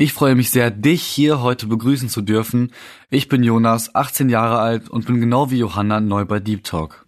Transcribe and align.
Ich 0.00 0.12
freue 0.12 0.36
mich 0.36 0.50
sehr, 0.50 0.70
dich 0.70 1.02
hier 1.02 1.42
heute 1.42 1.66
begrüßen 1.66 2.08
zu 2.08 2.22
dürfen. 2.22 2.70
Ich 3.10 3.26
bin 3.26 3.42
Jonas, 3.42 3.96
18 3.96 4.28
Jahre 4.28 4.60
alt 4.60 4.88
und 4.88 5.06
bin 5.06 5.20
genau 5.20 5.50
wie 5.50 5.58
Johanna 5.58 5.98
neu 5.98 6.24
bei 6.24 6.38
Deep 6.38 6.62
Talk. 6.62 7.04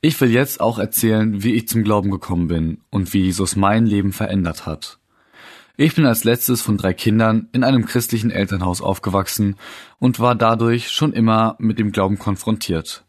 Ich 0.00 0.20
will 0.20 0.32
jetzt 0.32 0.60
auch 0.60 0.80
erzählen, 0.80 1.44
wie 1.44 1.54
ich 1.54 1.68
zum 1.68 1.84
Glauben 1.84 2.10
gekommen 2.10 2.48
bin 2.48 2.78
und 2.90 3.14
wie 3.14 3.22
Jesus 3.22 3.54
mein 3.54 3.86
Leben 3.86 4.12
verändert 4.12 4.66
hat. 4.66 4.98
Ich 5.76 5.94
bin 5.94 6.06
als 6.06 6.24
letztes 6.24 6.60
von 6.60 6.76
drei 6.76 6.92
Kindern 6.92 7.48
in 7.52 7.62
einem 7.62 7.86
christlichen 7.86 8.32
Elternhaus 8.32 8.80
aufgewachsen 8.80 9.54
und 10.00 10.18
war 10.18 10.34
dadurch 10.34 10.90
schon 10.90 11.12
immer 11.12 11.54
mit 11.60 11.78
dem 11.78 11.92
Glauben 11.92 12.18
konfrontiert. 12.18 13.04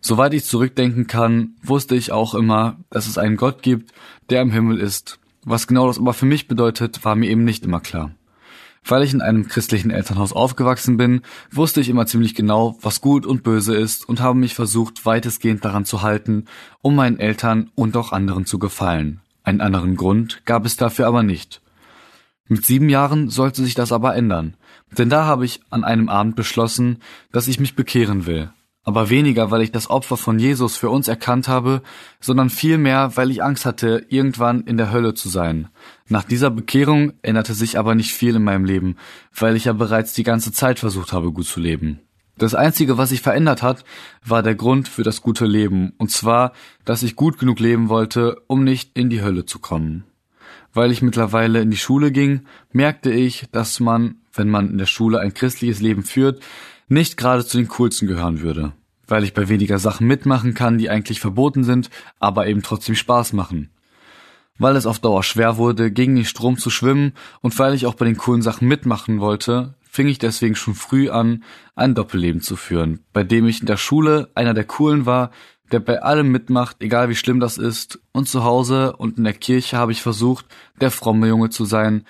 Soweit 0.00 0.32
ich 0.32 0.44
zurückdenken 0.44 1.08
kann, 1.08 1.56
wusste 1.60 1.96
ich 1.96 2.12
auch 2.12 2.36
immer, 2.36 2.78
dass 2.88 3.08
es 3.08 3.18
einen 3.18 3.36
Gott 3.36 3.64
gibt, 3.64 3.92
der 4.30 4.42
im 4.42 4.52
Himmel 4.52 4.78
ist. 4.78 5.18
Was 5.42 5.66
genau 5.66 5.88
das 5.88 5.98
aber 5.98 6.14
für 6.14 6.26
mich 6.26 6.46
bedeutet, 6.46 7.04
war 7.04 7.16
mir 7.16 7.30
eben 7.30 7.42
nicht 7.42 7.64
immer 7.64 7.80
klar. 7.80 8.12
Weil 8.84 9.02
ich 9.02 9.12
in 9.12 9.20
einem 9.20 9.46
christlichen 9.46 9.90
Elternhaus 9.90 10.32
aufgewachsen 10.32 10.96
bin, 10.96 11.22
wusste 11.50 11.80
ich 11.80 11.88
immer 11.88 12.06
ziemlich 12.06 12.34
genau, 12.34 12.78
was 12.80 13.00
gut 13.00 13.26
und 13.26 13.42
böse 13.42 13.74
ist 13.74 14.08
und 14.08 14.20
habe 14.20 14.38
mich 14.38 14.54
versucht, 14.54 15.04
weitestgehend 15.04 15.64
daran 15.64 15.84
zu 15.84 16.02
halten, 16.02 16.46
um 16.80 16.94
meinen 16.94 17.18
Eltern 17.18 17.70
und 17.74 17.96
auch 17.96 18.12
anderen 18.12 18.46
zu 18.46 18.58
gefallen. 18.58 19.20
Einen 19.42 19.60
anderen 19.60 19.96
Grund 19.96 20.42
gab 20.44 20.64
es 20.64 20.76
dafür 20.76 21.06
aber 21.06 21.22
nicht. 21.22 21.60
Mit 22.48 22.66
sieben 22.66 22.88
Jahren 22.88 23.28
sollte 23.28 23.62
sich 23.62 23.74
das 23.74 23.92
aber 23.92 24.16
ändern, 24.16 24.56
denn 24.98 25.08
da 25.08 25.24
habe 25.24 25.44
ich 25.44 25.60
an 25.70 25.84
einem 25.84 26.08
Abend 26.08 26.34
beschlossen, 26.34 26.98
dass 27.30 27.48
ich 27.48 27.60
mich 27.60 27.76
bekehren 27.76 28.26
will, 28.26 28.50
aber 28.90 29.08
weniger, 29.08 29.52
weil 29.52 29.62
ich 29.62 29.70
das 29.70 29.88
Opfer 29.88 30.16
von 30.16 30.40
Jesus 30.40 30.76
für 30.76 30.90
uns 30.90 31.06
erkannt 31.06 31.46
habe, 31.46 31.80
sondern 32.18 32.50
vielmehr, 32.50 33.12
weil 33.14 33.30
ich 33.30 33.40
Angst 33.40 33.64
hatte, 33.64 34.04
irgendwann 34.08 34.62
in 34.62 34.76
der 34.76 34.90
Hölle 34.90 35.14
zu 35.14 35.28
sein. 35.28 35.68
Nach 36.08 36.24
dieser 36.24 36.50
Bekehrung 36.50 37.12
änderte 37.22 37.54
sich 37.54 37.78
aber 37.78 37.94
nicht 37.94 38.10
viel 38.10 38.34
in 38.34 38.42
meinem 38.42 38.64
Leben, 38.64 38.96
weil 39.32 39.54
ich 39.54 39.66
ja 39.66 39.74
bereits 39.74 40.12
die 40.12 40.24
ganze 40.24 40.50
Zeit 40.50 40.80
versucht 40.80 41.12
habe, 41.12 41.30
gut 41.30 41.46
zu 41.46 41.60
leben. 41.60 42.00
Das 42.36 42.56
Einzige, 42.56 42.98
was 42.98 43.10
sich 43.10 43.22
verändert 43.22 43.62
hat, 43.62 43.84
war 44.26 44.42
der 44.42 44.56
Grund 44.56 44.88
für 44.88 45.04
das 45.04 45.22
gute 45.22 45.46
Leben, 45.46 45.92
und 45.98 46.10
zwar, 46.10 46.52
dass 46.84 47.04
ich 47.04 47.14
gut 47.14 47.38
genug 47.38 47.60
leben 47.60 47.88
wollte, 47.88 48.42
um 48.48 48.64
nicht 48.64 48.98
in 48.98 49.08
die 49.08 49.22
Hölle 49.22 49.46
zu 49.46 49.60
kommen. 49.60 50.02
Weil 50.72 50.90
ich 50.90 51.00
mittlerweile 51.00 51.60
in 51.60 51.70
die 51.70 51.76
Schule 51.76 52.10
ging, 52.10 52.40
merkte 52.72 53.12
ich, 53.12 53.46
dass 53.52 53.78
man, 53.78 54.16
wenn 54.32 54.48
man 54.48 54.68
in 54.68 54.78
der 54.78 54.86
Schule 54.86 55.20
ein 55.20 55.32
christliches 55.32 55.80
Leben 55.80 56.02
führt, 56.02 56.42
nicht 56.88 57.16
gerade 57.16 57.46
zu 57.46 57.56
den 57.56 57.68
coolsten 57.68 58.08
gehören 58.08 58.40
würde, 58.40 58.72
weil 59.10 59.24
ich 59.24 59.34
bei 59.34 59.48
weniger 59.48 59.78
Sachen 59.78 60.06
mitmachen 60.06 60.54
kann, 60.54 60.78
die 60.78 60.90
eigentlich 60.90 61.20
verboten 61.20 61.64
sind, 61.64 61.90
aber 62.18 62.46
eben 62.46 62.62
trotzdem 62.62 62.94
Spaß 62.94 63.32
machen. 63.32 63.70
Weil 64.58 64.76
es 64.76 64.86
auf 64.86 64.98
Dauer 64.98 65.22
schwer 65.22 65.56
wurde, 65.56 65.90
gegen 65.90 66.16
den 66.16 66.24
Strom 66.24 66.58
zu 66.58 66.70
schwimmen 66.70 67.12
und 67.40 67.58
weil 67.58 67.74
ich 67.74 67.86
auch 67.86 67.94
bei 67.94 68.04
den 68.04 68.16
coolen 68.16 68.42
Sachen 68.42 68.68
mitmachen 68.68 69.20
wollte, 69.20 69.74
fing 69.90 70.06
ich 70.06 70.18
deswegen 70.18 70.54
schon 70.54 70.74
früh 70.74 71.10
an, 71.10 71.42
ein 71.74 71.94
Doppelleben 71.94 72.40
zu 72.40 72.56
führen, 72.56 73.00
bei 73.12 73.24
dem 73.24 73.46
ich 73.46 73.60
in 73.60 73.66
der 73.66 73.76
Schule 73.76 74.30
einer 74.34 74.54
der 74.54 74.64
coolen 74.64 75.06
war, 75.06 75.30
der 75.72 75.80
bei 75.80 76.02
allem 76.02 76.30
mitmacht, 76.30 76.76
egal 76.80 77.08
wie 77.08 77.16
schlimm 77.16 77.40
das 77.40 77.58
ist, 77.58 78.00
und 78.12 78.28
zu 78.28 78.44
Hause 78.44 78.96
und 78.96 79.18
in 79.18 79.24
der 79.24 79.32
Kirche 79.32 79.76
habe 79.76 79.92
ich 79.92 80.02
versucht, 80.02 80.46
der 80.80 80.90
fromme 80.90 81.28
Junge 81.28 81.50
zu 81.50 81.64
sein 81.64 82.04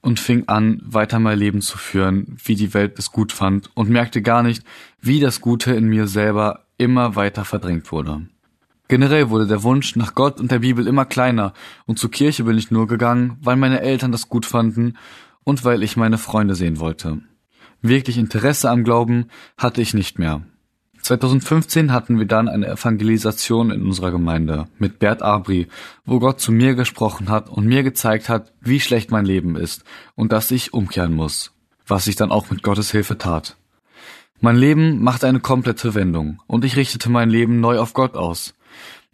und 0.00 0.20
fing 0.20 0.44
an, 0.46 0.80
weiter 0.84 1.18
mein 1.18 1.38
Leben 1.38 1.60
zu 1.60 1.78
führen, 1.78 2.36
wie 2.44 2.54
die 2.54 2.74
Welt 2.74 2.98
es 2.98 3.12
gut 3.12 3.32
fand 3.32 3.70
und 3.74 3.90
merkte 3.90 4.22
gar 4.22 4.42
nicht, 4.42 4.62
wie 5.00 5.20
das 5.20 5.40
Gute 5.40 5.72
in 5.72 5.88
mir 5.88 6.06
selber 6.06 6.66
immer 6.76 7.16
weiter 7.16 7.44
verdrängt 7.44 7.90
wurde. 7.90 8.28
Generell 8.88 9.28
wurde 9.28 9.46
der 9.46 9.62
Wunsch 9.62 9.96
nach 9.96 10.14
Gott 10.14 10.40
und 10.40 10.50
der 10.50 10.60
Bibel 10.60 10.86
immer 10.86 11.04
kleiner 11.04 11.52
und 11.84 11.98
zur 11.98 12.10
Kirche 12.10 12.44
bin 12.44 12.56
ich 12.56 12.70
nur 12.70 12.86
gegangen, 12.86 13.36
weil 13.42 13.56
meine 13.56 13.80
Eltern 13.80 14.12
das 14.12 14.28
gut 14.28 14.46
fanden 14.46 14.96
und 15.44 15.64
weil 15.64 15.82
ich 15.82 15.96
meine 15.96 16.16
Freunde 16.16 16.54
sehen 16.54 16.78
wollte. 16.78 17.18
Wirklich 17.82 18.16
Interesse 18.16 18.70
am 18.70 18.84
Glauben 18.84 19.26
hatte 19.56 19.82
ich 19.82 19.94
nicht 19.94 20.18
mehr. 20.18 20.42
2015 21.02 21.92
hatten 21.92 22.18
wir 22.18 22.26
dann 22.26 22.48
eine 22.48 22.66
Evangelisation 22.66 23.70
in 23.70 23.82
unserer 23.82 24.10
Gemeinde 24.10 24.68
mit 24.78 24.98
Bert 24.98 25.22
Abri, 25.22 25.68
wo 26.04 26.18
Gott 26.18 26.40
zu 26.40 26.52
mir 26.52 26.74
gesprochen 26.74 27.28
hat 27.28 27.48
und 27.48 27.66
mir 27.66 27.82
gezeigt 27.82 28.28
hat, 28.28 28.52
wie 28.60 28.80
schlecht 28.80 29.10
mein 29.10 29.24
Leben 29.24 29.56
ist 29.56 29.84
und 30.14 30.32
dass 30.32 30.50
ich 30.50 30.74
umkehren 30.74 31.14
muss, 31.14 31.52
was 31.86 32.06
ich 32.06 32.16
dann 32.16 32.30
auch 32.30 32.50
mit 32.50 32.62
Gottes 32.62 32.90
Hilfe 32.90 33.16
tat. 33.18 33.56
Mein 34.40 34.56
Leben 34.56 35.02
machte 35.02 35.26
eine 35.26 35.40
komplette 35.40 35.94
Wendung 35.94 36.40
und 36.46 36.64
ich 36.64 36.76
richtete 36.76 37.10
mein 37.10 37.30
Leben 37.30 37.60
neu 37.60 37.78
auf 37.78 37.92
Gott 37.92 38.14
aus. 38.14 38.54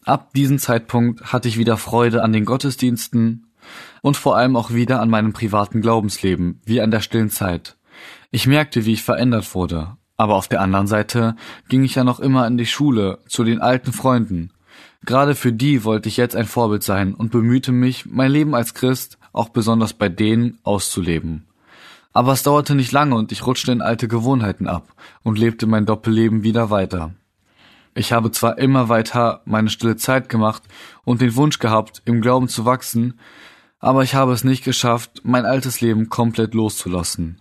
Ab 0.04 0.32
diesem 0.34 0.58
Zeitpunkt 0.58 1.32
hatte 1.32 1.48
ich 1.48 1.58
wieder 1.58 1.76
Freude 1.76 2.22
an 2.22 2.32
den 2.32 2.44
Gottesdiensten 2.44 3.46
und 4.02 4.16
vor 4.16 4.36
allem 4.36 4.56
auch 4.56 4.72
wieder 4.72 5.00
an 5.00 5.08
meinem 5.08 5.32
privaten 5.32 5.80
Glaubensleben, 5.80 6.60
wie 6.66 6.80
an 6.80 6.90
der 6.90 7.00
stillen 7.00 7.30
Zeit. 7.30 7.76
Ich 8.30 8.46
merkte, 8.46 8.84
wie 8.84 8.92
ich 8.92 9.02
verändert 9.02 9.54
wurde 9.54 9.96
aber 10.16 10.34
auf 10.34 10.48
der 10.48 10.60
anderen 10.60 10.86
Seite 10.86 11.36
ging 11.68 11.84
ich 11.84 11.94
ja 11.96 12.04
noch 12.04 12.20
immer 12.20 12.46
in 12.46 12.56
die 12.56 12.66
Schule, 12.66 13.18
zu 13.26 13.44
den 13.44 13.60
alten 13.60 13.92
Freunden. 13.92 14.50
Gerade 15.04 15.34
für 15.34 15.52
die 15.52 15.84
wollte 15.84 16.08
ich 16.08 16.16
jetzt 16.16 16.36
ein 16.36 16.46
Vorbild 16.46 16.82
sein 16.82 17.14
und 17.14 17.30
bemühte 17.30 17.72
mich, 17.72 18.06
mein 18.06 18.30
Leben 18.30 18.54
als 18.54 18.74
Christ 18.74 19.18
auch 19.32 19.50
besonders 19.50 19.92
bei 19.92 20.08
denen 20.08 20.58
auszuleben. 20.62 21.44
Aber 22.12 22.32
es 22.32 22.44
dauerte 22.44 22.74
nicht 22.74 22.92
lange 22.92 23.16
und 23.16 23.32
ich 23.32 23.44
rutschte 23.46 23.72
in 23.72 23.82
alte 23.82 24.06
Gewohnheiten 24.06 24.68
ab 24.68 24.94
und 25.24 25.38
lebte 25.38 25.66
mein 25.66 25.84
Doppelleben 25.84 26.44
wieder 26.44 26.70
weiter. 26.70 27.12
Ich 27.94 28.12
habe 28.12 28.30
zwar 28.30 28.58
immer 28.58 28.88
weiter 28.88 29.42
meine 29.44 29.68
stille 29.68 29.96
Zeit 29.96 30.28
gemacht 30.28 30.62
und 31.04 31.20
den 31.20 31.34
Wunsch 31.36 31.58
gehabt, 31.58 32.02
im 32.04 32.20
Glauben 32.20 32.48
zu 32.48 32.64
wachsen, 32.64 33.18
aber 33.78 34.02
ich 34.02 34.14
habe 34.14 34.32
es 34.32 34.44
nicht 34.44 34.64
geschafft, 34.64 35.20
mein 35.24 35.44
altes 35.44 35.80
Leben 35.80 36.08
komplett 36.08 36.54
loszulassen. 36.54 37.40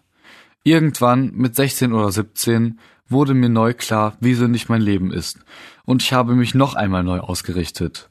Irgendwann 0.64 1.32
mit 1.34 1.56
16 1.56 1.94
oder 1.94 2.12
17 2.12 2.80
wurde 3.08 3.34
mir 3.34 3.50
neu 3.50 3.74
klar, 3.74 4.18
wie 4.22 4.34
sinnig 4.34 4.70
mein 4.70 4.82
Leben 4.82 5.12
ist, 5.12 5.40
und 5.86 6.02
ich 6.02 6.14
habe 6.14 6.36
mich 6.36 6.56
noch 6.56 6.76
einmal 6.76 7.04
neu 7.04 7.20
ausgerichtet. 7.20 8.10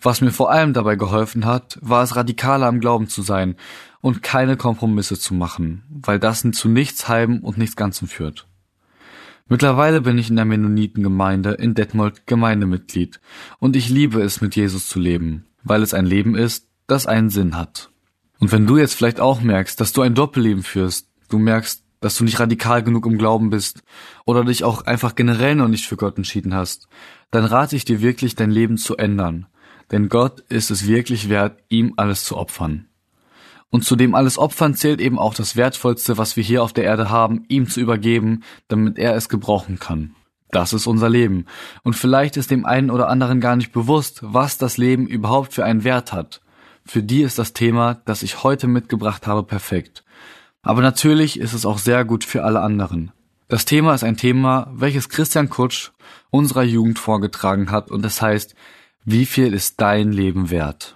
Was 0.00 0.20
mir 0.20 0.30
vor 0.30 0.50
allem 0.50 0.74
dabei 0.74 0.96
geholfen 0.96 1.46
hat, 1.46 1.78
war 1.80 2.02
es 2.02 2.16
radikaler 2.16 2.66
am 2.66 2.80
Glauben 2.80 3.08
zu 3.08 3.22
sein 3.22 3.56
und 4.02 4.22
keine 4.22 4.58
Kompromisse 4.58 5.18
zu 5.18 5.32
machen, 5.32 5.84
weil 5.88 6.18
das 6.18 6.46
zu 6.52 6.68
nichts 6.68 7.08
halben 7.08 7.40
und 7.40 7.56
nichts 7.56 7.76
Ganzem 7.76 8.08
führt. 8.08 8.46
Mittlerweile 9.48 10.00
bin 10.02 10.18
ich 10.18 10.28
in 10.28 10.36
der 10.36 10.44
Mennonitengemeinde 10.44 11.52
in 11.52 11.74
Detmold 11.74 12.26
Gemeindemitglied 12.26 13.20
und 13.58 13.74
ich 13.74 13.88
liebe 13.88 14.20
es, 14.20 14.40
mit 14.40 14.54
Jesus 14.54 14.88
zu 14.88 14.98
leben, 14.98 15.46
weil 15.62 15.82
es 15.82 15.94
ein 15.94 16.04
Leben 16.04 16.34
ist, 16.34 16.68
das 16.86 17.06
einen 17.06 17.30
Sinn 17.30 17.56
hat. 17.56 17.90
Und 18.38 18.52
wenn 18.52 18.66
du 18.66 18.76
jetzt 18.76 18.94
vielleicht 18.94 19.20
auch 19.20 19.40
merkst, 19.40 19.80
dass 19.80 19.92
du 19.92 20.02
ein 20.02 20.14
Doppelleben 20.14 20.62
führst, 20.62 21.08
du 21.30 21.38
merkst, 21.38 21.85
dass 22.00 22.16
du 22.16 22.24
nicht 22.24 22.40
radikal 22.40 22.82
genug 22.82 23.06
im 23.06 23.18
Glauben 23.18 23.50
bist 23.50 23.82
oder 24.24 24.44
dich 24.44 24.64
auch 24.64 24.82
einfach 24.86 25.14
generell 25.14 25.54
noch 25.54 25.68
nicht 25.68 25.86
für 25.86 25.96
Gott 25.96 26.16
entschieden 26.16 26.54
hast, 26.54 26.88
dann 27.30 27.44
rate 27.44 27.76
ich 27.76 27.84
dir 27.84 28.00
wirklich, 28.00 28.34
dein 28.34 28.50
Leben 28.50 28.76
zu 28.76 28.96
ändern. 28.96 29.46
Denn 29.90 30.08
Gott 30.08 30.40
ist 30.48 30.70
es 30.70 30.86
wirklich 30.86 31.28
wert, 31.28 31.58
ihm 31.68 31.94
alles 31.96 32.24
zu 32.24 32.36
opfern. 32.36 32.88
Und 33.70 33.84
zu 33.84 33.96
dem 33.96 34.14
alles 34.14 34.38
Opfern 34.38 34.74
zählt 34.74 35.00
eben 35.00 35.18
auch 35.18 35.34
das 35.34 35.56
Wertvollste, 35.56 36.18
was 36.18 36.36
wir 36.36 36.44
hier 36.44 36.62
auf 36.62 36.72
der 36.72 36.84
Erde 36.84 37.10
haben, 37.10 37.44
ihm 37.48 37.68
zu 37.68 37.80
übergeben, 37.80 38.42
damit 38.68 38.98
er 38.98 39.14
es 39.14 39.28
gebrauchen 39.28 39.78
kann. 39.78 40.14
Das 40.50 40.72
ist 40.72 40.86
unser 40.86 41.10
Leben. 41.10 41.46
Und 41.82 41.94
vielleicht 41.94 42.36
ist 42.36 42.50
dem 42.50 42.64
einen 42.64 42.90
oder 42.90 43.08
anderen 43.08 43.40
gar 43.40 43.56
nicht 43.56 43.72
bewusst, 43.72 44.20
was 44.22 44.58
das 44.58 44.78
Leben 44.78 45.06
überhaupt 45.06 45.52
für 45.52 45.64
einen 45.64 45.84
Wert 45.84 46.12
hat. 46.12 46.40
Für 46.84 47.02
die 47.02 47.22
ist 47.22 47.38
das 47.38 47.52
Thema, 47.52 48.00
das 48.04 48.22
ich 48.22 48.44
heute 48.44 48.68
mitgebracht 48.68 49.26
habe, 49.26 49.42
perfekt. 49.42 50.04
Aber 50.66 50.82
natürlich 50.82 51.38
ist 51.38 51.52
es 51.52 51.64
auch 51.64 51.78
sehr 51.78 52.04
gut 52.04 52.24
für 52.24 52.42
alle 52.42 52.60
anderen. 52.60 53.12
Das 53.46 53.66
Thema 53.66 53.94
ist 53.94 54.02
ein 54.02 54.16
Thema, 54.16 54.68
welches 54.74 55.08
Christian 55.08 55.48
Kutsch 55.48 55.92
unserer 56.30 56.64
Jugend 56.64 56.98
vorgetragen 56.98 57.70
hat 57.70 57.88
und 57.88 58.04
es 58.04 58.20
heißt, 58.20 58.56
wie 59.04 59.26
viel 59.26 59.54
ist 59.54 59.80
dein 59.80 60.10
Leben 60.10 60.50
wert? 60.50 60.95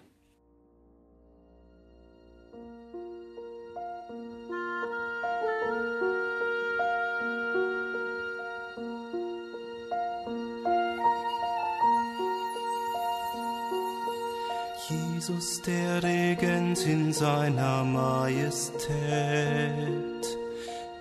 In 16.93 17.13
seiner 17.13 17.85
Majestät. 17.85 18.91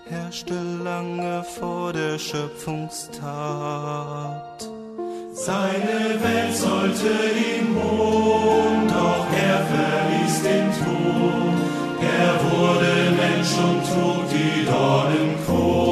herrschte 0.07 0.53
lange 0.83 1.43
vor 1.59 1.93
der 1.93 2.19
Schöpfungstat. 2.19 4.69
Seine 5.33 6.21
Welt 6.25 6.55
sollte 6.55 7.11
ihm 7.51 7.75
wohnen, 7.75 8.87
doch 8.87 9.25
er 9.47 9.59
verließ 9.73 10.35
den 10.49 10.67
Tod. 10.81 11.57
Er 12.19 12.33
wurde 12.49 12.91
Mensch 13.21 13.53
und 13.67 13.79
trug 13.89 14.23
die 14.35 14.57
Dornenkrone. 14.65 15.88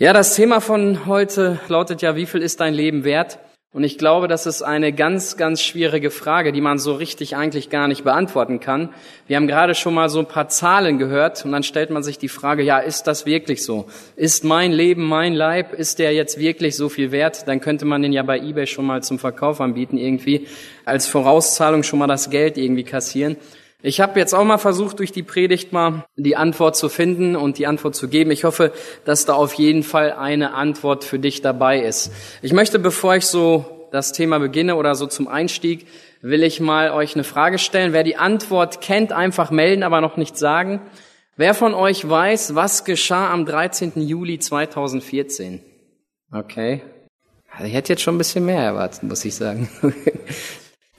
Ja, 0.00 0.14
das 0.14 0.34
Thema 0.34 0.62
von 0.62 1.04
heute 1.04 1.60
lautet 1.68 2.00
ja, 2.00 2.16
wie 2.16 2.24
viel 2.24 2.40
ist 2.40 2.60
dein 2.60 2.72
Leben 2.72 3.04
wert? 3.04 3.38
Und 3.70 3.84
ich 3.84 3.98
glaube, 3.98 4.28
das 4.28 4.46
ist 4.46 4.62
eine 4.62 4.94
ganz, 4.94 5.36
ganz 5.36 5.60
schwierige 5.60 6.10
Frage, 6.10 6.52
die 6.52 6.62
man 6.62 6.78
so 6.78 6.94
richtig 6.94 7.36
eigentlich 7.36 7.68
gar 7.68 7.86
nicht 7.86 8.02
beantworten 8.02 8.60
kann. 8.60 8.94
Wir 9.26 9.36
haben 9.36 9.46
gerade 9.46 9.74
schon 9.74 9.92
mal 9.92 10.08
so 10.08 10.20
ein 10.20 10.26
paar 10.26 10.48
Zahlen 10.48 10.96
gehört 10.96 11.44
und 11.44 11.52
dann 11.52 11.62
stellt 11.62 11.90
man 11.90 12.02
sich 12.02 12.16
die 12.16 12.30
Frage, 12.30 12.62
ja, 12.62 12.78
ist 12.78 13.08
das 13.08 13.26
wirklich 13.26 13.62
so? 13.62 13.88
Ist 14.16 14.42
mein 14.42 14.72
Leben, 14.72 15.04
mein 15.04 15.34
Leib, 15.34 15.74
ist 15.74 15.98
der 15.98 16.14
jetzt 16.14 16.38
wirklich 16.38 16.78
so 16.78 16.88
viel 16.88 17.12
wert? 17.12 17.46
Dann 17.46 17.60
könnte 17.60 17.84
man 17.84 18.00
den 18.00 18.14
ja 18.14 18.22
bei 18.22 18.38
eBay 18.38 18.66
schon 18.66 18.86
mal 18.86 19.02
zum 19.02 19.18
Verkauf 19.18 19.60
anbieten, 19.60 19.98
irgendwie 19.98 20.46
als 20.86 21.08
Vorauszahlung 21.08 21.82
schon 21.82 21.98
mal 21.98 22.06
das 22.06 22.30
Geld 22.30 22.56
irgendwie 22.56 22.84
kassieren. 22.84 23.36
Ich 23.82 24.00
habe 24.00 24.18
jetzt 24.18 24.34
auch 24.34 24.44
mal 24.44 24.58
versucht, 24.58 24.98
durch 24.98 25.10
die 25.10 25.22
Predigt 25.22 25.72
mal 25.72 26.04
die 26.16 26.36
Antwort 26.36 26.76
zu 26.76 26.88
finden 26.88 27.34
und 27.34 27.56
die 27.56 27.66
Antwort 27.66 27.94
zu 27.94 28.08
geben. 28.08 28.30
Ich 28.30 28.44
hoffe, 28.44 28.72
dass 29.06 29.24
da 29.24 29.32
auf 29.32 29.54
jeden 29.54 29.82
Fall 29.82 30.12
eine 30.12 30.52
Antwort 30.52 31.04
für 31.04 31.18
dich 31.18 31.40
dabei 31.40 31.80
ist. 31.80 32.12
Ich 32.42 32.52
möchte, 32.52 32.78
bevor 32.78 33.16
ich 33.16 33.26
so 33.26 33.88
das 33.90 34.12
Thema 34.12 34.38
beginne 34.38 34.76
oder 34.76 34.94
so 34.94 35.06
zum 35.06 35.28
Einstieg, 35.28 35.86
will 36.20 36.42
ich 36.42 36.60
mal 36.60 36.90
euch 36.90 37.14
eine 37.14 37.24
Frage 37.24 37.58
stellen. 37.58 37.94
Wer 37.94 38.04
die 38.04 38.16
Antwort 38.16 38.82
kennt, 38.82 39.12
einfach 39.12 39.50
melden, 39.50 39.82
aber 39.82 40.02
noch 40.02 40.18
nicht 40.18 40.36
sagen. 40.36 40.82
Wer 41.36 41.54
von 41.54 41.72
euch 41.72 42.06
weiß, 42.06 42.54
was 42.54 42.84
geschah 42.84 43.32
am 43.32 43.46
13. 43.46 43.92
Juli 43.96 44.38
2014? 44.38 45.62
Okay. 46.32 46.82
Ich 47.64 47.72
hätte 47.72 47.94
jetzt 47.94 48.02
schon 48.02 48.16
ein 48.16 48.18
bisschen 48.18 48.44
mehr 48.44 48.62
erwartet, 48.62 49.02
muss 49.02 49.24
ich 49.24 49.34
sagen. 49.34 49.68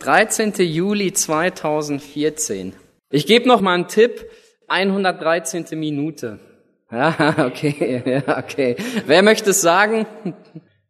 13. 0.01 0.53
Juli 0.57 1.13
2014. 1.13 2.73
Ich 3.11 3.27
gebe 3.27 3.47
noch 3.47 3.61
mal 3.61 3.75
einen 3.75 3.87
Tipp. 3.87 4.25
113. 4.67 5.65
Minute. 5.73 6.39
Ja, 6.91 7.35
okay, 7.45 8.01
ja, 8.27 8.37
okay. 8.39 8.77
Wer 9.05 9.21
möchte 9.21 9.51
es 9.51 9.61
sagen? 9.61 10.07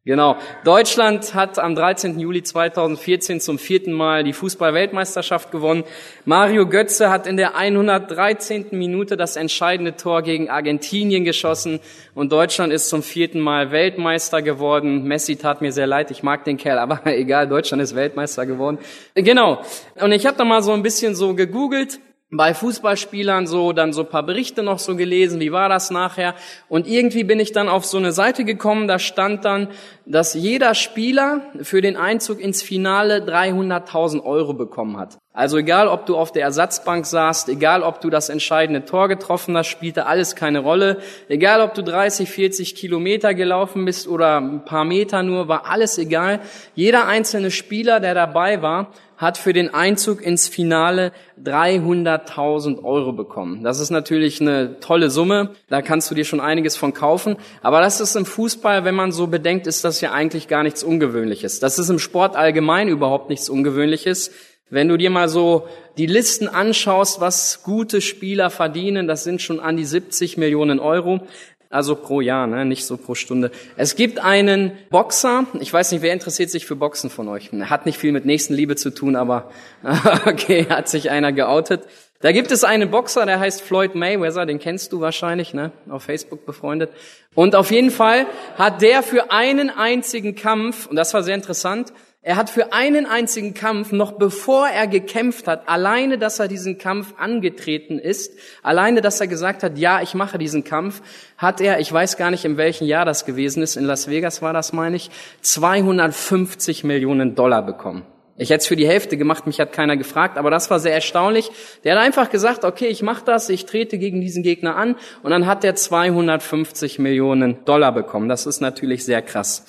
Genau. 0.03 0.36
Deutschland 0.63 1.36
hat 1.36 1.60
am 1.60 1.75
13. 1.75 2.20
Juli 2.20 2.41
2014 2.41 3.39
zum 3.39 3.60
vierten 3.60 3.93
Mal 3.93 4.24
die 4.24 4.34
Fußball-Weltmeisterschaft 4.34 5.51
gewonnen. 5.51 5.84
Mario 6.25 6.67
Götze 6.67 7.12
hat 7.12 7.27
in 7.27 7.38
der 7.38 7.55
113. 7.55 8.70
Minute 8.72 9.15
das 9.15 9.36
entscheidende 9.36 9.96
Tor 9.96 10.24
gegen 10.24 10.50
Argentinien 10.50 11.24
geschossen 11.24 11.79
und 12.15 12.31
Deutschland 12.31 12.74
ist 12.74 12.89
zum 12.89 13.03
vierten 13.03 13.39
Mal 13.39 13.70
Weltmeister 13.70 14.41
geworden. 14.41 15.03
Messi 15.03 15.36
tat 15.36 15.62
mir 15.62 15.72
sehr 15.72 15.86
leid, 15.86 16.10
ich 16.10 16.24
mag 16.24 16.46
den 16.46 16.58
Kerl, 16.58 16.79
aber 16.79 17.05
egal, 17.05 17.48
Deutschland 17.48 17.84
ist 17.84 17.93
Weltmeister 17.93 18.48
geworden. 18.48 18.79
Genau. 19.13 19.62
Und 20.01 20.13
ich 20.13 20.25
habe 20.25 20.36
da 20.36 20.46
mal 20.46 20.63
so 20.63 20.72
ein 20.72 20.81
bisschen 20.81 21.13
so 21.13 21.36
gegoogelt 21.36 22.00
bei 22.33 22.53
Fußballspielern 22.53 23.45
so 23.45 23.73
dann 23.73 23.91
so 23.91 24.05
paar 24.05 24.23
Berichte 24.23 24.63
noch 24.63 24.79
so 24.79 24.95
gelesen, 24.95 25.41
wie 25.41 25.51
war 25.51 25.67
das 25.67 25.91
nachher? 25.91 26.33
Und 26.69 26.88
irgendwie 26.88 27.25
bin 27.25 27.41
ich 27.41 27.51
dann 27.51 27.67
auf 27.67 27.85
so 27.85 27.97
eine 27.97 28.13
Seite 28.13 28.45
gekommen, 28.45 28.88
da 28.88 29.00
stand 29.00 29.43
dann, 29.43 29.67
dass 30.05 30.33
jeder 30.33 30.73
Spieler 30.73 31.41
für 31.61 31.81
den 31.81 31.97
Einzug 31.97 32.39
ins 32.39 32.63
Finale 32.63 33.19
300.000 33.19 34.23
Euro 34.23 34.53
bekommen 34.53 34.97
hat. 34.97 35.17
Also 35.33 35.57
egal, 35.57 35.88
ob 35.88 36.05
du 36.05 36.17
auf 36.17 36.31
der 36.31 36.43
Ersatzbank 36.43 37.05
saßt, 37.05 37.47
egal, 37.50 37.83
ob 37.83 38.01
du 38.01 38.09
das 38.09 38.29
entscheidende 38.29 38.83
Tor 38.83 39.07
getroffen 39.07 39.55
hast, 39.55 39.67
spielte 39.67 40.05
alles 40.05 40.35
keine 40.35 40.59
Rolle. 40.59 40.97
Egal, 41.29 41.61
ob 41.61 41.73
du 41.73 41.83
30, 41.83 42.29
40 42.29 42.75
Kilometer 42.75 43.33
gelaufen 43.33 43.85
bist 43.85 44.09
oder 44.09 44.41
ein 44.41 44.65
paar 44.65 44.83
Meter 44.83 45.23
nur, 45.23 45.47
war 45.47 45.69
alles 45.69 45.97
egal. 45.97 46.41
Jeder 46.75 47.07
einzelne 47.07 47.50
Spieler, 47.50 48.01
der 48.01 48.13
dabei 48.13 48.61
war, 48.61 48.91
hat 49.21 49.37
für 49.37 49.53
den 49.53 49.71
Einzug 49.71 50.21
ins 50.21 50.47
Finale 50.47 51.11
300.000 51.43 52.83
Euro 52.83 53.13
bekommen. 53.13 53.63
Das 53.63 53.79
ist 53.79 53.91
natürlich 53.91 54.41
eine 54.41 54.79
tolle 54.79 55.11
Summe. 55.11 55.51
Da 55.69 55.83
kannst 55.83 56.09
du 56.09 56.15
dir 56.15 56.25
schon 56.25 56.39
einiges 56.39 56.75
von 56.75 56.95
kaufen. 56.95 57.37
Aber 57.61 57.81
das 57.81 58.01
ist 58.01 58.15
im 58.15 58.25
Fußball, 58.25 58.83
wenn 58.83 58.95
man 58.95 59.11
so 59.11 59.27
bedenkt, 59.27 59.67
ist 59.67 59.83
das 59.83 60.01
ja 60.01 60.11
eigentlich 60.11 60.47
gar 60.47 60.63
nichts 60.63 60.83
Ungewöhnliches. 60.83 61.59
Das 61.59 61.77
ist 61.77 61.89
im 61.89 61.99
Sport 61.99 62.35
allgemein 62.35 62.87
überhaupt 62.87 63.29
nichts 63.29 63.47
Ungewöhnliches. 63.47 64.31
Wenn 64.71 64.87
du 64.87 64.97
dir 64.97 65.09
mal 65.09 65.29
so 65.29 65.67
die 65.97 66.05
Listen 66.07 66.47
anschaust, 66.47 67.19
was 67.19 67.61
gute 67.61 67.99
Spieler 67.99 68.49
verdienen, 68.49 69.05
das 69.05 69.25
sind 69.25 69.41
schon 69.41 69.59
an 69.59 69.77
die 69.77 69.85
70 69.85 70.37
Millionen 70.37 70.79
Euro. 70.79 71.27
Also 71.71 71.95
pro 71.95 72.19
Jahr, 72.19 72.47
ne? 72.47 72.65
nicht 72.65 72.85
so 72.85 72.97
pro 72.97 73.15
Stunde. 73.15 73.49
Es 73.77 73.95
gibt 73.95 74.19
einen 74.19 74.73
Boxer, 74.89 75.45
ich 75.61 75.71
weiß 75.71 75.93
nicht, 75.93 76.01
wer 76.01 76.11
interessiert 76.11 76.49
sich 76.49 76.65
für 76.65 76.75
Boxen 76.75 77.09
von 77.09 77.29
euch? 77.29 77.51
Hat 77.63 77.85
nicht 77.85 77.97
viel 77.97 78.11
mit 78.11 78.25
Nächstenliebe 78.25 78.75
zu 78.75 78.89
tun, 78.89 79.15
aber 79.15 79.49
okay, 80.25 80.67
hat 80.69 80.89
sich 80.89 81.09
einer 81.09 81.31
geoutet. 81.31 81.83
Da 82.19 82.33
gibt 82.33 82.51
es 82.51 82.65
einen 82.65 82.91
Boxer, 82.91 83.25
der 83.25 83.39
heißt 83.39 83.61
Floyd 83.61 83.95
Mayweather, 83.95 84.45
den 84.45 84.59
kennst 84.59 84.91
du 84.91 84.99
wahrscheinlich, 84.99 85.53
ne? 85.53 85.71
Auf 85.89 86.03
Facebook 86.03 86.45
befreundet. 86.45 86.91
Und 87.35 87.55
auf 87.55 87.71
jeden 87.71 87.89
Fall 87.89 88.27
hat 88.57 88.81
der 88.81 89.01
für 89.01 89.31
einen 89.31 89.69
einzigen 89.69 90.35
Kampf, 90.35 90.87
und 90.87 90.97
das 90.97 91.13
war 91.13 91.23
sehr 91.23 91.35
interessant, 91.35 91.93
er 92.23 92.35
hat 92.35 92.51
für 92.51 92.71
einen 92.71 93.07
einzigen 93.07 93.55
Kampf, 93.55 93.91
noch 93.91 94.11
bevor 94.11 94.67
er 94.67 94.85
gekämpft 94.85 95.47
hat, 95.47 95.67
alleine, 95.67 96.19
dass 96.19 96.37
er 96.37 96.47
diesen 96.47 96.77
Kampf 96.77 97.15
angetreten 97.17 97.97
ist, 97.97 98.37
alleine, 98.61 99.01
dass 99.01 99.19
er 99.19 99.25
gesagt 99.25 99.63
hat, 99.63 99.79
ja, 99.79 100.03
ich 100.03 100.13
mache 100.13 100.37
diesen 100.37 100.63
Kampf, 100.63 101.01
hat 101.37 101.61
er, 101.61 101.79
ich 101.79 101.91
weiß 101.91 102.17
gar 102.17 102.29
nicht, 102.29 102.45
in 102.45 102.57
welchem 102.57 102.85
Jahr 102.85 103.05
das 103.05 103.25
gewesen 103.25 103.63
ist, 103.63 103.75
in 103.75 103.85
Las 103.85 104.07
Vegas 104.07 104.43
war 104.43 104.53
das, 104.53 104.71
meine 104.71 104.97
ich, 104.97 105.09
250 105.41 106.83
Millionen 106.83 107.33
Dollar 107.33 107.65
bekommen. 107.65 108.03
Ich 108.37 108.51
hätte 108.51 108.61
es 108.61 108.67
für 108.67 108.75
die 108.75 108.87
Hälfte 108.87 109.17
gemacht, 109.17 109.47
mich 109.47 109.59
hat 109.59 109.73
keiner 109.73 109.97
gefragt, 109.97 110.37
aber 110.37 110.51
das 110.51 110.69
war 110.69 110.79
sehr 110.79 110.93
erstaunlich. 110.93 111.49
Der 111.83 111.95
hat 111.95 112.03
einfach 112.03 112.29
gesagt, 112.29 112.65
okay, 112.65 112.87
ich 112.87 113.01
mache 113.01 113.25
das, 113.25 113.49
ich 113.49 113.65
trete 113.65 113.97
gegen 113.97 114.21
diesen 114.21 114.43
Gegner 114.43 114.75
an 114.75 114.95
und 115.23 115.31
dann 115.31 115.47
hat 115.47 115.63
er 115.63 115.73
250 115.73 116.99
Millionen 116.99 117.65
Dollar 117.65 117.91
bekommen. 117.91 118.29
Das 118.29 118.45
ist 118.45 118.61
natürlich 118.61 119.05
sehr 119.05 119.23
krass. 119.23 119.65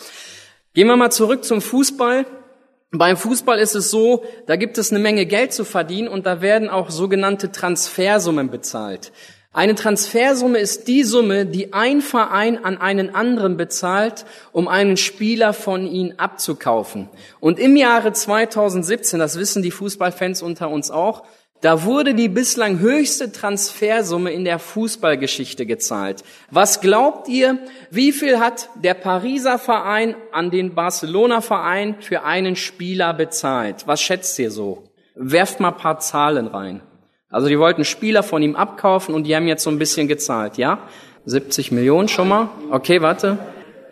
Gehen 0.74 0.86
wir 0.86 0.96
mal 0.96 1.10
zurück 1.10 1.44
zum 1.44 1.60
Fußball. 1.60 2.26
Beim 2.94 3.16
Fußball 3.16 3.58
ist 3.58 3.74
es 3.74 3.90
so, 3.90 4.22
da 4.44 4.56
gibt 4.56 4.76
es 4.76 4.90
eine 4.90 5.00
Menge 5.00 5.24
Geld 5.24 5.54
zu 5.54 5.64
verdienen 5.64 6.08
und 6.08 6.26
da 6.26 6.42
werden 6.42 6.68
auch 6.68 6.90
sogenannte 6.90 7.50
Transfersummen 7.50 8.50
bezahlt. 8.50 9.12
Eine 9.54 9.74
Transfersumme 9.74 10.58
ist 10.58 10.88
die 10.88 11.02
Summe, 11.02 11.46
die 11.46 11.72
ein 11.72 12.02
Verein 12.02 12.62
an 12.62 12.76
einen 12.76 13.14
anderen 13.14 13.56
bezahlt, 13.56 14.26
um 14.52 14.68
einen 14.68 14.98
Spieler 14.98 15.54
von 15.54 15.86
ihnen 15.86 16.18
abzukaufen. 16.18 17.08
Und 17.40 17.58
im 17.58 17.76
Jahre 17.76 18.12
2017, 18.12 19.18
das 19.18 19.38
wissen 19.38 19.62
die 19.62 19.70
Fußballfans 19.70 20.42
unter 20.42 20.68
uns 20.68 20.90
auch, 20.90 21.22
da 21.62 21.84
wurde 21.84 22.14
die 22.14 22.28
bislang 22.28 22.80
höchste 22.80 23.30
Transfersumme 23.30 24.32
in 24.32 24.44
der 24.44 24.58
Fußballgeschichte 24.58 25.64
gezahlt. 25.64 26.24
Was 26.50 26.80
glaubt 26.80 27.28
ihr, 27.28 27.56
wie 27.88 28.10
viel 28.10 28.40
hat 28.40 28.68
der 28.74 28.94
Pariser 28.94 29.60
Verein 29.60 30.16
an 30.32 30.50
den 30.50 30.74
Barcelona 30.74 31.40
Verein 31.40 31.96
für 32.00 32.24
einen 32.24 32.56
Spieler 32.56 33.14
bezahlt? 33.14 33.86
Was 33.86 34.02
schätzt 34.02 34.36
ihr 34.40 34.50
so? 34.50 34.82
Werft 35.14 35.60
mal 35.60 35.70
paar 35.70 36.00
Zahlen 36.00 36.48
rein. 36.48 36.82
Also 37.30 37.46
die 37.46 37.58
wollten 37.60 37.84
Spieler 37.84 38.24
von 38.24 38.42
ihm 38.42 38.56
abkaufen 38.56 39.14
und 39.14 39.24
die 39.24 39.36
haben 39.36 39.46
jetzt 39.46 39.62
so 39.62 39.70
ein 39.70 39.78
bisschen 39.78 40.08
gezahlt, 40.08 40.58
ja? 40.58 40.80
70 41.26 41.70
Millionen 41.70 42.08
schon 42.08 42.28
mal? 42.28 42.50
Okay, 42.72 43.02
warte. 43.02 43.38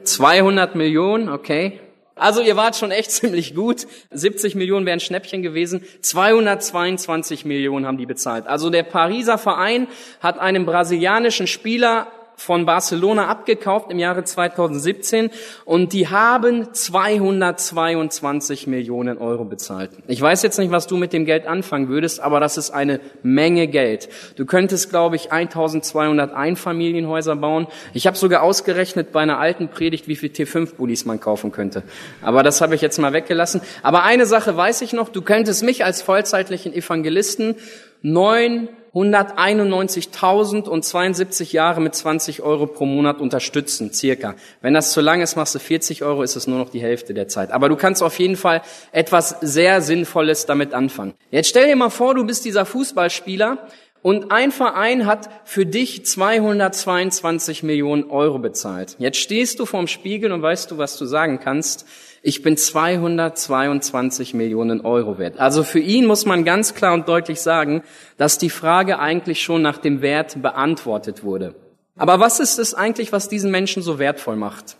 200 0.02 0.74
Millionen, 0.74 1.28
okay. 1.28 1.78
Also 2.20 2.40
ihr 2.42 2.56
wart 2.56 2.76
schon 2.76 2.90
echt 2.90 3.10
ziemlich 3.10 3.54
gut. 3.54 3.86
70 4.10 4.54
Millionen 4.54 4.86
wären 4.86 5.00
Schnäppchen 5.00 5.42
gewesen. 5.42 5.82
222 6.02 7.44
Millionen 7.44 7.86
haben 7.86 7.98
die 7.98 8.06
bezahlt. 8.06 8.46
Also 8.46 8.70
der 8.70 8.82
Pariser 8.82 9.38
Verein 9.38 9.88
hat 10.20 10.38
einem 10.38 10.66
brasilianischen 10.66 11.46
Spieler 11.46 12.08
von 12.40 12.64
Barcelona 12.64 13.28
abgekauft 13.28 13.90
im 13.90 13.98
Jahre 13.98 14.24
2017 14.24 15.28
und 15.66 15.92
die 15.92 16.08
haben 16.08 16.72
222 16.72 18.66
Millionen 18.66 19.18
Euro 19.18 19.44
bezahlt. 19.44 19.90
Ich 20.06 20.22
weiß 20.22 20.42
jetzt 20.42 20.58
nicht, 20.58 20.70
was 20.70 20.86
du 20.86 20.96
mit 20.96 21.12
dem 21.12 21.26
Geld 21.26 21.46
anfangen 21.46 21.88
würdest, 21.88 22.20
aber 22.20 22.40
das 22.40 22.56
ist 22.56 22.70
eine 22.70 23.00
Menge 23.22 23.66
Geld. 23.66 24.08
Du 24.36 24.46
könntest, 24.46 24.88
glaube 24.88 25.16
ich, 25.16 25.30
1200 25.30 26.32
Einfamilienhäuser 26.32 27.36
bauen. 27.36 27.66
Ich 27.92 28.06
habe 28.06 28.16
sogar 28.16 28.42
ausgerechnet 28.42 29.12
bei 29.12 29.20
einer 29.20 29.38
alten 29.38 29.68
Predigt, 29.68 30.08
wie 30.08 30.16
viel 30.16 30.30
T5-Bullis 30.30 31.04
man 31.04 31.20
kaufen 31.20 31.52
könnte. 31.52 31.82
Aber 32.22 32.42
das 32.42 32.62
habe 32.62 32.74
ich 32.74 32.80
jetzt 32.80 32.98
mal 32.98 33.12
weggelassen. 33.12 33.60
Aber 33.82 34.04
eine 34.04 34.24
Sache 34.24 34.56
weiß 34.56 34.80
ich 34.80 34.94
noch, 34.94 35.10
du 35.10 35.20
könntest 35.20 35.62
mich 35.62 35.84
als 35.84 36.00
vollzeitlichen 36.00 36.72
Evangelisten 36.72 37.56
neun 38.00 38.70
191.072 38.94 41.52
Jahre 41.52 41.80
mit 41.80 41.94
20 41.94 42.42
Euro 42.42 42.66
pro 42.66 42.86
Monat 42.86 43.20
unterstützen, 43.20 43.92
circa. 43.92 44.34
Wenn 44.62 44.74
das 44.74 44.90
zu 44.92 45.00
lang 45.00 45.20
ist, 45.20 45.36
machst 45.36 45.54
du 45.54 45.60
40 45.60 46.02
Euro, 46.02 46.24
ist 46.24 46.34
es 46.34 46.48
nur 46.48 46.58
noch 46.58 46.70
die 46.70 46.82
Hälfte 46.82 47.14
der 47.14 47.28
Zeit. 47.28 47.52
Aber 47.52 47.68
du 47.68 47.76
kannst 47.76 48.02
auf 48.02 48.18
jeden 48.18 48.34
Fall 48.36 48.62
etwas 48.90 49.36
sehr 49.40 49.80
Sinnvolles 49.80 50.46
damit 50.46 50.74
anfangen. 50.74 51.14
Jetzt 51.30 51.50
stell 51.50 51.68
dir 51.68 51.76
mal 51.76 51.90
vor, 51.90 52.14
du 52.14 52.26
bist 52.26 52.44
dieser 52.44 52.66
Fußballspieler 52.66 53.58
und 54.02 54.32
ein 54.32 54.50
Verein 54.50 55.06
hat 55.06 55.28
für 55.44 55.66
dich 55.66 56.06
222 56.06 57.62
Millionen 57.62 58.10
Euro 58.10 58.38
bezahlt. 58.38 58.96
Jetzt 58.98 59.18
stehst 59.18 59.60
du 59.60 59.66
vorm 59.66 59.86
Spiegel 59.88 60.32
und 60.32 60.42
weißt 60.42 60.70
du, 60.70 60.78
was 60.78 60.96
du 60.96 61.04
sagen 61.04 61.40
kannst. 61.40 61.86
Ich 62.22 62.42
bin 62.42 62.56
222 62.56 64.34
Millionen 64.34 64.82
Euro 64.82 65.18
wert. 65.18 65.38
Also 65.38 65.62
für 65.62 65.78
ihn 65.80 66.06
muss 66.06 66.26
man 66.26 66.44
ganz 66.44 66.74
klar 66.74 66.94
und 66.94 67.08
deutlich 67.08 67.40
sagen, 67.40 67.82
dass 68.16 68.38
die 68.38 68.50
Frage 68.50 68.98
eigentlich 68.98 69.42
schon 69.42 69.62
nach 69.62 69.78
dem 69.78 70.02
Wert 70.02 70.42
beantwortet 70.42 71.24
wurde. 71.24 71.54
Aber 71.96 72.20
was 72.20 72.40
ist 72.40 72.58
es 72.58 72.74
eigentlich, 72.74 73.12
was 73.12 73.28
diesen 73.28 73.50
Menschen 73.50 73.82
so 73.82 73.98
wertvoll 73.98 74.36
macht? 74.36 74.76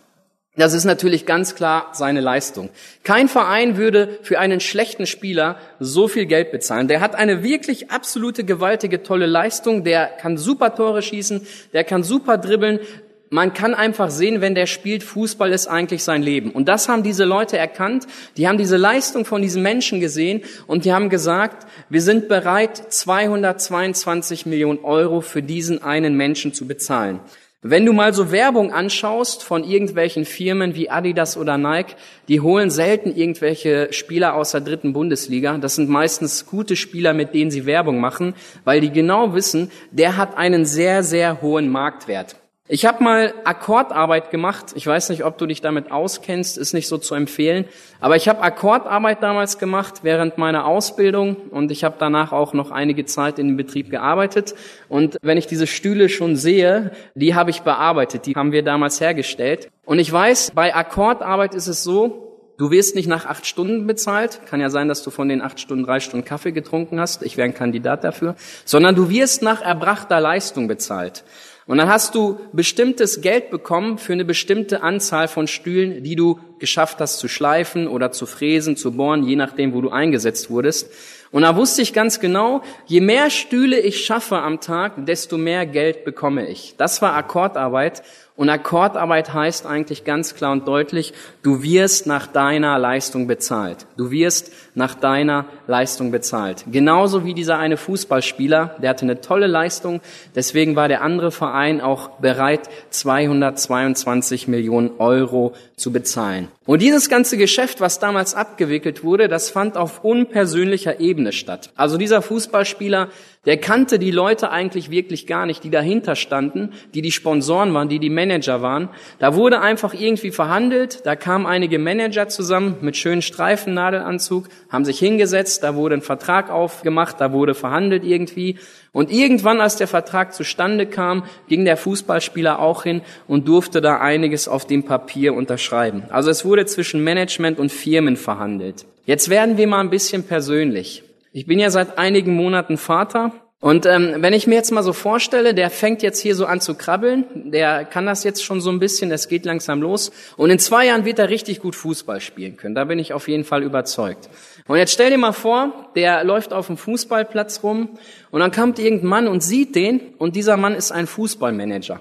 Das 0.57 0.73
ist 0.73 0.83
natürlich 0.83 1.25
ganz 1.25 1.55
klar 1.55 1.91
seine 1.93 2.19
Leistung. 2.19 2.69
Kein 3.03 3.29
Verein 3.29 3.77
würde 3.77 4.19
für 4.21 4.37
einen 4.37 4.59
schlechten 4.59 5.07
Spieler 5.07 5.57
so 5.79 6.09
viel 6.09 6.25
Geld 6.25 6.51
bezahlen. 6.51 6.89
Der 6.89 6.99
hat 6.99 7.15
eine 7.15 7.41
wirklich 7.41 7.89
absolute 7.89 8.43
gewaltige 8.43 9.01
tolle 9.01 9.27
Leistung. 9.27 9.85
Der 9.85 10.07
kann 10.07 10.37
super 10.37 10.75
Tore 10.75 11.01
schießen. 11.01 11.47
Der 11.71 11.85
kann 11.85 12.03
super 12.03 12.37
dribbeln. 12.37 12.81
Man 13.29 13.53
kann 13.53 13.73
einfach 13.73 14.09
sehen, 14.09 14.41
wenn 14.41 14.55
der 14.55 14.65
spielt, 14.65 15.03
Fußball 15.03 15.53
ist 15.53 15.67
eigentlich 15.67 16.03
sein 16.03 16.21
Leben. 16.21 16.51
Und 16.51 16.67
das 16.67 16.89
haben 16.89 17.01
diese 17.01 17.23
Leute 17.23 17.57
erkannt. 17.57 18.05
Die 18.35 18.45
haben 18.45 18.57
diese 18.57 18.75
Leistung 18.75 19.23
von 19.23 19.41
diesen 19.41 19.63
Menschen 19.63 20.01
gesehen 20.01 20.41
und 20.67 20.83
die 20.83 20.91
haben 20.91 21.07
gesagt, 21.07 21.65
wir 21.87 22.01
sind 22.01 22.27
bereit, 22.27 22.75
222 22.75 24.45
Millionen 24.45 24.83
Euro 24.83 25.21
für 25.21 25.41
diesen 25.41 25.81
einen 25.81 26.17
Menschen 26.17 26.53
zu 26.53 26.67
bezahlen. 26.67 27.21
Wenn 27.63 27.85
du 27.85 27.93
mal 27.93 28.11
so 28.11 28.31
Werbung 28.31 28.73
anschaust 28.73 29.43
von 29.43 29.63
irgendwelchen 29.63 30.25
Firmen 30.25 30.73
wie 30.73 30.89
Adidas 30.89 31.37
oder 31.37 31.59
Nike, 31.59 31.95
die 32.27 32.41
holen 32.41 32.71
selten 32.71 33.15
irgendwelche 33.15 33.93
Spieler 33.93 34.33
aus 34.33 34.49
der 34.49 34.61
dritten 34.61 34.93
Bundesliga. 34.93 35.55
Das 35.59 35.75
sind 35.75 35.87
meistens 35.87 36.47
gute 36.47 36.75
Spieler, 36.75 37.13
mit 37.13 37.35
denen 37.35 37.51
sie 37.51 37.67
Werbung 37.67 37.99
machen, 37.99 38.33
weil 38.63 38.81
die 38.81 38.91
genau 38.91 39.35
wissen, 39.35 39.69
der 39.91 40.17
hat 40.17 40.37
einen 40.37 40.65
sehr, 40.65 41.03
sehr 41.03 41.43
hohen 41.43 41.69
Marktwert. 41.69 42.40
Ich 42.73 42.85
habe 42.85 43.03
mal 43.03 43.33
Akkordarbeit 43.43 44.31
gemacht. 44.31 44.67
Ich 44.75 44.87
weiß 44.87 45.09
nicht, 45.09 45.25
ob 45.25 45.37
du 45.37 45.45
dich 45.45 45.59
damit 45.59 45.91
auskennst, 45.91 46.57
ist 46.57 46.71
nicht 46.71 46.87
so 46.87 46.97
zu 46.97 47.15
empfehlen. 47.15 47.65
Aber 47.99 48.15
ich 48.15 48.29
habe 48.29 48.41
Akkordarbeit 48.41 49.21
damals 49.21 49.57
gemacht 49.57 50.03
während 50.03 50.37
meiner 50.37 50.65
Ausbildung 50.65 51.35
und 51.35 51.69
ich 51.69 51.83
habe 51.83 51.97
danach 51.99 52.31
auch 52.31 52.53
noch 52.53 52.71
einige 52.71 53.03
Zeit 53.03 53.39
in 53.39 53.49
dem 53.49 53.57
Betrieb 53.57 53.89
gearbeitet. 53.89 54.55
Und 54.87 55.17
wenn 55.21 55.37
ich 55.37 55.47
diese 55.47 55.67
Stühle 55.67 56.07
schon 56.07 56.37
sehe, 56.37 56.91
die 57.13 57.35
habe 57.35 57.49
ich 57.49 57.63
bearbeitet, 57.63 58.25
die 58.25 58.35
haben 58.35 58.53
wir 58.53 58.63
damals 58.63 59.01
hergestellt. 59.01 59.69
Und 59.83 59.99
ich 59.99 60.09
weiß, 60.09 60.51
bei 60.55 60.73
Akkordarbeit 60.73 61.53
ist 61.55 61.67
es 61.67 61.83
so, 61.83 62.29
Du 62.57 62.69
wirst 62.69 62.95
nicht 62.95 63.07
nach 63.07 63.25
acht 63.25 63.47
Stunden 63.47 63.87
bezahlt. 63.87 64.41
Kann 64.45 64.61
ja 64.61 64.69
sein, 64.69 64.87
dass 64.87 65.01
du 65.01 65.09
von 65.09 65.27
den 65.27 65.41
acht 65.41 65.59
Stunden 65.59 65.83
drei 65.83 65.99
Stunden 65.99 66.23
Kaffee 66.23 66.51
getrunken 66.51 66.99
hast. 66.99 67.23
Ich 67.23 67.35
wäre 67.35 67.47
ein 67.47 67.55
Kandidat 67.55 68.03
dafür. 68.03 68.35
Sondern 68.65 68.93
du 68.93 69.09
wirst 69.09 69.41
nach 69.41 69.63
erbrachter 69.63 70.19
Leistung 70.19 70.67
bezahlt. 70.67 71.23
Und 71.67 71.77
dann 71.77 71.89
hast 71.89 72.15
du 72.15 72.39
bestimmtes 72.53 73.21
Geld 73.21 73.51
bekommen 73.51 73.97
für 73.97 74.13
eine 74.13 74.25
bestimmte 74.25 74.81
Anzahl 74.81 75.27
von 75.27 75.47
Stühlen, 75.47 76.03
die 76.03 76.15
du 76.15 76.39
geschafft 76.59 76.99
hast 76.99 77.19
zu 77.19 77.27
schleifen 77.27 77.87
oder 77.87 78.11
zu 78.11 78.25
fräsen, 78.25 78.75
zu 78.75 78.93
bohren, 78.93 79.23
je 79.23 79.35
nachdem, 79.35 79.73
wo 79.73 79.81
du 79.81 79.89
eingesetzt 79.89 80.49
wurdest. 80.49 80.91
Und 81.31 81.43
da 81.43 81.55
wusste 81.55 81.81
ich 81.81 81.93
ganz 81.93 82.19
genau, 82.19 82.61
je 82.87 82.99
mehr 82.99 83.29
Stühle 83.29 83.79
ich 83.79 84.03
schaffe 84.03 84.37
am 84.39 84.59
Tag, 84.59 85.05
desto 85.05 85.37
mehr 85.37 85.65
Geld 85.65 86.03
bekomme 86.03 86.47
ich. 86.47 86.75
Das 86.77 87.01
war 87.01 87.13
Akkordarbeit. 87.15 88.03
Und 88.35 88.49
Akkordarbeit 88.49 89.33
heißt 89.33 89.65
eigentlich 89.65 90.03
ganz 90.03 90.35
klar 90.35 90.51
und 90.51 90.67
deutlich, 90.67 91.13
du 91.43 91.63
wirst 91.63 92.07
nach 92.07 92.27
deiner 92.27 92.77
Leistung 92.77 93.27
bezahlt. 93.27 93.85
Du 93.97 94.11
wirst 94.11 94.51
nach 94.75 94.95
deiner 94.95 95.45
Leistung 95.67 96.11
bezahlt. 96.11 96.65
Genauso 96.71 97.25
wie 97.25 97.33
dieser 97.33 97.57
eine 97.57 97.77
Fußballspieler, 97.77 98.75
der 98.81 98.89
hatte 98.89 99.03
eine 99.03 99.21
tolle 99.21 99.47
Leistung, 99.47 100.01
deswegen 100.35 100.75
war 100.75 100.87
der 100.87 101.01
andere 101.01 101.31
Verein 101.31 101.81
auch 101.81 102.19
bereit, 102.19 102.69
222 102.89 104.47
Millionen 104.47 104.91
Euro 104.99 105.53
zu 105.75 105.91
bezahlen. 105.91 106.47
Und 106.65 106.81
dieses 106.81 107.09
ganze 107.09 107.37
Geschäft, 107.37 107.81
was 107.81 107.99
damals 107.99 108.35
abgewickelt 108.35 109.03
wurde, 109.03 109.27
das 109.27 109.49
fand 109.49 109.77
auf 109.77 110.03
unpersönlicher 110.03 110.99
Ebene 110.99 111.31
statt. 111.31 111.71
Also 111.75 111.97
dieser 111.97 112.21
Fußballspieler, 112.21 113.09
der 113.45 113.57
kannte 113.57 113.97
die 113.97 114.11
Leute 114.11 114.51
eigentlich 114.51 114.91
wirklich 114.91 115.25
gar 115.25 115.47
nicht, 115.47 115.63
die 115.63 115.71
dahinter 115.71 116.15
standen, 116.15 116.73
die 116.93 117.01
die 117.01 117.11
Sponsoren 117.11 117.73
waren, 117.73 117.89
die 117.89 117.97
die 117.97 118.11
Manager 118.11 118.61
waren. 118.61 118.89
Da 119.17 119.33
wurde 119.33 119.59
einfach 119.59 119.95
irgendwie 119.95 120.29
verhandelt, 120.29 121.01
da 121.05 121.15
kamen 121.31 121.45
einige 121.45 121.79
Manager 121.79 122.27
zusammen 122.27 122.75
mit 122.81 122.97
schönen 122.97 123.21
Streifennadelanzug, 123.21 124.49
haben 124.69 124.83
sich 124.83 124.99
hingesetzt, 124.99 125.63
da 125.63 125.75
wurde 125.75 125.95
ein 125.95 126.01
Vertrag 126.01 126.49
aufgemacht, 126.49 127.21
da 127.21 127.31
wurde 127.31 127.53
verhandelt 127.53 128.03
irgendwie. 128.03 128.57
Und 128.91 129.09
irgendwann, 129.09 129.61
als 129.61 129.77
der 129.77 129.87
Vertrag 129.87 130.33
zustande 130.33 130.87
kam, 130.87 131.23
ging 131.47 131.63
der 131.63 131.77
Fußballspieler 131.77 132.59
auch 132.59 132.83
hin 132.83 132.99
und 133.29 133.47
durfte 133.47 133.79
da 133.79 134.01
einiges 134.01 134.49
auf 134.49 134.67
dem 134.67 134.83
Papier 134.83 135.33
unterschreiben. 135.33 136.03
Also 136.09 136.29
es 136.29 136.43
wurde 136.43 136.65
zwischen 136.65 137.01
Management 137.01 137.59
und 137.59 137.71
Firmen 137.71 138.17
verhandelt. 138.17 138.85
Jetzt 139.05 139.29
werden 139.29 139.55
wir 139.55 139.67
mal 139.67 139.79
ein 139.79 139.89
bisschen 139.89 140.23
persönlich. 140.23 141.03
Ich 141.31 141.45
bin 141.45 141.59
ja 141.59 141.69
seit 141.69 141.97
einigen 141.97 142.35
Monaten 142.35 142.75
Vater 142.75 143.31
und 143.61 143.85
ähm, 143.85 144.15
wenn 144.17 144.33
ich 144.33 144.47
mir 144.47 144.55
jetzt 144.55 144.71
mal 144.71 144.81
so 144.81 144.91
vorstelle, 144.91 145.53
der 145.53 145.69
fängt 145.69 146.01
jetzt 146.01 146.19
hier 146.19 146.35
so 146.35 146.47
an 146.47 146.61
zu 146.61 146.73
krabbeln, 146.73 147.25
der 147.51 147.85
kann 147.85 148.07
das 148.07 148.23
jetzt 148.23 148.43
schon 148.43 148.59
so 148.59 148.71
ein 148.71 148.79
bisschen, 148.79 149.11
das 149.11 149.27
geht 149.27 149.45
langsam 149.45 149.83
los 149.83 150.11
und 150.35 150.49
in 150.49 150.57
zwei 150.57 150.87
Jahren 150.87 151.05
wird 151.05 151.19
er 151.19 151.29
richtig 151.29 151.59
gut 151.59 151.75
Fußball 151.75 152.21
spielen 152.21 152.57
können. 152.57 152.73
Da 152.73 152.85
bin 152.85 152.97
ich 152.97 153.13
auf 153.13 153.27
jeden 153.27 153.43
Fall 153.43 153.61
überzeugt. 153.61 154.29
Und 154.67 154.77
jetzt 154.77 154.93
stell 154.93 155.11
dir 155.11 155.19
mal 155.19 155.31
vor, 155.31 155.91
der 155.95 156.23
läuft 156.23 156.53
auf 156.53 156.67
dem 156.67 156.77
Fußballplatz 156.77 157.61
rum 157.61 157.99
und 158.31 158.39
dann 158.39 158.51
kommt 158.51 158.79
irgendein 158.79 159.09
Mann 159.09 159.27
und 159.27 159.43
sieht 159.43 159.75
den 159.75 160.01
und 160.17 160.35
dieser 160.35 160.57
Mann 160.57 160.73
ist 160.73 160.91
ein 160.91 161.05
Fußballmanager. 161.05 161.99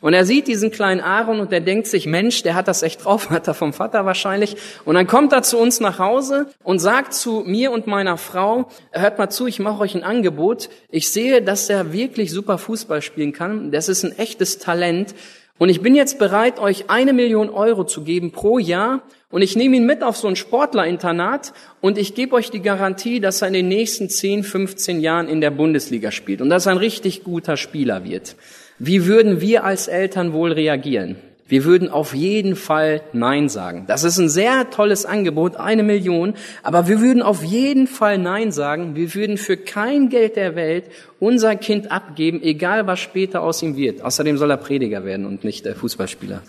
Und 0.00 0.14
er 0.14 0.24
sieht 0.24 0.46
diesen 0.46 0.70
kleinen 0.70 1.00
Aaron 1.00 1.40
und 1.40 1.52
er 1.52 1.60
denkt 1.60 1.86
sich, 1.86 2.06
Mensch, 2.06 2.42
der 2.42 2.54
hat 2.54 2.68
das 2.68 2.82
echt 2.82 3.04
drauf, 3.04 3.30
hat 3.30 3.48
er 3.48 3.54
vom 3.54 3.72
Vater 3.72 4.04
wahrscheinlich. 4.06 4.56
Und 4.84 4.94
dann 4.94 5.06
kommt 5.06 5.32
er 5.32 5.42
zu 5.42 5.58
uns 5.58 5.80
nach 5.80 5.98
Hause 5.98 6.46
und 6.62 6.78
sagt 6.78 7.14
zu 7.14 7.42
mir 7.46 7.72
und 7.72 7.86
meiner 7.86 8.16
Frau, 8.16 8.68
hört 8.92 9.18
mal 9.18 9.30
zu, 9.30 9.46
ich 9.46 9.58
mache 9.58 9.80
euch 9.80 9.94
ein 9.94 10.04
Angebot. 10.04 10.68
Ich 10.90 11.10
sehe, 11.10 11.42
dass 11.42 11.68
er 11.68 11.92
wirklich 11.92 12.30
super 12.30 12.58
Fußball 12.58 13.02
spielen 13.02 13.32
kann. 13.32 13.70
Das 13.70 13.88
ist 13.88 14.04
ein 14.04 14.16
echtes 14.18 14.58
Talent. 14.58 15.14
Und 15.58 15.70
ich 15.70 15.82
bin 15.82 15.96
jetzt 15.96 16.20
bereit, 16.20 16.60
euch 16.60 16.88
eine 16.88 17.12
Million 17.12 17.50
Euro 17.50 17.84
zu 17.84 18.04
geben 18.04 18.30
pro 18.30 18.58
Jahr. 18.58 19.02
Und 19.30 19.42
ich 19.42 19.56
nehme 19.56 19.76
ihn 19.76 19.84
mit 19.84 20.02
auf 20.02 20.16
so 20.16 20.28
ein 20.28 20.36
Sportlerinternat 20.36 21.52
und 21.82 21.98
ich 21.98 22.14
gebe 22.14 22.34
euch 22.34 22.50
die 22.50 22.62
Garantie, 22.62 23.20
dass 23.20 23.42
er 23.42 23.48
in 23.48 23.54
den 23.54 23.68
nächsten 23.68 24.08
10, 24.08 24.42
15 24.42 25.00
Jahren 25.00 25.28
in 25.28 25.42
der 25.42 25.50
Bundesliga 25.50 26.10
spielt 26.12 26.40
und 26.40 26.48
dass 26.48 26.64
er 26.64 26.72
ein 26.72 26.78
richtig 26.78 27.24
guter 27.24 27.58
Spieler 27.58 28.04
wird. 28.04 28.36
Wie 28.78 29.06
würden 29.06 29.40
wir 29.40 29.64
als 29.64 29.88
Eltern 29.88 30.32
wohl 30.32 30.52
reagieren? 30.52 31.16
Wir 31.48 31.64
würden 31.64 31.88
auf 31.88 32.14
jeden 32.14 32.56
Fall 32.56 33.00
Nein 33.14 33.48
sagen. 33.48 33.84
Das 33.88 34.04
ist 34.04 34.18
ein 34.18 34.28
sehr 34.28 34.68
tolles 34.70 35.06
Angebot, 35.06 35.56
eine 35.56 35.82
Million, 35.82 36.34
aber 36.62 36.88
wir 36.88 37.00
würden 37.00 37.22
auf 37.22 37.42
jeden 37.42 37.86
Fall 37.86 38.18
Nein 38.18 38.52
sagen. 38.52 38.94
Wir 38.94 39.14
würden 39.14 39.38
für 39.38 39.56
kein 39.56 40.10
Geld 40.10 40.36
der 40.36 40.54
Welt 40.56 40.84
unser 41.18 41.56
Kind 41.56 41.90
abgeben, 41.90 42.42
egal 42.42 42.86
was 42.86 43.00
später 43.00 43.42
aus 43.42 43.62
ihm 43.62 43.76
wird. 43.76 44.02
Außerdem 44.02 44.36
soll 44.36 44.50
er 44.50 44.58
Prediger 44.58 45.04
werden 45.04 45.24
und 45.24 45.42
nicht 45.42 45.64
der 45.64 45.74
Fußballspieler. 45.74 46.42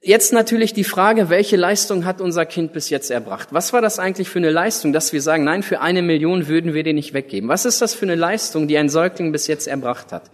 Jetzt 0.00 0.32
natürlich 0.32 0.72
die 0.72 0.84
Frage, 0.84 1.28
welche 1.28 1.56
Leistung 1.56 2.06
hat 2.06 2.22
unser 2.22 2.46
Kind 2.46 2.72
bis 2.72 2.88
jetzt 2.88 3.10
erbracht? 3.10 3.48
Was 3.50 3.74
war 3.74 3.82
das 3.82 3.98
eigentlich 3.98 4.28
für 4.28 4.38
eine 4.38 4.50
Leistung, 4.50 4.94
dass 4.94 5.12
wir 5.12 5.20
sagen, 5.20 5.44
nein, 5.44 5.62
für 5.62 5.82
eine 5.82 6.00
Million 6.02 6.48
würden 6.48 6.72
wir 6.72 6.82
den 6.82 6.96
nicht 6.96 7.12
weggeben? 7.12 7.48
Was 7.48 7.66
ist 7.66 7.82
das 7.82 7.94
für 7.94 8.06
eine 8.06 8.14
Leistung, 8.14 8.68
die 8.68 8.78
ein 8.78 8.88
Säugling 8.88 9.32
bis 9.32 9.48
jetzt 9.48 9.68
erbracht 9.68 10.12
hat? 10.12 10.30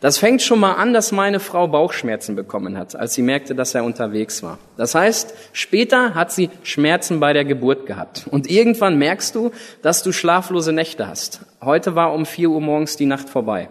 Das 0.00 0.16
fängt 0.16 0.40
schon 0.40 0.60
mal 0.60 0.72
an, 0.72 0.94
dass 0.94 1.12
meine 1.12 1.40
Frau 1.40 1.68
Bauchschmerzen 1.68 2.34
bekommen 2.34 2.78
hat, 2.78 2.96
als 2.96 3.12
sie 3.12 3.20
merkte, 3.20 3.54
dass 3.54 3.74
er 3.74 3.84
unterwegs 3.84 4.42
war. 4.42 4.58
Das 4.78 4.94
heißt, 4.94 5.34
später 5.52 6.14
hat 6.14 6.32
sie 6.32 6.48
Schmerzen 6.62 7.20
bei 7.20 7.34
der 7.34 7.44
Geburt 7.44 7.84
gehabt. 7.84 8.26
Und 8.30 8.50
irgendwann 8.50 8.96
merkst 8.96 9.34
du, 9.34 9.50
dass 9.82 10.02
du 10.02 10.12
schlaflose 10.12 10.72
Nächte 10.72 11.06
hast. 11.06 11.40
Heute 11.60 11.96
war 11.96 12.14
um 12.14 12.24
vier 12.24 12.48
Uhr 12.48 12.62
morgens 12.62 12.96
die 12.96 13.04
Nacht 13.04 13.28
vorbei. 13.28 13.68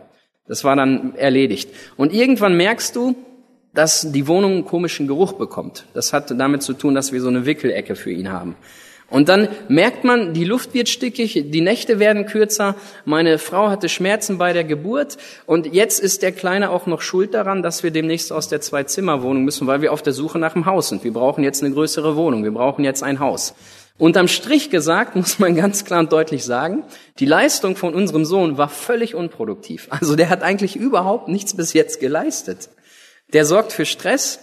Das 0.48 0.64
war 0.64 0.76
dann 0.76 1.16
erledigt. 1.16 1.72
Und 1.98 2.14
irgendwann 2.14 2.56
merkst 2.56 2.96
du, 2.96 3.16
dass 3.74 4.12
die 4.12 4.28
Wohnung 4.28 4.52
einen 4.52 4.66
komischen 4.66 5.08
Geruch 5.08 5.34
bekommt. 5.34 5.86
Das 5.96 6.14
hat 6.14 6.32
damit 6.40 6.62
zu 6.62 6.74
tun, 6.74 6.94
dass 6.94 7.12
wir 7.12 7.22
so 7.22 7.28
eine 7.30 7.48
Wickelecke 7.48 7.96
für 7.96 8.12
ihn 8.12 8.32
haben. 8.32 8.56
Und 9.10 9.28
dann 9.28 9.48
merkt 9.68 10.04
man, 10.04 10.34
die 10.34 10.44
Luft 10.44 10.74
wird 10.74 10.88
stickig, 10.88 11.46
die 11.48 11.62
Nächte 11.62 12.00
werden 12.00 12.28
kürzer, 12.28 12.76
meine 13.06 13.40
Frau 13.40 13.70
hatte 13.70 13.90
Schmerzen 13.90 14.38
bei 14.38 14.54
der 14.54 14.64
Geburt 14.64 15.18
und 15.48 15.74
jetzt 15.74 16.00
ist 16.00 16.22
der 16.22 16.32
Kleine 16.32 16.70
auch 16.70 16.86
noch 16.86 17.02
schuld 17.02 17.34
daran, 17.34 17.64
dass 17.64 17.82
wir 17.82 17.92
demnächst 17.92 18.32
aus 18.32 18.50
der 18.50 18.62
Zwei-Zimmer-Wohnung 18.62 19.44
müssen, 19.44 19.66
weil 19.66 19.82
wir 19.82 19.94
auf 19.94 20.04
der 20.04 20.14
Suche 20.14 20.38
nach 20.38 20.56
einem 20.56 20.68
Haus 20.68 20.90
sind. 20.90 21.04
Wir 21.04 21.14
brauchen 21.14 21.44
jetzt 21.44 21.64
eine 21.64 21.74
größere 21.74 22.16
Wohnung, 22.16 22.44
wir 22.44 22.54
brauchen 22.54 22.84
jetzt 22.84 23.02
ein 23.02 23.20
Haus. 23.20 23.56
Unterm 23.98 24.28
Strich 24.28 24.70
gesagt 24.70 25.16
muss 25.16 25.40
man 25.40 25.56
ganz 25.56 25.86
klar 25.86 26.00
und 26.00 26.12
deutlich 26.12 26.44
sagen, 26.44 26.84
die 27.20 27.26
Leistung 27.26 27.76
von 27.76 27.94
unserem 27.94 28.26
Sohn 28.26 28.58
war 28.58 28.70
völlig 28.70 29.16
unproduktiv. 29.16 29.88
Also 29.90 30.16
der 30.16 30.30
hat 30.30 30.44
eigentlich 30.44 30.76
überhaupt 30.76 31.28
nichts 31.28 31.56
bis 31.56 31.74
jetzt 31.74 32.00
geleistet. 32.00 32.70
Der 33.34 33.46
sorgt 33.46 33.74
für 33.74 33.86
Stress, 33.86 34.40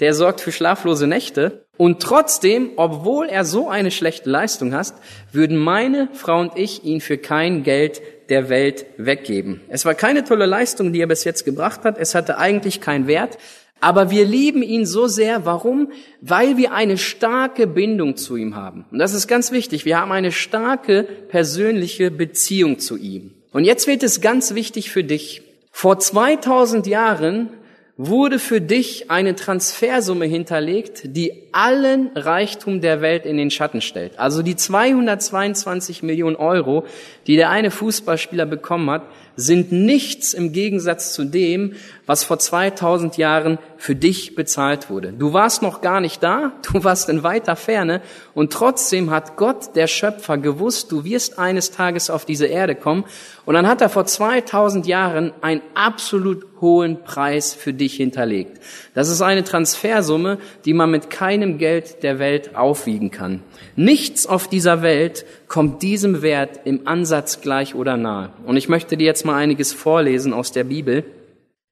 der 0.00 0.14
sorgt 0.14 0.40
für 0.40 0.52
schlaflose 0.52 1.06
Nächte. 1.06 1.66
Und 1.76 2.02
trotzdem, 2.02 2.70
obwohl 2.76 3.26
er 3.26 3.44
so 3.44 3.68
eine 3.68 3.90
schlechte 3.90 4.30
Leistung 4.30 4.74
hat, 4.74 4.94
würden 5.32 5.56
meine 5.56 6.08
Frau 6.12 6.40
und 6.40 6.52
ich 6.56 6.84
ihn 6.84 7.00
für 7.00 7.18
kein 7.18 7.62
Geld 7.62 8.00
der 8.28 8.48
Welt 8.48 8.86
weggeben. 8.96 9.60
Es 9.68 9.84
war 9.84 9.94
keine 9.94 10.24
tolle 10.24 10.46
Leistung, 10.46 10.92
die 10.92 11.00
er 11.00 11.06
bis 11.06 11.24
jetzt 11.24 11.44
gebracht 11.44 11.84
hat. 11.84 11.98
Es 11.98 12.14
hatte 12.14 12.38
eigentlich 12.38 12.80
keinen 12.80 13.06
Wert. 13.06 13.38
Aber 13.80 14.10
wir 14.10 14.24
lieben 14.24 14.62
ihn 14.62 14.86
so 14.86 15.06
sehr. 15.06 15.44
Warum? 15.44 15.92
Weil 16.22 16.56
wir 16.56 16.72
eine 16.72 16.96
starke 16.96 17.66
Bindung 17.66 18.16
zu 18.16 18.36
ihm 18.36 18.56
haben. 18.56 18.86
Und 18.90 18.98
das 18.98 19.12
ist 19.12 19.28
ganz 19.28 19.52
wichtig. 19.52 19.84
Wir 19.84 20.00
haben 20.00 20.12
eine 20.12 20.32
starke 20.32 21.02
persönliche 21.02 22.10
Beziehung 22.10 22.78
zu 22.78 22.96
ihm. 22.96 23.34
Und 23.52 23.64
jetzt 23.64 23.86
wird 23.86 24.02
es 24.02 24.20
ganz 24.20 24.54
wichtig 24.54 24.90
für 24.90 25.04
dich. 25.04 25.42
Vor 25.70 25.98
2000 25.98 26.86
Jahren 26.86 27.50
wurde 27.98 28.38
für 28.38 28.60
dich 28.60 29.10
eine 29.10 29.34
Transfersumme 29.34 30.26
hinterlegt, 30.26 31.02
die 31.04 31.32
allen 31.52 32.10
Reichtum 32.14 32.82
der 32.82 33.00
Welt 33.00 33.24
in 33.24 33.38
den 33.38 33.50
Schatten 33.50 33.80
stellt. 33.80 34.18
Also 34.18 34.42
die 34.42 34.54
222 34.54 36.02
Millionen 36.02 36.36
Euro, 36.36 36.84
die 37.26 37.36
der 37.36 37.48
eine 37.48 37.70
Fußballspieler 37.70 38.44
bekommen 38.44 38.90
hat, 38.90 39.02
sind 39.36 39.70
nichts 39.70 40.32
im 40.34 40.52
Gegensatz 40.52 41.12
zu 41.12 41.24
dem, 41.24 41.74
was 42.06 42.24
vor 42.24 42.38
2000 42.38 43.16
Jahren 43.16 43.58
für 43.76 43.94
dich 43.94 44.34
bezahlt 44.34 44.88
wurde. 44.90 45.12
Du 45.12 45.32
warst 45.32 45.62
noch 45.62 45.80
gar 45.80 46.00
nicht 46.00 46.22
da, 46.22 46.52
du 46.72 46.84
warst 46.84 47.08
in 47.08 47.22
weiter 47.22 47.56
Ferne 47.56 48.00
und 48.34 48.52
trotzdem 48.52 49.10
hat 49.10 49.36
Gott, 49.36 49.76
der 49.76 49.86
Schöpfer, 49.86 50.38
gewusst, 50.38 50.90
du 50.92 51.04
wirst 51.04 51.38
eines 51.38 51.70
Tages 51.70 52.10
auf 52.10 52.24
diese 52.24 52.46
Erde 52.46 52.74
kommen 52.74 53.04
und 53.44 53.54
dann 53.54 53.66
hat 53.66 53.80
er 53.80 53.88
vor 53.88 54.06
2000 54.06 54.86
Jahren 54.86 55.32
einen 55.42 55.62
absolut 55.74 56.46
hohen 56.60 57.04
Preis 57.04 57.52
für 57.52 57.74
dich 57.74 57.94
hinterlegt. 57.94 58.60
Das 58.94 59.10
ist 59.10 59.20
eine 59.20 59.44
Transfersumme, 59.44 60.38
die 60.64 60.72
man 60.72 60.90
mit 60.90 61.10
keinem 61.10 61.58
Geld 61.58 62.02
der 62.02 62.18
Welt 62.18 62.56
aufwiegen 62.56 63.10
kann. 63.10 63.42
Nichts 63.74 64.26
auf 64.26 64.48
dieser 64.48 64.80
Welt 64.80 65.26
kommt 65.48 65.82
diesem 65.82 66.22
Wert 66.22 66.60
im 66.64 66.86
Ansatz 66.86 67.40
gleich 67.40 67.74
oder 67.74 67.96
nahe. 67.96 68.30
Und 68.44 68.56
ich 68.56 68.68
möchte 68.68 68.96
dir 68.96 69.04
jetzt 69.04 69.24
mal 69.24 69.36
einiges 69.36 69.72
vorlesen 69.72 70.32
aus 70.32 70.52
der 70.52 70.64
Bibel. 70.64 71.04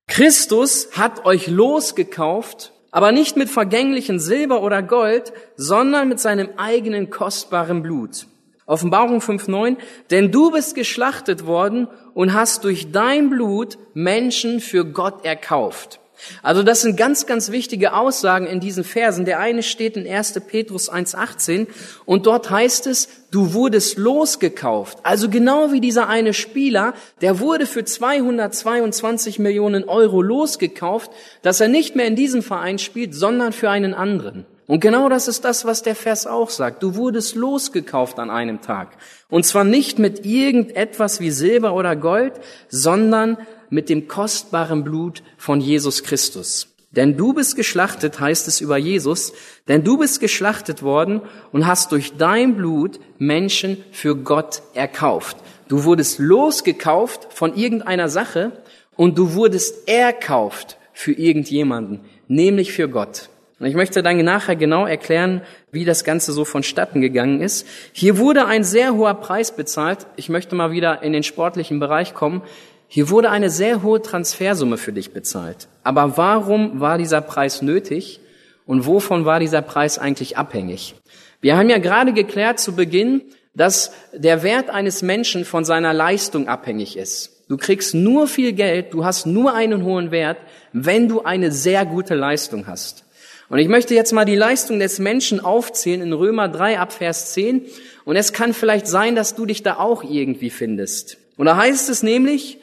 Christus 0.06 0.90
hat 0.92 1.24
euch 1.24 1.48
losgekauft, 1.48 2.72
aber 2.90 3.10
nicht 3.10 3.36
mit 3.36 3.48
vergänglichen 3.48 4.20
Silber 4.20 4.62
oder 4.62 4.82
Gold, 4.82 5.32
sondern 5.56 6.08
mit 6.08 6.20
seinem 6.20 6.50
eigenen 6.56 7.10
kostbaren 7.10 7.82
Blut. 7.82 8.26
Offenbarung 8.66 9.18
5.9, 9.18 9.76
denn 10.10 10.30
du 10.30 10.50
bist 10.50 10.74
geschlachtet 10.74 11.46
worden 11.46 11.88
und 12.14 12.32
hast 12.32 12.64
durch 12.64 12.92
dein 12.92 13.28
Blut 13.28 13.76
Menschen 13.92 14.60
für 14.60 14.86
Gott 14.86 15.24
erkauft. 15.24 16.00
Also 16.42 16.62
das 16.62 16.82
sind 16.82 16.96
ganz, 16.96 17.26
ganz 17.26 17.50
wichtige 17.50 17.94
Aussagen 17.94 18.46
in 18.46 18.60
diesen 18.60 18.84
Versen. 18.84 19.24
Der 19.24 19.40
eine 19.40 19.62
steht 19.62 19.96
in 19.96 20.06
1. 20.06 20.40
Petrus 20.46 20.90
1.18 20.90 21.66
und 22.04 22.26
dort 22.26 22.50
heißt 22.50 22.86
es, 22.86 23.08
du 23.30 23.52
wurdest 23.52 23.98
losgekauft. 23.98 24.98
Also 25.02 25.28
genau 25.28 25.72
wie 25.72 25.80
dieser 25.80 26.08
eine 26.08 26.34
Spieler, 26.34 26.94
der 27.20 27.40
wurde 27.40 27.66
für 27.66 27.84
222 27.84 29.38
Millionen 29.38 29.84
Euro 29.84 30.22
losgekauft, 30.22 31.10
dass 31.42 31.60
er 31.60 31.68
nicht 31.68 31.96
mehr 31.96 32.06
in 32.06 32.16
diesem 32.16 32.42
Verein 32.42 32.78
spielt, 32.78 33.14
sondern 33.14 33.52
für 33.52 33.70
einen 33.70 33.94
anderen. 33.94 34.46
Und 34.66 34.80
genau 34.80 35.10
das 35.10 35.28
ist 35.28 35.44
das, 35.44 35.66
was 35.66 35.82
der 35.82 35.94
Vers 35.94 36.26
auch 36.26 36.48
sagt. 36.48 36.82
Du 36.82 36.94
wurdest 36.96 37.34
losgekauft 37.34 38.18
an 38.18 38.30
einem 38.30 38.62
Tag. 38.62 38.96
Und 39.28 39.44
zwar 39.44 39.64
nicht 39.64 39.98
mit 39.98 40.24
irgendetwas 40.24 41.20
wie 41.20 41.30
Silber 41.30 41.74
oder 41.74 41.96
Gold, 41.96 42.32
sondern 42.68 43.36
mit 43.74 43.88
dem 43.88 44.06
kostbaren 44.06 44.84
Blut 44.84 45.22
von 45.36 45.60
Jesus 45.60 46.04
Christus. 46.04 46.68
Denn 46.92 47.16
du 47.16 47.32
bist 47.34 47.56
geschlachtet, 47.56 48.20
heißt 48.20 48.46
es 48.46 48.60
über 48.60 48.76
Jesus, 48.76 49.32
denn 49.66 49.82
du 49.82 49.98
bist 49.98 50.20
geschlachtet 50.20 50.82
worden 50.84 51.22
und 51.50 51.66
hast 51.66 51.90
durch 51.90 52.16
dein 52.16 52.56
Blut 52.56 53.00
Menschen 53.18 53.82
für 53.90 54.16
Gott 54.16 54.62
erkauft. 54.74 55.38
Du 55.66 55.82
wurdest 55.82 56.20
losgekauft 56.20 57.26
von 57.30 57.56
irgendeiner 57.56 58.08
Sache 58.08 58.52
und 58.94 59.18
du 59.18 59.34
wurdest 59.34 59.88
erkauft 59.88 60.78
für 60.92 61.12
irgendjemanden, 61.12 62.02
nämlich 62.28 62.72
für 62.72 62.88
Gott. 62.88 63.28
Und 63.58 63.66
ich 63.66 63.74
möchte 63.74 64.04
dann 64.04 64.22
nachher 64.24 64.54
genau 64.54 64.86
erklären, 64.86 65.42
wie 65.72 65.84
das 65.84 66.04
Ganze 66.04 66.32
so 66.32 66.44
vonstatten 66.44 67.00
gegangen 67.00 67.40
ist. 67.40 67.66
Hier 67.92 68.18
wurde 68.18 68.46
ein 68.46 68.62
sehr 68.62 68.94
hoher 68.94 69.14
Preis 69.14 69.56
bezahlt. 69.56 70.06
Ich 70.16 70.28
möchte 70.28 70.54
mal 70.54 70.70
wieder 70.70 71.02
in 71.02 71.12
den 71.12 71.22
sportlichen 71.24 71.80
Bereich 71.80 72.14
kommen. 72.14 72.42
Hier 72.88 73.10
wurde 73.10 73.30
eine 73.30 73.50
sehr 73.50 73.82
hohe 73.82 74.02
Transfersumme 74.02 74.76
für 74.76 74.92
dich 74.92 75.12
bezahlt. 75.12 75.68
Aber 75.82 76.16
warum 76.16 76.80
war 76.80 76.98
dieser 76.98 77.20
Preis 77.20 77.62
nötig 77.62 78.20
und 78.66 78.86
wovon 78.86 79.24
war 79.24 79.40
dieser 79.40 79.62
Preis 79.62 79.98
eigentlich 79.98 80.36
abhängig? 80.36 80.94
Wir 81.40 81.56
haben 81.56 81.70
ja 81.70 81.78
gerade 81.78 82.12
geklärt 82.12 82.60
zu 82.60 82.74
Beginn, 82.74 83.22
dass 83.54 83.92
der 84.12 84.42
Wert 84.42 84.70
eines 84.70 85.02
Menschen 85.02 85.44
von 85.44 85.64
seiner 85.64 85.92
Leistung 85.92 86.48
abhängig 86.48 86.96
ist. 86.96 87.44
Du 87.48 87.56
kriegst 87.56 87.94
nur 87.94 88.26
viel 88.26 88.52
Geld, 88.52 88.94
du 88.94 89.04
hast 89.04 89.26
nur 89.26 89.54
einen 89.54 89.84
hohen 89.84 90.10
Wert, 90.10 90.38
wenn 90.72 91.08
du 91.08 91.22
eine 91.22 91.52
sehr 91.52 91.84
gute 91.84 92.14
Leistung 92.14 92.66
hast. 92.66 93.04
Und 93.50 93.58
ich 93.58 93.68
möchte 93.68 93.94
jetzt 93.94 94.12
mal 94.12 94.24
die 94.24 94.36
Leistung 94.36 94.78
des 94.78 94.98
Menschen 94.98 95.38
aufzählen 95.40 96.00
in 96.00 96.12
Römer 96.12 96.48
3 96.48 96.78
ab 96.78 96.92
Vers 96.92 97.34
10. 97.34 97.66
Und 98.04 98.16
es 98.16 98.32
kann 98.32 98.54
vielleicht 98.54 98.86
sein, 98.86 99.14
dass 99.14 99.34
du 99.34 99.44
dich 99.44 99.62
da 99.62 99.76
auch 99.76 100.02
irgendwie 100.02 100.50
findest. 100.50 101.18
Und 101.36 101.46
da 101.46 101.56
heißt 101.56 101.90
es 101.90 102.02
nämlich, 102.02 102.58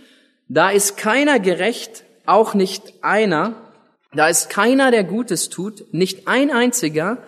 da 0.54 0.70
ist 0.70 0.98
keiner 0.98 1.40
gerecht, 1.40 2.04
auch 2.26 2.54
nicht 2.54 2.96
einer. 3.02 3.56
Da 4.14 4.28
ist 4.28 4.50
keiner, 4.50 4.92
der 4.92 5.06
Gutes 5.06 5.48
tut, 5.48 5.94
nicht 5.94 6.28
ein 6.28 6.52
einziger. 6.52 7.20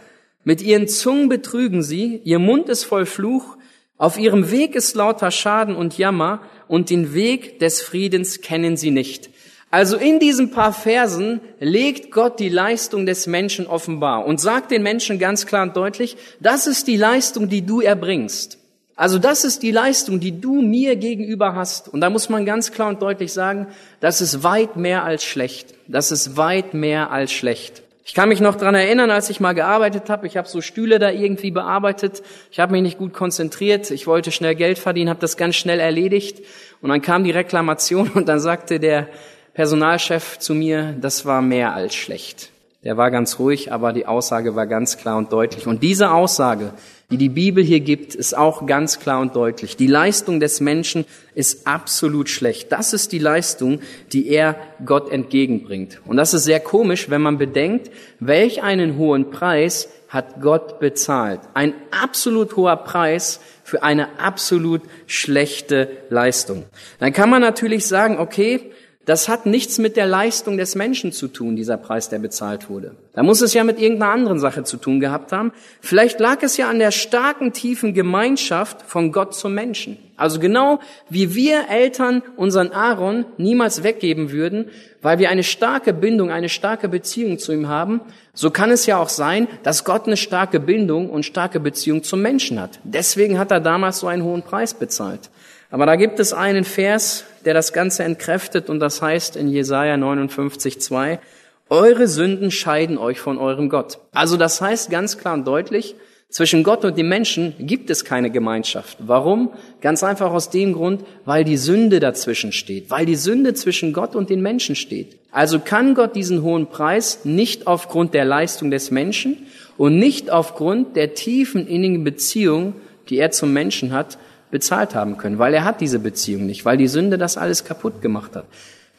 Mit 0.43 0.61
ihren 0.61 0.89
Zungen 0.89 1.29
betrügen 1.29 1.83
sie, 1.83 2.19
ihr 2.25 2.39
Mund 2.39 2.67
ist 2.67 2.83
voll 2.83 3.05
Fluch, 3.05 3.55
auf 3.97 4.19
ihrem 4.19 4.51
Weg 4.51 4.75
ist 4.75 4.95
lauter 4.95 5.31
Schaden 5.31 5.77
und 5.77 5.97
Jammer, 5.97 6.41
und 6.67 6.89
den 6.89 7.13
Weg 7.13 7.59
des 7.59 7.81
Friedens 7.81 8.41
kennen 8.41 8.75
sie 8.75 8.91
nicht. 8.91 9.29
Also 9.71 9.95
in 9.95 10.19
diesen 10.19 10.51
paar 10.51 10.73
Versen 10.73 11.39
legt 11.61 12.11
Gott 12.11 12.41
die 12.41 12.49
Leistung 12.49 13.05
des 13.05 13.25
Menschen 13.25 13.67
offenbar 13.67 14.25
und 14.25 14.41
sagt 14.41 14.69
den 14.69 14.83
Menschen 14.83 15.17
ganz 15.17 15.45
klar 15.45 15.63
und 15.63 15.77
deutlich, 15.77 16.17
das 16.41 16.67
ist 16.67 16.87
die 16.87 16.97
Leistung, 16.97 17.47
die 17.47 17.65
du 17.65 17.79
erbringst. 17.79 18.57
Also 18.95 19.17
das 19.17 19.43
ist 19.43 19.63
die 19.63 19.71
Leistung, 19.71 20.19
die 20.19 20.39
du 20.39 20.61
mir 20.61 20.95
gegenüber 20.95 21.55
hast. 21.55 21.87
Und 21.89 22.01
da 22.01 22.09
muss 22.09 22.29
man 22.29 22.45
ganz 22.45 22.71
klar 22.71 22.89
und 22.89 23.01
deutlich 23.01 23.33
sagen, 23.33 23.67
das 23.99 24.21
ist 24.21 24.43
weit 24.43 24.75
mehr 24.75 25.03
als 25.03 25.23
schlecht. 25.23 25.73
Das 25.87 26.11
ist 26.11 26.37
weit 26.37 26.73
mehr 26.73 27.11
als 27.11 27.31
schlecht. 27.31 27.81
Ich 28.05 28.13
kann 28.13 28.29
mich 28.29 28.41
noch 28.41 28.55
dran 28.55 28.75
erinnern, 28.75 29.09
als 29.09 29.29
ich 29.29 29.39
mal 29.39 29.53
gearbeitet 29.53 30.09
habe. 30.09 30.27
Ich 30.27 30.37
habe 30.37 30.47
so 30.47 30.61
Stühle 30.61 30.99
da 30.99 31.09
irgendwie 31.09 31.51
bearbeitet. 31.51 32.21
Ich 32.51 32.59
habe 32.59 32.73
mich 32.73 32.81
nicht 32.81 32.97
gut 32.97 33.13
konzentriert. 33.13 33.89
Ich 33.91 34.07
wollte 34.07 34.31
schnell 34.31 34.55
Geld 34.55 34.77
verdienen, 34.77 35.09
habe 35.09 35.21
das 35.21 35.37
ganz 35.37 35.55
schnell 35.55 35.79
erledigt. 35.79 36.41
Und 36.81 36.89
dann 36.89 37.01
kam 37.01 37.23
die 37.23 37.31
Reklamation 37.31 38.09
und 38.13 38.27
dann 38.27 38.39
sagte 38.39 38.79
der 38.79 39.07
Personalchef 39.53 40.37
zu 40.37 40.53
mir, 40.53 40.95
das 40.99 41.25
war 41.25 41.41
mehr 41.41 41.73
als 41.73 41.95
schlecht. 41.95 42.52
Der 42.83 42.97
war 42.97 43.11
ganz 43.11 43.39
ruhig, 43.39 43.71
aber 43.71 43.93
die 43.93 44.05
Aussage 44.05 44.55
war 44.55 44.67
ganz 44.67 44.97
klar 44.97 45.17
und 45.17 45.31
deutlich. 45.31 45.67
Und 45.67 45.83
diese 45.83 46.11
Aussage, 46.11 46.73
die 47.09 47.17
die 47.17 47.29
Bibel 47.29 47.63
hier 47.63 47.79
gibt, 47.79 48.13
ist 48.13 48.35
auch 48.35 48.65
ganz 48.65 48.99
klar 48.99 49.21
und 49.21 49.37
deutlich. 49.37 49.77
Die 49.77 49.87
Leistung 49.87 50.41
des 50.41 50.59
Menschen 50.59 51.05
ist 51.33 51.65
absolut 51.65 52.27
schlecht. 52.27 52.73
Das 52.73 52.91
ist 52.91 53.13
die 53.13 53.19
Leistung, 53.19 53.79
die 54.11 54.27
er 54.27 54.57
Gott 54.85 55.09
entgegenbringt. 55.09 56.01
Und 56.05 56.17
das 56.17 56.33
ist 56.33 56.43
sehr 56.43 56.59
komisch, 56.59 57.09
wenn 57.09 57.21
man 57.21 57.37
bedenkt, 57.37 57.89
welch 58.19 58.63
einen 58.63 58.97
hohen 58.97 59.29
Preis 59.29 59.87
hat 60.09 60.41
Gott 60.41 60.81
bezahlt. 60.81 61.39
Ein 61.53 61.73
absolut 61.91 62.57
hoher 62.57 62.75
Preis 62.75 63.39
für 63.63 63.81
eine 63.81 64.19
absolut 64.19 64.81
schlechte 65.07 65.89
Leistung. 66.09 66.65
Dann 66.99 67.13
kann 67.13 67.29
man 67.29 67.41
natürlich 67.41 67.87
sagen, 67.87 68.19
okay, 68.19 68.71
das 69.05 69.27
hat 69.27 69.45
nichts 69.45 69.79
mit 69.79 69.97
der 69.97 70.05
Leistung 70.05 70.57
des 70.57 70.75
Menschen 70.75 71.11
zu 71.11 71.27
tun, 71.27 71.57
dieser 71.57 71.75
Preis, 71.75 72.07
der 72.07 72.19
bezahlt 72.19 72.69
wurde. 72.69 72.95
Da 73.13 73.21
muss 73.21 73.41
es 73.41 73.53
ja 73.53 73.65
mit 73.65 73.79
irgendeiner 73.79 74.13
anderen 74.13 74.39
Sache 74.39 74.63
zu 74.63 74.77
tun 74.77 75.01
gehabt 75.01 75.33
haben. 75.33 75.51
Vielleicht 75.81 76.21
lag 76.21 76.41
es 76.41 76.55
ja 76.55 76.69
an 76.69 76.79
der 76.79 76.91
starken, 76.91 77.51
tiefen 77.51 77.93
Gemeinschaft 77.93 78.81
von 78.83 79.11
Gott 79.11 79.35
zum 79.35 79.53
Menschen. 79.53 79.97
Also 80.15 80.39
genau 80.39 80.79
wie 81.09 81.35
wir 81.35 81.69
Eltern 81.69 82.23
unseren 82.37 82.71
Aaron 82.71 83.25
niemals 83.37 83.83
weggeben 83.83 84.31
würden, 84.31 84.69
weil 85.01 85.19
wir 85.19 85.29
eine 85.29 85.43
starke 85.43 85.91
Bindung, 85.91 86.31
eine 86.31 86.47
starke 86.47 86.87
Beziehung 86.87 87.39
zu 87.39 87.51
ihm 87.51 87.67
haben, 87.67 87.99
so 88.33 88.51
kann 88.51 88.71
es 88.71 88.85
ja 88.85 88.97
auch 88.97 89.09
sein, 89.09 89.49
dass 89.63 89.83
Gott 89.83 90.07
eine 90.07 90.17
starke 90.17 90.61
Bindung 90.61 91.09
und 91.09 91.25
starke 91.25 91.59
Beziehung 91.59 92.03
zum 92.03 92.21
Menschen 92.21 92.59
hat. 92.59 92.79
Deswegen 92.83 93.37
hat 93.37 93.51
er 93.51 93.59
damals 93.59 93.99
so 93.99 94.07
einen 94.07 94.23
hohen 94.23 94.43
Preis 94.43 94.73
bezahlt. 94.73 95.29
Aber 95.73 95.87
da 95.87 95.95
gibt 95.95 96.19
es 96.19 96.33
einen 96.33 96.65
Vers, 96.65 97.25
der 97.45 97.55
das 97.55 97.73
Ganze 97.73 98.03
entkräftet 98.03 98.69
und 98.69 98.79
das 98.79 99.01
heißt 99.01 99.35
in 99.35 99.47
Jesaja 99.47 99.97
59, 99.97 100.79
2, 100.79 101.19
eure 101.67 102.07
Sünden 102.07 102.51
scheiden 102.51 102.99
euch 102.99 103.19
von 103.19 103.39
eurem 103.39 103.69
Gott. 103.69 103.97
Also 104.11 104.37
das 104.37 104.61
heißt 104.61 104.91
ganz 104.91 105.17
klar 105.17 105.33
und 105.33 105.47
deutlich, 105.47 105.95
zwischen 106.29 106.63
Gott 106.63 106.85
und 106.85 106.95
dem 106.95 107.09
Menschen 107.09 107.55
gibt 107.57 107.89
es 107.89 108.05
keine 108.05 108.29
Gemeinschaft. 108.29 108.99
Warum? 108.99 109.49
Ganz 109.81 110.03
einfach 110.03 110.31
aus 110.31 110.51
dem 110.51 110.73
Grund, 110.73 111.05
weil 111.25 111.43
die 111.43 111.57
Sünde 111.57 111.99
dazwischen 111.99 112.51
steht, 112.51 112.91
weil 112.91 113.07
die 113.07 113.15
Sünde 113.15 113.55
zwischen 113.55 113.93
Gott 113.93 114.15
und 114.15 114.29
den 114.29 114.43
Menschen 114.43 114.75
steht. 114.75 115.17
Also 115.31 115.57
kann 115.57 115.95
Gott 115.95 116.15
diesen 116.15 116.43
hohen 116.43 116.67
Preis 116.67 117.21
nicht 117.23 117.65
aufgrund 117.65 118.13
der 118.13 118.25
Leistung 118.25 118.69
des 118.69 118.91
Menschen 118.91 119.47
und 119.79 119.97
nicht 119.97 120.29
aufgrund 120.29 120.95
der 120.95 121.15
tiefen 121.15 121.65
innigen 121.65 122.03
Beziehung, 122.03 122.75
die 123.09 123.17
er 123.17 123.31
zum 123.31 123.53
Menschen 123.53 123.91
hat, 123.91 124.19
bezahlt 124.53 124.93
haben 124.93 125.17
können, 125.17 125.39
weil 125.39 125.53
er 125.53 125.65
hat 125.65 125.81
diese 125.81 125.97
Beziehung 125.97 126.45
nicht, 126.45 126.63
weil 126.63 126.77
die 126.77 126.87
Sünde 126.87 127.17
das 127.17 127.37
alles 127.37 127.65
kaputt 127.65 128.03
gemacht 128.03 128.35
hat. 128.35 128.45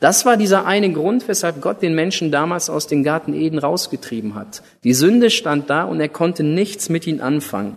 Das 0.01 0.27
war 0.27 0.37
dieser 0.37 0.67
eine 0.67 0.93
Grund, 0.93 1.29
weshalb 1.29 1.63
Gott 1.63 1.81
den 1.81 1.95
Menschen 1.95 2.33
damals 2.33 2.69
aus 2.69 2.89
dem 2.89 3.05
Garten 3.05 3.33
Eden 3.33 3.59
rausgetrieben 3.59 4.35
hat. 4.35 4.63
Die 4.83 4.93
Sünde 4.93 5.31
stand 5.31 5.71
da 5.71 5.85
und 5.85 6.01
er 6.01 6.09
konnte 6.09 6.43
nichts 6.43 6.89
mit 6.89 7.07
ihnen 7.07 7.21
anfangen. 7.21 7.77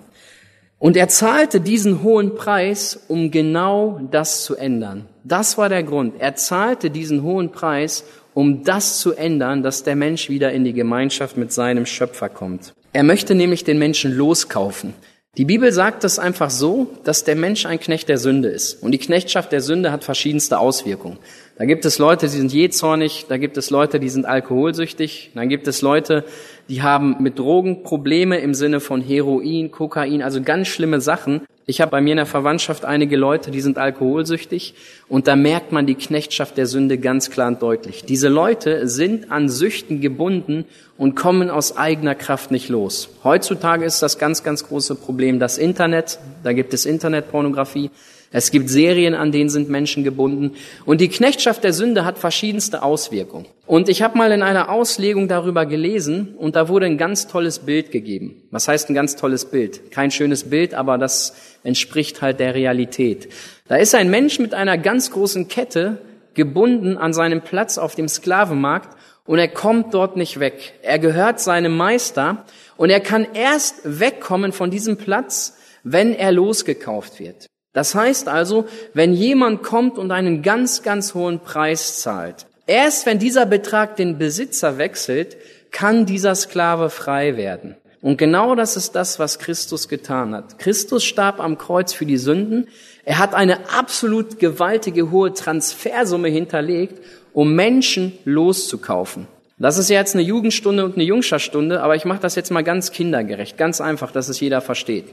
Und 0.79 0.97
er 0.97 1.07
zahlte 1.07 1.61
diesen 1.61 2.01
hohen 2.01 2.33
Preis, 2.35 2.99
um 3.07 3.29
genau 3.29 4.01
das 4.11 4.43
zu 4.43 4.55
ändern. 4.55 5.05
Das 5.23 5.57
war 5.59 5.69
der 5.69 5.83
Grund. 5.83 6.15
Er 6.19 6.35
zahlte 6.35 6.89
diesen 6.89 7.21
hohen 7.21 7.51
Preis, 7.51 8.03
um 8.33 8.63
das 8.63 8.99
zu 8.99 9.13
ändern, 9.13 9.61
dass 9.61 9.83
der 9.83 9.95
Mensch 9.95 10.29
wieder 10.29 10.51
in 10.51 10.63
die 10.63 10.73
Gemeinschaft 10.73 11.37
mit 11.37 11.53
seinem 11.53 11.85
Schöpfer 11.85 12.29
kommt. 12.29 12.73
Er 12.91 13.03
möchte 13.03 13.35
nämlich 13.35 13.63
den 13.63 13.77
Menschen 13.77 14.11
loskaufen. 14.15 14.95
Die 15.38 15.45
Bibel 15.45 15.71
sagt 15.71 16.04
das 16.04 16.17
einfach 16.17 16.50
so, 16.50 16.88
dass 17.04 17.23
der 17.23 17.36
Mensch 17.36 17.67
ein 17.67 17.80
Knecht 17.80 18.10
der 18.10 18.17
Sünde 18.17 18.50
ist. 18.50 18.82
Und 18.82 18.91
die 18.91 18.97
Knechtschaft 18.97 19.52
der 19.52 19.62
Sünde 19.62 19.91
hat 19.91 20.04
verschiedenste 20.04 20.58
Auswirkungen. 20.58 21.19
Da 21.60 21.65
gibt 21.65 21.86
es 21.86 22.00
Leute, 22.00 22.26
die 22.26 22.32
sind 22.32 22.52
jähzornig, 22.52 23.28
da 23.30 23.38
gibt 23.38 23.56
es 23.56 23.69
Leute, 23.69 24.00
die 24.00 24.10
sind 24.10 24.26
alkoholsüchtig, 24.26 25.32
dann 25.36 25.47
gibt 25.47 25.67
es 25.67 25.84
Leute, 25.84 26.23
die 26.69 26.82
haben 26.82 27.15
mit 27.19 27.39
Drogen 27.39 27.84
Probleme 27.84 28.39
im 28.39 28.53
Sinne 28.53 28.80
von 28.80 29.01
Heroin, 29.01 29.71
Kokain, 29.71 30.21
also 30.21 30.41
ganz 30.41 30.67
schlimme 30.67 31.01
Sachen. 31.01 31.41
Ich 31.65 31.82
habe 31.82 31.91
bei 31.91 32.01
mir 32.01 32.12
in 32.12 32.17
der 32.17 32.25
Verwandtschaft 32.25 32.86
einige 32.86 33.17
Leute, 33.17 33.51
die 33.51 33.60
sind 33.60 33.77
alkoholsüchtig 33.77 34.73
und 35.10 35.27
da 35.27 35.36
merkt 35.36 35.73
man 35.73 35.86
die 35.86 35.95
Knechtschaft 35.95 36.58
der 36.58 36.65
Sünde 36.65 36.97
ganz 36.97 37.30
klar 37.30 37.49
und 37.49 37.62
deutlich. 37.62 38.06
Diese 38.06 38.30
Leute 38.30 38.88
sind 38.88 39.32
an 39.32 39.49
Süchten 39.49 39.99
gebunden 39.99 40.65
und 40.97 41.15
kommen 41.15 41.49
aus 41.49 41.75
eigener 41.75 42.15
Kraft 42.15 42.51
nicht 42.51 42.69
los. 42.69 43.10
Heutzutage 43.23 43.84
ist 43.84 44.01
das 44.01 44.17
ganz, 44.17 44.43
ganz 44.43 44.65
große 44.65 44.95
Problem 44.95 45.39
das 45.39 45.58
Internet. 45.58 46.19
Da 46.43 46.53
gibt 46.53 46.73
es 46.73 46.86
Internetpornografie. 46.86 47.91
Es 48.31 48.51
gibt 48.51 48.69
Serien, 48.69 49.15
an 49.15 49.31
denen 49.31 49.49
sind 49.49 49.69
Menschen 49.69 50.03
gebunden. 50.03 50.55
Und 50.85 50.99
die 50.99 51.07
Knechtschaft 51.07 51.63
der 51.63 51.71
Sünde 51.71 52.03
hat 52.03 52.17
verschiedenste 52.17 52.83
Auswirkungen. 52.83 53.45
Und 53.65 53.87
ich 53.87 54.01
habe 54.01 54.17
mal 54.17 54.31
in 54.31 54.41
einer 54.41 54.69
Auslegung 54.69 55.27
darüber 55.27 55.65
gelesen 55.65 56.35
und 56.37 56.55
da 56.55 56.67
wurde 56.67 56.87
ein 56.87 56.97
ganz 56.97 57.27
tolles 57.27 57.59
Bild 57.59 57.91
gegeben. 57.91 58.43
Was 58.51 58.67
heißt 58.67 58.89
ein 58.89 58.95
ganz 58.95 59.15
tolles 59.15 59.45
Bild? 59.45 59.91
Kein 59.91 60.11
schönes 60.11 60.49
Bild, 60.49 60.73
aber 60.73 60.97
das 60.97 61.35
entspricht 61.63 62.21
halt 62.21 62.39
der 62.39 62.53
Realität. 62.53 63.29
Da 63.67 63.77
ist 63.77 63.95
ein 63.95 64.09
Mensch 64.09 64.39
mit 64.39 64.53
einer 64.53 64.77
ganz 64.77 65.11
großen 65.11 65.47
Kette 65.47 65.99
gebunden 66.33 66.97
an 66.97 67.13
seinem 67.13 67.41
Platz 67.41 67.77
auf 67.77 67.95
dem 67.95 68.07
Sklavenmarkt 68.07 68.97
und 69.25 69.39
er 69.39 69.49
kommt 69.49 69.93
dort 69.93 70.15
nicht 70.17 70.39
weg. 70.39 70.73
Er 70.81 70.99
gehört 70.99 71.39
seinem 71.39 71.75
Meister 71.75 72.45
und 72.77 72.89
er 72.89 73.01
kann 73.01 73.27
erst 73.33 73.81
wegkommen 73.83 74.51
von 74.51 74.71
diesem 74.71 74.97
Platz, 74.97 75.57
wenn 75.83 76.13
er 76.13 76.31
losgekauft 76.31 77.19
wird. 77.19 77.47
Das 77.77 77.93
heißt 77.93 78.27
also, 78.27 78.65
wenn 78.95 79.13
jemand 79.13 79.61
kommt 79.61 79.99
und 79.99 80.09
einen 80.09 80.41
ganz, 80.41 80.81
ganz 80.81 81.13
hohen 81.13 81.41
Preis 81.41 81.99
zahlt, 81.99 82.47
erst 82.65 83.05
wenn 83.05 83.19
dieser 83.19 83.45
Betrag 83.45 83.97
den 83.97 84.17
Besitzer 84.17 84.79
wechselt, 84.79 85.37
kann 85.69 86.07
dieser 86.07 86.33
Sklave 86.33 86.89
frei 86.89 87.37
werden. 87.37 87.75
Und 88.01 88.17
genau 88.17 88.55
das 88.55 88.77
ist 88.77 88.95
das, 88.95 89.19
was 89.19 89.37
Christus 89.37 89.87
getan 89.89 90.33
hat. 90.33 90.57
Christus 90.57 91.03
starb 91.03 91.39
am 91.39 91.59
Kreuz 91.59 91.93
für 91.93 92.07
die 92.07 92.17
Sünden. 92.17 92.67
Er 93.05 93.19
hat 93.19 93.35
eine 93.35 93.69
absolut 93.69 94.39
gewaltige 94.39 95.11
hohe 95.11 95.35
Transfersumme 95.35 96.29
hinterlegt, 96.29 96.99
um 97.31 97.53
Menschen 97.53 98.17
loszukaufen. 98.25 99.27
Das 99.59 99.79
ist 99.79 99.89
jetzt 99.89 100.13
eine 100.13 100.23
Jugendstunde 100.23 100.85
und 100.85 100.95
eine 100.95 101.03
Jungscharstunde, 101.03 101.81
aber 101.81 101.95
ich 101.95 102.05
mache 102.05 102.19
das 102.19 102.35
jetzt 102.35 102.51
mal 102.51 102.63
ganz 102.63 102.91
kindergerecht, 102.91 103.57
ganz 103.57 103.81
einfach, 103.81 104.11
dass 104.11 104.29
es 104.29 104.39
jeder 104.39 104.61
versteht. 104.61 105.05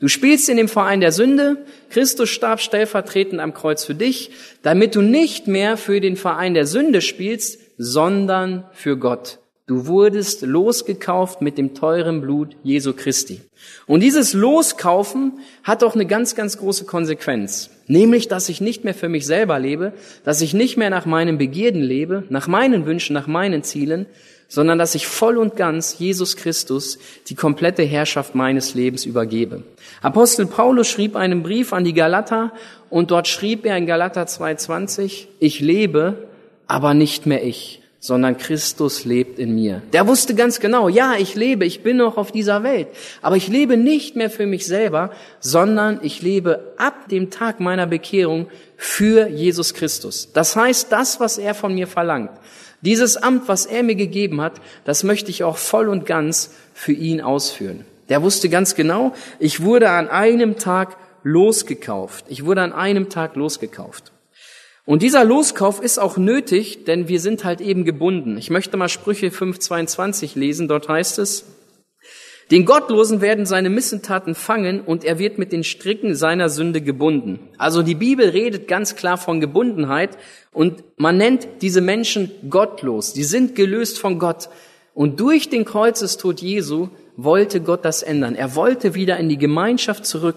Du 0.00 0.08
spielst 0.08 0.48
in 0.48 0.56
dem 0.56 0.66
Verein 0.66 1.00
der 1.00 1.12
Sünde, 1.12 1.58
Christus 1.88 2.28
starb 2.28 2.60
stellvertretend 2.60 3.40
am 3.40 3.54
Kreuz 3.54 3.84
für 3.84 3.94
dich, 3.94 4.32
damit 4.62 4.96
du 4.96 5.02
nicht 5.02 5.46
mehr 5.46 5.76
für 5.76 6.00
den 6.00 6.16
Verein 6.16 6.54
der 6.54 6.66
Sünde 6.66 7.00
spielst, 7.00 7.60
sondern 7.78 8.64
für 8.72 8.96
Gott. 8.96 9.38
Du 9.68 9.86
wurdest 9.86 10.42
losgekauft 10.42 11.40
mit 11.40 11.56
dem 11.56 11.72
teuren 11.74 12.20
Blut 12.20 12.56
Jesu 12.64 12.94
Christi. 12.94 13.40
Und 13.86 14.00
dieses 14.00 14.32
Loskaufen 14.32 15.34
hat 15.62 15.84
auch 15.84 15.94
eine 15.94 16.04
ganz, 16.04 16.34
ganz 16.34 16.58
große 16.58 16.84
Konsequenz. 16.84 17.70
Nämlich, 17.86 18.26
dass 18.26 18.48
ich 18.48 18.60
nicht 18.60 18.82
mehr 18.82 18.94
für 18.94 19.08
mich 19.08 19.24
selber 19.24 19.60
lebe, 19.60 19.92
dass 20.24 20.40
ich 20.40 20.52
nicht 20.52 20.76
mehr 20.76 20.90
nach 20.90 21.06
meinen 21.06 21.38
Begierden 21.38 21.80
lebe, 21.80 22.24
nach 22.28 22.48
meinen 22.48 22.86
Wünschen, 22.86 23.14
nach 23.14 23.28
meinen 23.28 23.62
Zielen, 23.62 24.06
sondern 24.48 24.78
dass 24.78 24.96
ich 24.96 25.06
voll 25.06 25.38
und 25.38 25.54
ganz 25.56 25.96
Jesus 25.98 26.36
Christus 26.36 26.98
die 27.28 27.36
komplette 27.36 27.84
Herrschaft 27.84 28.34
meines 28.34 28.74
Lebens 28.74 29.06
übergebe. 29.06 29.62
Apostel 30.02 30.46
Paulus 30.46 30.88
schrieb 30.88 31.14
einen 31.14 31.44
Brief 31.44 31.72
an 31.72 31.84
die 31.84 31.94
Galater 31.94 32.52
und 32.90 33.12
dort 33.12 33.28
schrieb 33.28 33.64
er 33.64 33.76
in 33.76 33.86
Galater 33.86 34.24
2.20, 34.24 35.26
ich 35.38 35.60
lebe, 35.60 36.28
aber 36.66 36.94
nicht 36.94 37.26
mehr 37.26 37.44
ich, 37.44 37.81
sondern 38.04 38.36
Christus 38.36 39.04
lebt 39.04 39.38
in 39.38 39.54
mir. 39.54 39.80
Der 39.92 40.08
wusste 40.08 40.34
ganz 40.34 40.58
genau, 40.58 40.88
ja, 40.88 41.14
ich 41.16 41.36
lebe, 41.36 41.64
ich 41.64 41.84
bin 41.84 41.98
noch 41.98 42.16
auf 42.16 42.32
dieser 42.32 42.64
Welt, 42.64 42.88
aber 43.22 43.36
ich 43.36 43.46
lebe 43.46 43.76
nicht 43.76 44.16
mehr 44.16 44.28
für 44.28 44.44
mich 44.44 44.66
selber, 44.66 45.12
sondern 45.38 46.00
ich 46.02 46.20
lebe 46.20 46.74
ab 46.78 47.08
dem 47.10 47.30
Tag 47.30 47.60
meiner 47.60 47.86
Bekehrung 47.86 48.48
für 48.76 49.28
Jesus 49.28 49.72
Christus. 49.72 50.32
Das 50.32 50.56
heißt, 50.56 50.90
das, 50.90 51.20
was 51.20 51.38
er 51.38 51.54
von 51.54 51.74
mir 51.74 51.86
verlangt, 51.86 52.32
dieses 52.80 53.16
Amt, 53.16 53.46
was 53.46 53.66
er 53.66 53.84
mir 53.84 53.94
gegeben 53.94 54.40
hat, 54.40 54.54
das 54.84 55.04
möchte 55.04 55.30
ich 55.30 55.44
auch 55.44 55.56
voll 55.56 55.88
und 55.88 56.04
ganz 56.04 56.50
für 56.74 56.92
ihn 56.92 57.20
ausführen. 57.20 57.84
Der 58.08 58.20
wusste 58.20 58.48
ganz 58.48 58.74
genau, 58.74 59.14
ich 59.38 59.62
wurde 59.62 59.90
an 59.90 60.08
einem 60.08 60.56
Tag 60.56 60.96
losgekauft. 61.22 62.24
Ich 62.28 62.44
wurde 62.44 62.62
an 62.62 62.72
einem 62.72 63.10
Tag 63.10 63.36
losgekauft. 63.36 64.10
Und 64.84 65.02
dieser 65.02 65.24
Loskauf 65.24 65.80
ist 65.80 65.98
auch 65.98 66.16
nötig, 66.16 66.84
denn 66.84 67.06
wir 67.06 67.20
sind 67.20 67.44
halt 67.44 67.60
eben 67.60 67.84
gebunden. 67.84 68.36
Ich 68.36 68.50
möchte 68.50 68.76
mal 68.76 68.88
Sprüche 68.88 69.28
5.22 69.28 70.36
lesen. 70.36 70.66
Dort 70.66 70.88
heißt 70.88 71.20
es, 71.20 71.44
den 72.50 72.66
Gottlosen 72.66 73.20
werden 73.20 73.46
seine 73.46 73.70
Missentaten 73.70 74.34
fangen 74.34 74.80
und 74.80 75.04
er 75.04 75.18
wird 75.18 75.38
mit 75.38 75.52
den 75.52 75.64
Stricken 75.64 76.14
seiner 76.14 76.50
Sünde 76.50 76.82
gebunden. 76.82 77.48
Also 77.56 77.82
die 77.82 77.94
Bibel 77.94 78.28
redet 78.28 78.68
ganz 78.68 78.96
klar 78.96 79.16
von 79.16 79.40
Gebundenheit 79.40 80.18
und 80.52 80.82
man 80.96 81.16
nennt 81.16 81.48
diese 81.62 81.80
Menschen 81.80 82.30
gottlos. 82.50 83.12
Die 83.12 83.24
sind 83.24 83.54
gelöst 83.54 83.98
von 83.98 84.18
Gott. 84.18 84.48
Und 84.94 85.20
durch 85.20 85.48
den 85.48 85.64
Kreuzestod 85.64 86.42
Jesu 86.42 86.88
wollte 87.16 87.60
Gott 87.60 87.84
das 87.84 88.02
ändern. 88.02 88.34
Er 88.34 88.54
wollte 88.56 88.94
wieder 88.94 89.16
in 89.16 89.28
die 89.28 89.38
Gemeinschaft 89.38 90.04
zurück. 90.04 90.36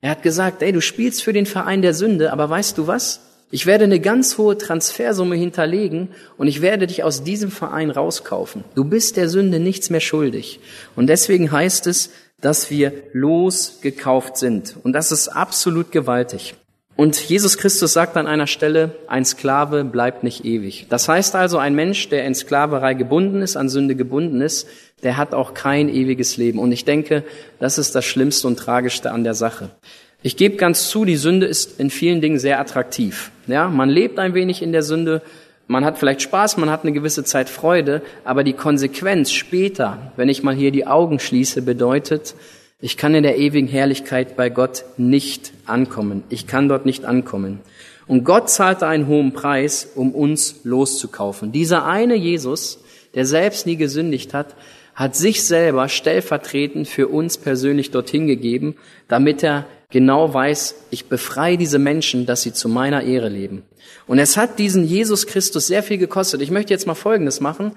Er 0.00 0.10
hat 0.10 0.22
gesagt, 0.22 0.62
ey, 0.62 0.70
du 0.70 0.80
spielst 0.80 1.24
für 1.24 1.32
den 1.32 1.46
Verein 1.46 1.82
der 1.82 1.94
Sünde, 1.94 2.32
aber 2.32 2.48
weißt 2.48 2.78
du 2.78 2.86
was? 2.86 3.25
Ich 3.50 3.64
werde 3.64 3.84
eine 3.84 4.00
ganz 4.00 4.38
hohe 4.38 4.58
Transfersumme 4.58 5.36
hinterlegen 5.36 6.08
und 6.36 6.48
ich 6.48 6.62
werde 6.62 6.88
dich 6.88 7.04
aus 7.04 7.22
diesem 7.22 7.52
Verein 7.52 7.90
rauskaufen. 7.90 8.64
Du 8.74 8.84
bist 8.84 9.16
der 9.16 9.28
Sünde 9.28 9.60
nichts 9.60 9.88
mehr 9.88 10.00
schuldig. 10.00 10.58
Und 10.96 11.06
deswegen 11.06 11.52
heißt 11.52 11.86
es, 11.86 12.10
dass 12.40 12.70
wir 12.70 12.92
losgekauft 13.12 14.36
sind. 14.36 14.76
Und 14.82 14.94
das 14.94 15.12
ist 15.12 15.28
absolut 15.28 15.92
gewaltig. 15.92 16.54
Und 16.96 17.20
Jesus 17.20 17.58
Christus 17.58 17.92
sagt 17.92 18.16
an 18.16 18.26
einer 18.26 18.46
Stelle, 18.46 18.96
ein 19.06 19.26
Sklave 19.26 19.84
bleibt 19.84 20.24
nicht 20.24 20.46
ewig. 20.46 20.86
Das 20.88 21.08
heißt 21.08 21.36
also, 21.36 21.58
ein 21.58 21.74
Mensch, 21.74 22.08
der 22.08 22.24
in 22.24 22.34
Sklaverei 22.34 22.94
gebunden 22.94 23.42
ist, 23.42 23.56
an 23.56 23.68
Sünde 23.68 23.94
gebunden 23.94 24.40
ist, 24.40 24.66
der 25.02 25.18
hat 25.18 25.34
auch 25.34 25.52
kein 25.52 25.90
ewiges 25.90 26.38
Leben. 26.38 26.58
Und 26.58 26.72
ich 26.72 26.86
denke, 26.86 27.22
das 27.60 27.76
ist 27.76 27.94
das 27.94 28.06
Schlimmste 28.06 28.46
und 28.48 28.58
Tragischste 28.58 29.10
an 29.10 29.24
der 29.24 29.34
Sache. 29.34 29.70
Ich 30.26 30.36
gebe 30.36 30.56
ganz 30.56 30.88
zu, 30.88 31.04
die 31.04 31.14
Sünde 31.14 31.46
ist 31.46 31.78
in 31.78 31.88
vielen 31.88 32.20
Dingen 32.20 32.40
sehr 32.40 32.58
attraktiv. 32.58 33.30
Ja, 33.46 33.68
man 33.68 33.88
lebt 33.88 34.18
ein 34.18 34.34
wenig 34.34 34.60
in 34.60 34.72
der 34.72 34.82
Sünde, 34.82 35.22
man 35.68 35.84
hat 35.84 35.98
vielleicht 35.98 36.20
Spaß, 36.20 36.56
man 36.56 36.68
hat 36.68 36.82
eine 36.82 36.90
gewisse 36.90 37.22
Zeit 37.22 37.48
Freude, 37.48 38.02
aber 38.24 38.42
die 38.42 38.52
Konsequenz 38.52 39.30
später, 39.30 40.10
wenn 40.16 40.28
ich 40.28 40.42
mal 40.42 40.56
hier 40.56 40.72
die 40.72 40.84
Augen 40.84 41.20
schließe, 41.20 41.62
bedeutet, 41.62 42.34
ich 42.80 42.96
kann 42.96 43.14
in 43.14 43.22
der 43.22 43.38
ewigen 43.38 43.68
Herrlichkeit 43.68 44.36
bei 44.36 44.50
Gott 44.50 44.84
nicht 44.96 45.52
ankommen. 45.64 46.24
Ich 46.28 46.48
kann 46.48 46.68
dort 46.68 46.86
nicht 46.86 47.04
ankommen. 47.04 47.60
Und 48.08 48.24
Gott 48.24 48.50
zahlte 48.50 48.88
einen 48.88 49.06
hohen 49.06 49.32
Preis, 49.32 49.92
um 49.94 50.12
uns 50.12 50.64
loszukaufen. 50.64 51.52
Dieser 51.52 51.86
eine 51.86 52.16
Jesus, 52.16 52.80
der 53.14 53.26
selbst 53.26 53.64
nie 53.64 53.76
gesündigt 53.76 54.34
hat, 54.34 54.56
hat 54.96 55.14
sich 55.14 55.44
selber 55.44 55.88
stellvertretend 55.88 56.88
für 56.88 57.06
uns 57.06 57.36
persönlich 57.36 57.90
dorthin 57.90 58.26
gegeben, 58.26 58.76
damit 59.08 59.44
er 59.44 59.66
genau 59.90 60.32
weiß, 60.32 60.74
ich 60.90 61.04
befreie 61.04 61.58
diese 61.58 61.78
Menschen, 61.78 62.26
dass 62.26 62.42
sie 62.42 62.52
zu 62.52 62.68
meiner 62.68 63.02
Ehre 63.02 63.28
leben. 63.28 63.62
Und 64.06 64.18
es 64.18 64.36
hat 64.36 64.58
diesen 64.58 64.84
Jesus 64.84 65.26
Christus 65.26 65.66
sehr 65.66 65.82
viel 65.82 65.98
gekostet. 65.98 66.40
Ich 66.40 66.50
möchte 66.50 66.72
jetzt 66.72 66.86
mal 66.86 66.94
Folgendes 66.94 67.40
machen. 67.40 67.72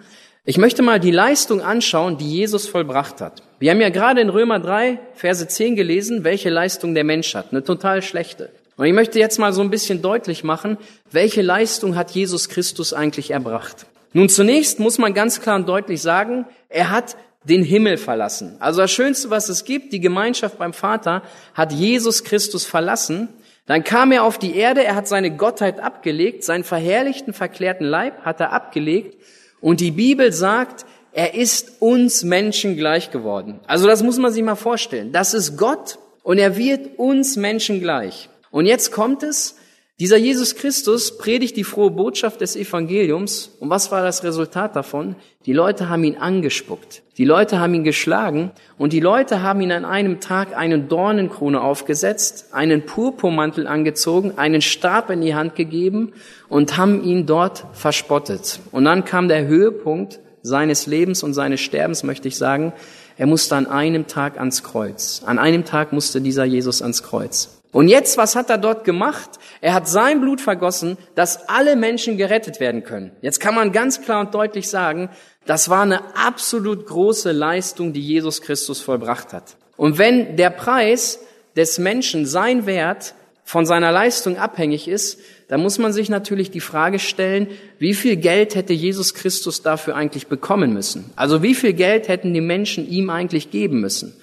Ich 0.45 0.57
möchte 0.57 0.81
mal 0.81 0.99
die 0.99 1.11
Leistung 1.11 1.61
anschauen, 1.61 2.17
die 2.17 2.29
Jesus 2.29 2.67
vollbracht 2.67 3.19
hat. 3.19 3.43
Wir 3.59 3.71
haben 3.71 3.81
ja 3.81 3.89
gerade 3.89 4.21
in 4.21 4.29
Römer 4.29 4.59
3, 4.59 4.97
Verse 5.13 5.45
10 5.45 5.75
gelesen, 5.75 6.23
welche 6.23 6.49
Leistung 6.49 6.95
der 6.95 7.03
Mensch 7.03 7.35
hat. 7.35 7.51
Eine 7.51 7.63
total 7.63 8.01
schlechte. 8.01 8.49
Und 8.77 8.85
ich 8.85 8.93
möchte 8.93 9.19
jetzt 9.19 9.37
mal 9.37 9.51
so 9.51 9.61
ein 9.61 9.69
bisschen 9.69 10.01
deutlich 10.01 10.45
machen, 10.45 10.77
welche 11.11 11.41
Leistung 11.41 11.97
hat 11.97 12.11
Jesus 12.11 12.47
Christus 12.47 12.93
eigentlich 12.93 13.31
erbracht. 13.31 13.85
Nun 14.13 14.29
zunächst 14.29 14.79
muss 14.79 14.97
man 14.97 15.13
ganz 15.13 15.41
klar 15.41 15.55
und 15.55 15.69
deutlich 15.69 16.01
sagen, 16.01 16.45
er 16.67 16.89
hat 16.89 17.15
den 17.43 17.63
Himmel 17.63 17.97
verlassen. 17.97 18.57
Also 18.59 18.81
das 18.81 18.91
Schönste, 18.91 19.29
was 19.29 19.49
es 19.49 19.65
gibt, 19.65 19.93
die 19.93 19.99
Gemeinschaft 19.99 20.57
beim 20.57 20.73
Vater, 20.73 21.23
hat 21.53 21.71
Jesus 21.71 22.23
Christus 22.23 22.65
verlassen. 22.65 23.29
Dann 23.65 23.83
kam 23.83 24.11
er 24.11 24.23
auf 24.23 24.37
die 24.37 24.55
Erde, 24.55 24.83
er 24.83 24.95
hat 24.95 25.07
seine 25.07 25.35
Gottheit 25.35 25.79
abgelegt, 25.79 26.43
seinen 26.43 26.63
verherrlichten, 26.63 27.33
verklärten 27.33 27.85
Leib 27.85 28.25
hat 28.25 28.39
er 28.39 28.51
abgelegt. 28.51 29.15
Und 29.61 29.79
die 29.79 29.91
Bibel 29.91 30.33
sagt, 30.33 30.85
er 31.11 31.33
ist 31.35 31.81
uns 31.81 32.23
Menschen 32.23 32.77
gleich 32.77 33.11
geworden. 33.11 33.59
Also 33.67 33.87
das 33.87 34.03
muss 34.03 34.17
man 34.17 34.31
sich 34.31 34.43
mal 34.43 34.55
vorstellen. 34.55 35.11
Das 35.11 35.33
ist 35.33 35.57
Gott 35.57 35.99
und 36.23 36.37
er 36.37 36.57
wird 36.57 36.97
uns 36.97 37.35
Menschen 37.35 37.79
gleich. 37.79 38.29
Und 38.51 38.65
jetzt 38.65 38.91
kommt 38.91 39.23
es, 39.23 39.55
dieser 39.99 40.15
Jesus 40.15 40.55
Christus 40.55 41.17
predigt 41.17 41.57
die 41.57 41.65
frohe 41.65 41.91
Botschaft 41.91 42.39
des 42.39 42.55
Evangeliums. 42.55 43.51
Und 43.59 43.69
was 43.69 43.91
war 43.91 44.01
das 44.01 44.23
Resultat 44.23 44.73
davon? 44.73 45.17
Die 45.45 45.51
Leute 45.51 45.89
haben 45.89 46.05
ihn 46.05 46.15
angespuckt. 46.15 47.03
Die 47.17 47.25
Leute 47.25 47.59
haben 47.59 47.73
ihn 47.73 47.83
geschlagen. 47.83 48.51
Und 48.77 48.93
die 48.93 49.01
Leute 49.01 49.41
haben 49.41 49.59
ihn 49.59 49.73
an 49.73 49.83
einem 49.83 50.21
Tag 50.21 50.55
eine 50.55 50.79
Dornenkrone 50.79 51.59
aufgesetzt, 51.59 52.53
einen 52.53 52.85
Purpurmantel 52.85 53.67
angezogen, 53.67 54.37
einen 54.37 54.61
Stab 54.61 55.09
in 55.09 55.19
die 55.19 55.35
Hand 55.35 55.55
gegeben 55.55 56.13
und 56.47 56.77
haben 56.77 57.03
ihn 57.03 57.25
dort 57.25 57.65
verspottet. 57.73 58.61
Und 58.71 58.85
dann 58.85 59.03
kam 59.03 59.27
der 59.27 59.47
Höhepunkt 59.47 60.21
seines 60.41 60.87
Lebens 60.87 61.23
und 61.23 61.33
seines 61.33 61.59
Sterbens, 61.59 62.03
möchte 62.03 62.29
ich 62.29 62.37
sagen. 62.37 62.71
Er 63.17 63.27
musste 63.27 63.57
an 63.57 63.67
einem 63.67 64.07
Tag 64.07 64.39
ans 64.39 64.63
Kreuz. 64.63 65.23
An 65.25 65.39
einem 65.39 65.65
Tag 65.65 65.91
musste 65.91 66.21
dieser 66.21 66.45
Jesus 66.45 66.81
ans 66.81 67.03
Kreuz. 67.03 67.58
Und 67.71 67.87
jetzt, 67.87 68.17
was 68.17 68.35
hat 68.35 68.49
er 68.49 68.57
dort 68.57 68.83
gemacht? 68.83 69.29
Er 69.61 69.73
hat 69.73 69.87
sein 69.87 70.21
Blut 70.21 70.41
vergossen, 70.41 70.97
dass 71.15 71.47
alle 71.49 71.75
Menschen 71.75 72.17
gerettet 72.17 72.59
werden 72.59 72.83
können. 72.83 73.11
Jetzt 73.21 73.39
kann 73.39 73.53
man 73.53 73.71
ganz 73.71 74.01
klar 74.01 74.21
und 74.21 74.33
deutlich 74.33 74.69
sagen, 74.69 75.09
das 75.45 75.69
war 75.69 75.83
eine 75.83 76.15
absolut 76.15 76.87
große 76.87 77.31
Leistung, 77.31 77.93
die 77.93 78.01
Jesus 78.01 78.41
Christus 78.41 78.81
vollbracht 78.81 79.33
hat. 79.33 79.55
Und 79.77 79.97
wenn 79.97 80.35
der 80.35 80.49
Preis 80.49 81.19
des 81.55 81.77
Menschen, 81.77 82.25
sein 82.25 82.65
Wert, 82.65 83.13
von 83.49 83.65
seiner 83.65 83.91
Leistung 83.91 84.37
abhängig 84.37 84.87
ist, 84.87 85.19
dann 85.47 85.61
muss 85.61 85.79
man 85.79 85.91
sich 85.91 86.07
natürlich 86.07 86.51
die 86.51 86.59
Frage 86.59 86.99
stellen, 86.99 87.47
wie 87.79 87.95
viel 87.95 88.15
Geld 88.15 88.53
hätte 88.53 88.73
Jesus 88.73 89.15
Christus 89.15 89.63
dafür 89.63 89.95
eigentlich 89.95 90.27
bekommen 90.27 90.71
müssen? 90.71 91.09
Also 91.15 91.41
wie 91.41 91.55
viel 91.55 91.73
Geld 91.73 92.09
hätten 92.09 92.31
die 92.31 92.41
Menschen 92.41 92.87
ihm 92.87 93.09
eigentlich 93.09 93.49
geben 93.49 93.81
müssen? 93.81 94.13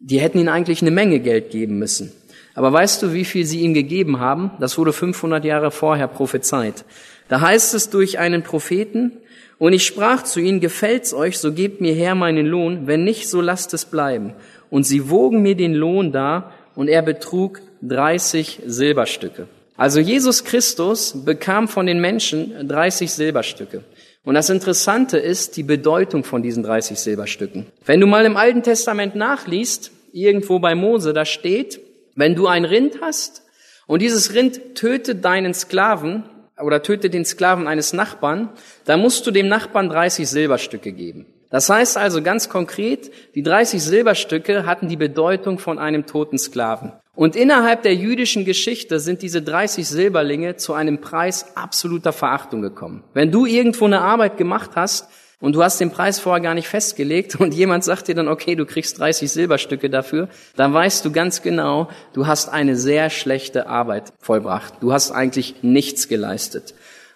Die 0.00 0.18
hätten 0.18 0.40
ihm 0.40 0.48
eigentlich 0.48 0.82
eine 0.82 0.90
Menge 0.90 1.20
Geld 1.20 1.50
geben 1.50 1.78
müssen. 1.78 2.10
Aber 2.56 2.72
weißt 2.72 3.02
du, 3.02 3.12
wie 3.12 3.26
viel 3.26 3.44
sie 3.44 3.60
ihm 3.60 3.74
gegeben 3.74 4.18
haben? 4.18 4.50
Das 4.58 4.78
wurde 4.78 4.94
500 4.94 5.44
Jahre 5.44 5.70
vorher 5.70 6.08
prophezeit. 6.08 6.84
Da 7.28 7.40
heißt 7.40 7.74
es 7.74 7.90
durch 7.90 8.18
einen 8.18 8.42
Propheten, 8.42 9.12
und 9.58 9.72
ich 9.72 9.86
sprach 9.86 10.22
zu 10.22 10.40
ihnen, 10.40 10.60
gefällt's 10.60 11.14
euch, 11.14 11.38
so 11.38 11.52
gebt 11.52 11.80
mir 11.80 11.94
her 11.94 12.14
meinen 12.14 12.46
Lohn, 12.46 12.86
wenn 12.86 13.04
nicht, 13.04 13.28
so 13.28 13.40
lasst 13.40 13.72
es 13.72 13.84
bleiben. 13.84 14.34
Und 14.68 14.84
sie 14.84 15.08
wogen 15.08 15.42
mir 15.42 15.54
den 15.54 15.74
Lohn 15.74 16.12
dar, 16.12 16.52
und 16.74 16.88
er 16.88 17.02
betrug 17.02 17.60
30 17.82 18.62
Silberstücke. 18.66 19.48
Also 19.76 20.00
Jesus 20.00 20.44
Christus 20.44 21.24
bekam 21.24 21.68
von 21.68 21.86
den 21.86 22.00
Menschen 22.00 22.68
30 22.68 23.12
Silberstücke. 23.12 23.82
Und 24.24 24.34
das 24.34 24.50
Interessante 24.50 25.18
ist 25.18 25.56
die 25.56 25.62
Bedeutung 25.62 26.24
von 26.24 26.42
diesen 26.42 26.62
30 26.62 26.98
Silberstücken. 26.98 27.66
Wenn 27.84 28.00
du 28.00 28.06
mal 28.06 28.24
im 28.24 28.36
Alten 28.36 28.62
Testament 28.62 29.14
nachliest, 29.14 29.90
irgendwo 30.12 30.58
bei 30.58 30.74
Mose, 30.74 31.12
da 31.12 31.24
steht, 31.24 31.80
wenn 32.16 32.34
du 32.34 32.48
ein 32.48 32.64
Rind 32.64 33.00
hast 33.00 33.44
und 33.86 34.02
dieses 34.02 34.34
Rind 34.34 34.74
tötet 34.74 35.24
deinen 35.24 35.54
Sklaven 35.54 36.24
oder 36.60 36.82
tötet 36.82 37.14
den 37.14 37.24
Sklaven 37.24 37.68
eines 37.68 37.92
Nachbarn, 37.92 38.48
dann 38.84 39.00
musst 39.00 39.26
du 39.26 39.30
dem 39.30 39.46
Nachbarn 39.46 39.88
30 39.88 40.28
Silberstücke 40.28 40.92
geben. 40.92 41.26
Das 41.50 41.70
heißt 41.70 41.96
also 41.96 42.22
ganz 42.22 42.48
konkret, 42.48 43.12
die 43.34 43.42
30 43.42 43.80
Silberstücke 43.82 44.66
hatten 44.66 44.88
die 44.88 44.96
Bedeutung 44.96 45.58
von 45.58 45.78
einem 45.78 46.06
toten 46.06 46.38
Sklaven. 46.38 46.92
Und 47.14 47.36
innerhalb 47.36 47.82
der 47.82 47.94
jüdischen 47.94 48.44
Geschichte 48.44 48.98
sind 49.00 49.22
diese 49.22 49.40
30 49.42 49.86
Silberlinge 49.86 50.56
zu 50.56 50.74
einem 50.74 51.00
Preis 51.00 51.56
absoluter 51.56 52.12
Verachtung 52.12 52.62
gekommen. 52.62 53.04
Wenn 53.14 53.30
du 53.30 53.46
irgendwo 53.46 53.84
eine 53.84 54.00
Arbeit 54.02 54.36
gemacht 54.36 54.72
hast 54.74 55.08
und 55.40 55.54
du 55.54 55.62
hast 55.62 55.80
den 55.80 55.90
Preis 55.90 56.18
vorher 56.18 56.42
gar 56.42 56.54
nicht 56.54 56.68
festgelegt 56.68 57.34
und 57.40 57.54
jemand 57.54 57.84
sagt 57.84 58.08
dir 58.08 58.14
dann, 58.14 58.28
okay, 58.28 58.54
du 58.54 58.66
kriegst 58.66 58.98
30 58.98 59.30
Silberstücke 59.30 59.90
dafür, 59.90 60.28
dann 60.56 60.72
weißt 60.72 61.04
du 61.04 61.12
ganz 61.12 61.42
genau, 61.42 61.88
du 62.12 62.26
hast 62.26 62.48
eine 62.48 62.76
sehr 62.76 63.10
schlechte 63.10 63.66
Arbeit 63.68 64.12
vollbracht. 64.20 64.74
Du 64.80 64.92
hast 64.92 65.10
eigentlich 65.10 65.62
nichts 65.62 66.08
geleistet. 66.08 66.74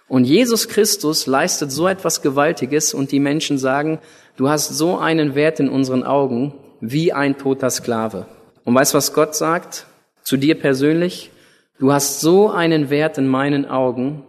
Und 0.08 0.24
Jesus 0.24 0.68
Christus 0.68 1.26
leistet 1.26 1.70
so 1.70 1.86
etwas 1.86 2.20
Gewaltiges 2.20 2.94
und 2.94 3.12
die 3.12 3.20
Menschen 3.20 3.58
sagen, 3.58 4.00
du 4.36 4.48
hast 4.48 4.76
so 4.76 4.98
einen 4.98 5.36
Wert 5.36 5.60
in 5.60 5.68
unseren 5.68 6.02
Augen 6.02 6.54
wie 6.80 7.12
ein 7.12 7.38
toter 7.38 7.70
Sklave. 7.70 8.26
Und 8.64 8.74
weißt 8.74 8.94
was 8.94 9.12
Gott 9.12 9.36
sagt 9.36 9.86
zu 10.22 10.36
dir 10.36 10.58
persönlich? 10.58 11.30
Du 11.78 11.92
hast 11.92 12.20
so 12.20 12.50
einen 12.50 12.90
Wert 12.90 13.18
in 13.18 13.28
meinen 13.28 13.66
Augen 13.66 14.24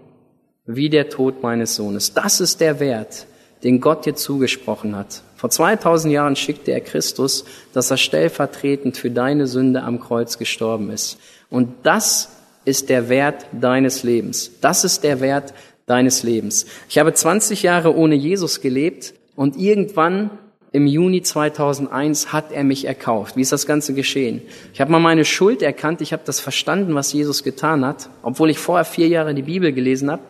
wie 0.66 0.90
der 0.90 1.10
Tod 1.10 1.42
meines 1.42 1.76
Sohnes. 1.76 2.14
Das 2.14 2.40
ist 2.40 2.62
der 2.62 2.80
Wert, 2.80 3.26
den 3.64 3.82
Gott 3.82 4.06
dir 4.06 4.16
zugesprochen 4.16 4.96
hat. 4.96 5.22
Vor 5.36 5.50
2000 5.50 6.14
Jahren 6.14 6.36
schickte 6.36 6.72
er 6.72 6.82
Christus, 6.82 7.46
dass 7.74 7.92
er 7.92 7.98
stellvertretend 7.98 8.98
für 8.98 9.10
deine 9.10 9.48
Sünde 9.48 9.84
am 9.84 10.00
Kreuz 10.00 10.38
gestorben 10.38 10.92
ist. 10.92 11.18
Und 11.50 11.70
das 11.84 12.30
ist 12.66 12.90
der 12.90 13.10
Wert 13.10 13.46
deines 13.52 14.04
Lebens. 14.04 14.52
Das 14.62 14.84
ist 14.84 15.04
der 15.04 15.20
Wert 15.20 15.54
deines 15.86 16.24
Lebens. 16.24 16.66
Ich 16.90 17.00
habe 17.00 17.14
20 17.14 17.64
Jahre 17.64 17.96
ohne 17.96 18.16
Jesus 18.16 18.62
gelebt 18.62 19.14
und 19.36 19.58
irgendwann 19.58 20.30
im 20.74 20.88
Juni 20.88 21.22
2001 21.22 22.32
hat 22.32 22.52
er 22.54 22.64
mich 22.64 22.86
erkauft. 22.86 23.36
Wie 23.36 23.42
ist 23.42 23.52
das 23.52 23.66
Ganze 23.66 23.94
geschehen? 23.94 24.42
Ich 24.74 24.80
habe 24.80 24.90
mal 24.92 25.00
meine 25.00 25.26
Schuld 25.26 25.62
erkannt, 25.62 26.00
ich 26.00 26.14
habe 26.14 26.24
das 26.26 26.40
verstanden, 26.40 26.96
was 26.96 27.12
Jesus 27.12 27.44
getan 27.44 27.84
hat, 27.84 28.10
obwohl 28.24 28.50
ich 28.50 28.58
vorher 28.58 28.86
vier 28.86 29.10
Jahre 29.10 29.34
die 29.34 29.42
Bibel 29.42 29.74
gelesen 29.74 30.10
habe. 30.10 30.22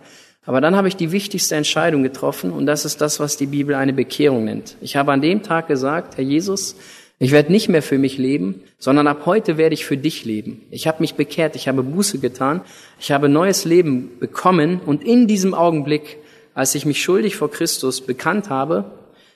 Aber 0.46 0.60
dann 0.60 0.76
habe 0.76 0.88
ich 0.88 0.96
die 0.96 1.12
wichtigste 1.12 1.56
Entscheidung 1.56 2.02
getroffen 2.02 2.52
und 2.52 2.66
das 2.66 2.84
ist 2.84 3.00
das, 3.00 3.20
was 3.20 3.38
die 3.38 3.46
Bibel 3.46 3.76
eine 3.76 3.94
Bekehrung 3.94 4.46
nennt. 4.46 4.76
Ich 4.82 4.96
habe 4.96 5.12
an 5.12 5.22
dem 5.22 5.44
Tag 5.44 5.68
gesagt, 5.68 6.18
Herr 6.18 6.24
Jesus, 6.24 6.76
ich 7.20 7.32
werde 7.32 7.52
nicht 7.52 7.70
mehr 7.70 7.84
für 7.84 8.00
mich 8.00 8.18
leben, 8.18 8.64
sondern 8.80 9.06
ab 9.06 9.28
heute 9.28 9.58
werde 9.58 9.76
ich 9.76 9.86
für 9.86 9.98
dich 9.98 10.26
leben. 10.26 10.64
Ich 10.72 10.88
habe 10.88 11.02
mich 11.02 11.14
bekehrt, 11.14 11.56
ich 11.56 11.68
habe 11.68 11.84
Buße 11.84 12.18
getan, 12.18 12.62
ich 13.00 13.12
habe 13.12 13.30
neues 13.30 13.66
Leben 13.66 14.18
bekommen 14.20 14.82
und 14.84 15.04
in 15.04 15.28
diesem 15.28 15.54
Augenblick, 15.54 16.18
als 16.56 16.74
ich 16.74 16.88
mich 16.88 17.04
schuldig 17.04 17.36
vor 17.36 17.52
Christus 17.52 18.02
bekannt 18.02 18.50
habe, 18.50 18.86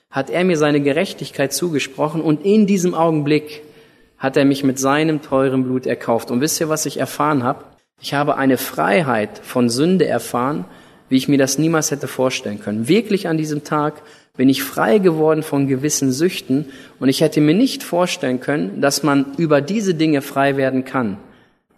hat 0.09 0.31
er 0.31 0.43
mir 0.43 0.57
seine 0.57 0.81
Gerechtigkeit 0.81 1.53
zugesprochen 1.53 2.21
und 2.21 2.43
in 2.43 2.65
diesem 2.65 2.95
Augenblick 2.95 3.61
hat 4.17 4.37
er 4.37 4.45
mich 4.45 4.63
mit 4.63 4.79
seinem 4.79 5.21
teuren 5.21 5.63
Blut 5.63 5.85
erkauft. 5.85 6.31
Und 6.31 6.41
wisst 6.41 6.59
ihr, 6.59 6.69
was 6.69 6.87
ich 6.87 6.97
erfahren 6.97 7.43
habe? 7.43 7.65
Ich 8.01 8.15
habe 8.15 8.37
eine 8.37 8.57
Freiheit 8.57 9.39
von 9.43 9.69
Sünde 9.69 10.07
erfahren, 10.07 10.65
wie 11.09 11.17
ich 11.17 11.27
mir 11.27 11.37
das 11.37 11.57
niemals 11.57 11.91
hätte 11.91 12.07
vorstellen 12.07 12.59
können. 12.59 12.87
Wirklich 12.87 13.27
an 13.27 13.37
diesem 13.37 13.63
Tag 13.63 14.01
bin 14.37 14.49
ich 14.49 14.63
frei 14.63 14.97
geworden 14.97 15.43
von 15.43 15.67
gewissen 15.67 16.11
Süchten 16.11 16.65
und 16.99 17.09
ich 17.09 17.21
hätte 17.21 17.41
mir 17.41 17.53
nicht 17.53 17.83
vorstellen 17.83 18.39
können, 18.39 18.81
dass 18.81 19.03
man 19.03 19.33
über 19.37 19.61
diese 19.61 19.93
Dinge 19.93 20.21
frei 20.21 20.57
werden 20.57 20.83
kann. 20.83 21.17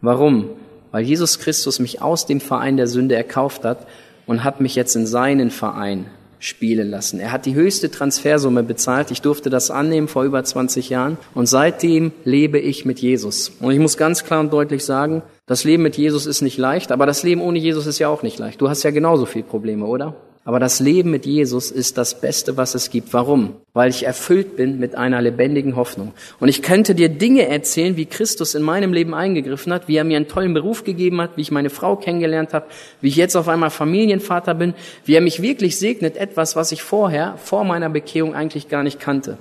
Warum? 0.02 0.50
Weil 0.92 1.04
Jesus 1.04 1.40
Christus 1.40 1.80
mich 1.80 2.02
aus 2.02 2.26
dem 2.26 2.40
Verein 2.40 2.78
der 2.78 2.88
Sünde 2.88 3.16
erkauft 3.16 3.64
hat 3.64 3.88
und 4.26 4.44
hat 4.44 4.62
mich 4.62 4.76
jetzt 4.76 4.96
in 4.96 5.06
seinen 5.06 5.52
Verein 5.52 6.06
spielen 6.40 6.90
lassen. 6.90 7.20
Er 7.20 7.32
hat 7.32 7.46
die 7.46 7.56
höchste 7.56 7.90
Transfersumme 7.90 8.64
bezahlt. 8.64 9.12
Ich 9.12 9.22
durfte 9.22 9.50
das 9.50 9.72
annehmen 9.72 10.08
vor 10.08 10.24
über 10.24 10.44
20 10.44 10.90
Jahren 10.90 11.18
und 11.34 11.48
seitdem 11.48 12.12
lebe 12.24 12.60
ich 12.60 12.86
mit 12.86 13.00
Jesus. 13.00 13.52
Und 13.60 13.72
ich 13.72 13.80
muss 13.80 13.98
ganz 13.98 14.24
klar 14.24 14.40
und 14.40 14.54
deutlich 14.54 14.86
sagen, 14.86 15.24
das 15.46 15.64
Leben 15.64 15.84
mit 15.84 15.98
Jesus 15.98 16.26
ist 16.26 16.42
nicht 16.42 16.58
leicht, 16.58 16.92
aber 16.92 17.06
das 17.06 17.24
Leben 17.24 17.42
ohne 17.42 17.60
Jesus 17.60 17.88
ist 17.88 18.00
ja 18.00 18.10
auch 18.10 18.24
nicht 18.24 18.38
leicht. 18.38 18.62
Du 18.62 18.70
hast 18.70 18.84
ja 18.84 18.92
genauso 18.92 19.26
viel 19.26 19.44
Probleme, 19.44 19.86
oder? 19.86 20.16
Aber 20.48 20.62
das 20.62 20.80
Leben 20.80 21.12
mit 21.12 21.26
Jesus 21.26 21.72
ist 21.72 21.98
das 21.98 22.22
Beste, 22.22 22.56
was 22.56 22.74
es 22.74 22.90
gibt. 22.90 23.12
Warum? 23.12 23.56
Weil 23.74 23.90
ich 23.90 24.06
erfüllt 24.06 24.56
bin 24.56 24.80
mit 24.80 24.96
einer 24.96 25.22
lebendigen 25.22 25.76
Hoffnung. 25.76 26.14
Und 26.40 26.48
ich 26.48 26.62
könnte 26.62 26.96
dir 26.96 27.10
Dinge 27.10 27.50
erzählen, 27.50 27.98
wie 27.98 28.06
Christus 28.06 28.56
in 28.56 28.64
meinem 28.64 28.94
Leben 28.94 29.14
eingegriffen 29.14 29.74
hat, 29.74 29.90
wie 29.90 29.98
er 29.98 30.06
mir 30.06 30.16
einen 30.16 30.30
tollen 30.30 30.54
Beruf 30.54 30.86
gegeben 30.86 31.20
hat, 31.20 31.32
wie 31.36 31.42
ich 31.42 31.52
meine 31.52 31.70
Frau 31.70 31.98
kennengelernt 31.98 32.54
habe, 32.54 32.68
wie 33.02 33.10
ich 33.10 33.18
jetzt 33.18 33.36
auf 33.36 33.50
einmal 33.50 33.72
Familienvater 33.72 34.54
bin, 34.54 34.74
wie 35.04 35.16
er 35.16 35.22
mich 35.22 35.42
wirklich 35.42 35.78
segnet, 35.78 36.16
etwas, 36.16 36.56
was 36.56 36.72
ich 36.72 36.82
vorher, 36.82 37.36
vor 37.44 37.66
meiner 37.66 37.90
Bekehrung 37.90 38.34
eigentlich 38.34 38.70
gar 38.70 38.84
nicht 38.84 39.02
kannte. 39.02 39.38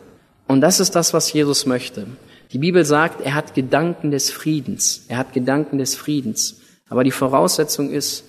Und 0.49 0.61
das 0.61 0.81
ist 0.81 0.97
das, 0.97 1.15
was 1.15 1.33
Jesus 1.33 1.67
möchte. 1.67 2.09
Die 2.51 2.59
Bibel 2.59 2.85
sagt, 2.85 3.21
er 3.21 3.37
hat 3.37 3.55
Gedanken 3.55 4.11
des 4.11 4.33
Friedens. 4.33 5.05
Er 5.07 5.19
hat 5.19 5.33
Gedanken 5.33 5.79
des 5.79 5.95
Friedens. 5.95 6.63
Aber 6.89 7.05
die 7.05 7.13
Voraussetzung 7.13 7.91
ist, 7.91 8.25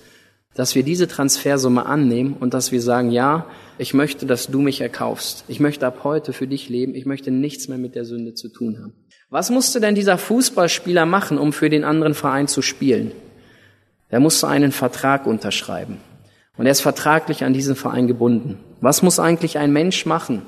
dass 0.58 0.74
wir 0.74 0.82
diese 0.82 1.08
Transfersumme 1.08 1.86
annehmen 1.86 2.36
und 2.38 2.56
dass 2.56 2.72
wir 2.72 2.82
sagen, 2.82 3.12
ja, 3.12 3.46
ich 3.78 3.94
möchte, 3.94 4.26
dass 4.26 4.48
du 4.48 4.60
mich 4.60 4.82
erkaufst. 4.82 5.46
Ich 5.48 5.60
möchte 5.60 5.86
ab 5.86 6.00
heute 6.04 6.34
für 6.34 6.48
dich 6.48 6.68
leben. 6.68 6.96
Ich 6.96 7.06
möchte 7.06 7.30
nichts 7.30 7.68
mehr 7.68 7.78
mit 7.78 7.94
der 7.94 8.06
Sünde 8.06 8.34
zu 8.34 8.50
tun 8.50 8.80
haben. 8.82 8.94
Was 9.30 9.52
musste 9.52 9.80
denn 9.80 9.94
dieser 9.94 10.18
Fußballspieler 10.18 11.06
machen, 11.06 11.38
um 11.38 11.54
für 11.54 11.70
den 11.70 11.84
anderen 11.84 12.16
Verein 12.16 12.48
zu 12.48 12.64
spielen? 12.64 13.12
Er 14.10 14.20
musste 14.20 14.48
einen 14.48 14.72
Vertrag 14.72 15.28
unterschreiben. 15.28 15.98
Und 16.58 16.66
er 16.66 16.72
ist 16.72 16.82
vertraglich 16.82 17.44
an 17.44 17.54
diesen 17.54 17.76
Verein 17.76 18.08
gebunden. 18.08 18.58
Was 18.82 19.04
muss 19.04 19.20
eigentlich 19.20 19.60
ein 19.60 19.72
Mensch 19.72 20.08
machen, 20.08 20.42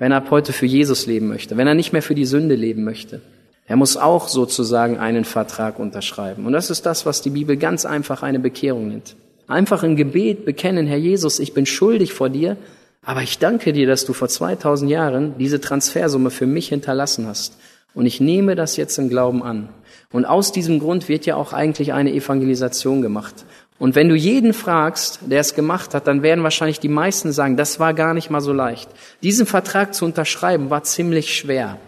wenn 0.00 0.10
er 0.10 0.18
ab 0.18 0.30
heute 0.32 0.52
für 0.52 0.66
Jesus 0.66 1.06
leben 1.06 1.28
möchte, 1.28 1.56
wenn 1.56 1.68
er 1.68 1.74
nicht 1.74 1.92
mehr 1.92 2.02
für 2.02 2.16
die 2.16 2.26
Sünde 2.26 2.56
leben 2.56 2.82
möchte? 2.82 3.22
Er 3.68 3.76
muss 3.76 3.96
auch 3.96 4.26
sozusagen 4.26 4.98
einen 4.98 5.24
Vertrag 5.24 5.78
unterschreiben. 5.78 6.46
Und 6.46 6.52
das 6.52 6.68
ist 6.68 6.84
das, 6.84 7.06
was 7.06 7.22
die 7.22 7.30
Bibel 7.30 7.56
ganz 7.56 7.86
einfach 7.86 8.24
eine 8.24 8.40
Bekehrung 8.40 8.88
nennt. 8.88 9.14
Einfach 9.48 9.84
im 9.84 9.94
Gebet 9.94 10.44
bekennen, 10.44 10.86
Herr 10.86 10.96
Jesus, 10.96 11.38
ich 11.38 11.54
bin 11.54 11.66
schuldig 11.66 12.12
vor 12.12 12.28
dir, 12.28 12.56
aber 13.04 13.22
ich 13.22 13.38
danke 13.38 13.72
dir, 13.72 13.86
dass 13.86 14.04
du 14.04 14.12
vor 14.12 14.28
2000 14.28 14.90
Jahren 14.90 15.34
diese 15.38 15.60
Transfersumme 15.60 16.30
für 16.30 16.46
mich 16.46 16.68
hinterlassen 16.68 17.28
hast. 17.28 17.56
Und 17.94 18.06
ich 18.06 18.20
nehme 18.20 18.56
das 18.56 18.76
jetzt 18.76 18.98
im 18.98 19.08
Glauben 19.08 19.44
an. 19.44 19.68
Und 20.10 20.24
aus 20.24 20.50
diesem 20.50 20.80
Grund 20.80 21.08
wird 21.08 21.26
ja 21.26 21.36
auch 21.36 21.52
eigentlich 21.52 21.92
eine 21.92 22.12
Evangelisation 22.12 23.02
gemacht. 23.02 23.44
Und 23.78 23.94
wenn 23.94 24.08
du 24.08 24.16
jeden 24.16 24.52
fragst, 24.52 25.20
der 25.26 25.40
es 25.40 25.54
gemacht 25.54 25.94
hat, 25.94 26.06
dann 26.06 26.22
werden 26.22 26.42
wahrscheinlich 26.42 26.80
die 26.80 26.88
meisten 26.88 27.30
sagen, 27.30 27.56
das 27.56 27.78
war 27.78 27.94
gar 27.94 28.14
nicht 28.14 28.30
mal 28.30 28.40
so 28.40 28.52
leicht. 28.52 28.88
Diesen 29.22 29.46
Vertrag 29.46 29.94
zu 29.94 30.04
unterschreiben 30.04 30.70
war 30.70 30.82
ziemlich 30.82 31.36
schwer. 31.36 31.78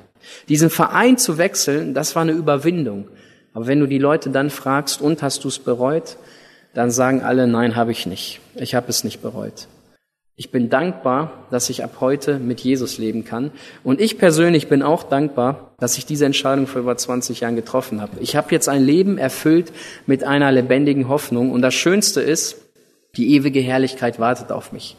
Diesen 0.49 0.71
Verein 0.71 1.18
zu 1.18 1.38
wechseln, 1.38 1.94
das 1.94 2.14
war 2.14 2.23
eine 2.23 2.33
Überwindung. 2.33 3.09
Aber 3.55 3.66
wenn 3.66 3.81
du 3.81 3.87
die 3.87 3.99
Leute 3.99 4.31
dann 4.31 4.51
fragst, 4.51 5.01
und 5.01 5.23
hast 5.23 5.44
du 5.44 5.49
es 5.49 5.59
bereut, 5.59 6.16
dann 6.74 6.90
sagen 6.90 7.22
alle, 7.22 7.46
nein, 7.46 7.76
habe 7.76 7.92
ich 7.92 8.07
nicht. 8.07 8.40
Ich 8.54 8.74
habe 8.74 8.88
es 8.88 9.04
nicht 9.04 9.22
bereut. 9.22 9.68
Ich 10.40 10.52
bin 10.52 10.70
dankbar, 10.70 11.48
dass 11.50 11.68
ich 11.68 11.83
ab 11.83 11.96
heute 11.98 12.38
mit 12.38 12.61
Jesus 12.61 12.98
leben 12.98 13.24
kann. 13.24 13.50
Und 13.83 14.00
ich 14.00 14.18
persönlich 14.18 14.68
bin 14.68 14.85
auch 14.85 15.02
dankbar, 15.02 15.74
dass 15.81 15.98
ich 15.98 16.07
diese 16.07 16.26
Entscheidung 16.26 16.68
vor 16.68 16.81
über 16.81 16.96
20 16.96 17.40
Jahren 17.40 17.57
getroffen 17.57 18.00
habe. 18.00 18.20
Ich 18.20 18.37
habe 18.37 18.52
jetzt 18.52 18.68
ein 18.68 18.85
Leben 18.85 19.18
erfüllt 19.18 19.72
mit 20.07 20.22
einer 20.22 20.52
lebendigen 20.52 21.09
Hoffnung. 21.09 21.50
Und 21.50 21.62
das 21.62 21.74
Schönste 21.74 22.20
ist, 22.20 22.57
die 23.16 23.35
ewige 23.35 23.59
Herrlichkeit 23.59 24.20
wartet 24.20 24.52
auf 24.52 24.70
mich. 24.70 24.96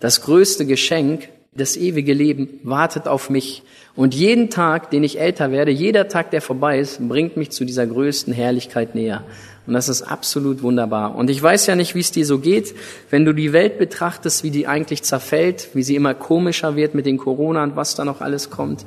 Das 0.00 0.22
größte 0.22 0.64
Geschenk, 0.64 1.28
das 1.52 1.76
ewige 1.76 2.14
Leben, 2.14 2.58
wartet 2.62 3.08
auf 3.08 3.28
mich. 3.28 3.64
Und 3.94 4.14
jeden 4.14 4.48
Tag, 4.48 4.90
den 4.90 5.04
ich 5.04 5.20
älter 5.20 5.52
werde, 5.52 5.70
jeder 5.70 6.08
Tag, 6.08 6.30
der 6.30 6.40
vorbei 6.40 6.78
ist, 6.78 7.06
bringt 7.06 7.36
mich 7.36 7.50
zu 7.50 7.66
dieser 7.66 7.86
größten 7.86 8.32
Herrlichkeit 8.32 8.94
näher. 8.94 9.22
Und 9.68 9.74
das 9.74 9.90
ist 9.90 10.00
absolut 10.00 10.62
wunderbar. 10.62 11.14
Und 11.14 11.28
ich 11.28 11.42
weiß 11.42 11.66
ja 11.66 11.76
nicht, 11.76 11.94
wie 11.94 12.00
es 12.00 12.10
dir 12.10 12.24
so 12.24 12.38
geht, 12.38 12.74
wenn 13.10 13.26
du 13.26 13.34
die 13.34 13.52
Welt 13.52 13.78
betrachtest, 13.78 14.42
wie 14.42 14.50
die 14.50 14.66
eigentlich 14.66 15.02
zerfällt, 15.02 15.68
wie 15.74 15.82
sie 15.82 15.94
immer 15.94 16.14
komischer 16.14 16.74
wird 16.74 16.94
mit 16.94 17.04
den 17.04 17.18
Corona 17.18 17.64
und 17.64 17.76
was 17.76 17.94
da 17.94 18.06
noch 18.06 18.22
alles 18.22 18.48
kommt. 18.48 18.86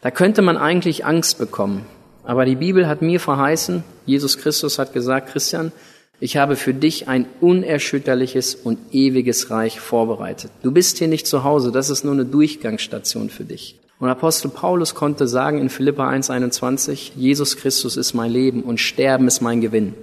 Da 0.00 0.10
könnte 0.10 0.40
man 0.40 0.56
eigentlich 0.56 1.04
Angst 1.04 1.36
bekommen. 1.36 1.84
Aber 2.22 2.46
die 2.46 2.56
Bibel 2.56 2.88
hat 2.88 3.02
mir 3.02 3.20
verheißen, 3.20 3.84
Jesus 4.06 4.38
Christus 4.38 4.78
hat 4.78 4.94
gesagt, 4.94 5.30
Christian, 5.30 5.72
ich 6.20 6.38
habe 6.38 6.56
für 6.56 6.72
dich 6.72 7.06
ein 7.06 7.26
unerschütterliches 7.42 8.54
und 8.54 8.78
ewiges 8.92 9.50
Reich 9.50 9.78
vorbereitet. 9.78 10.50
Du 10.62 10.72
bist 10.72 10.96
hier 10.96 11.08
nicht 11.08 11.26
zu 11.26 11.44
Hause, 11.44 11.70
das 11.70 11.90
ist 11.90 12.02
nur 12.02 12.14
eine 12.14 12.24
Durchgangsstation 12.24 13.28
für 13.28 13.44
dich. 13.44 13.78
Und 14.04 14.10
Apostel 14.10 14.50
Paulus 14.50 14.94
konnte 14.94 15.26
sagen 15.26 15.58
in 15.58 15.70
Philippa 15.70 16.06
1,21, 16.06 17.12
Jesus 17.16 17.56
Christus 17.56 17.96
ist 17.96 18.12
mein 18.12 18.30
Leben 18.30 18.62
und 18.62 18.78
Sterben 18.78 19.26
ist 19.26 19.40
mein 19.40 19.62
Gewinn. 19.62 19.94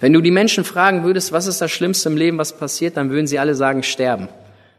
Wenn 0.00 0.14
du 0.14 0.22
die 0.22 0.30
Menschen 0.30 0.64
fragen 0.64 1.04
würdest, 1.04 1.30
was 1.30 1.46
ist 1.46 1.60
das 1.60 1.70
Schlimmste 1.70 2.08
im 2.08 2.16
Leben, 2.16 2.38
was 2.38 2.56
passiert, 2.56 2.96
dann 2.96 3.10
würden 3.10 3.26
sie 3.26 3.38
alle 3.38 3.54
sagen, 3.54 3.82
sterben. 3.82 4.28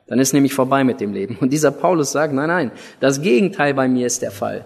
Dann 0.07 0.17
ist 0.17 0.34
nämlich 0.34 0.55
vorbei 0.55 0.84
mit 0.84 0.99
dem 0.99 1.13
Leben. 1.13 1.38
Und 1.39 1.53
dieser 1.53 1.69
Paulus 1.69 2.11
sagt, 2.11 2.34
nein, 2.34 2.47
nein, 2.47 2.71
das 2.99 3.21
Gegenteil 3.21 3.75
bei 3.75 3.88
mir 3.88 4.07
ist 4.07 4.23
der 4.23 4.32
Fall. 4.32 4.65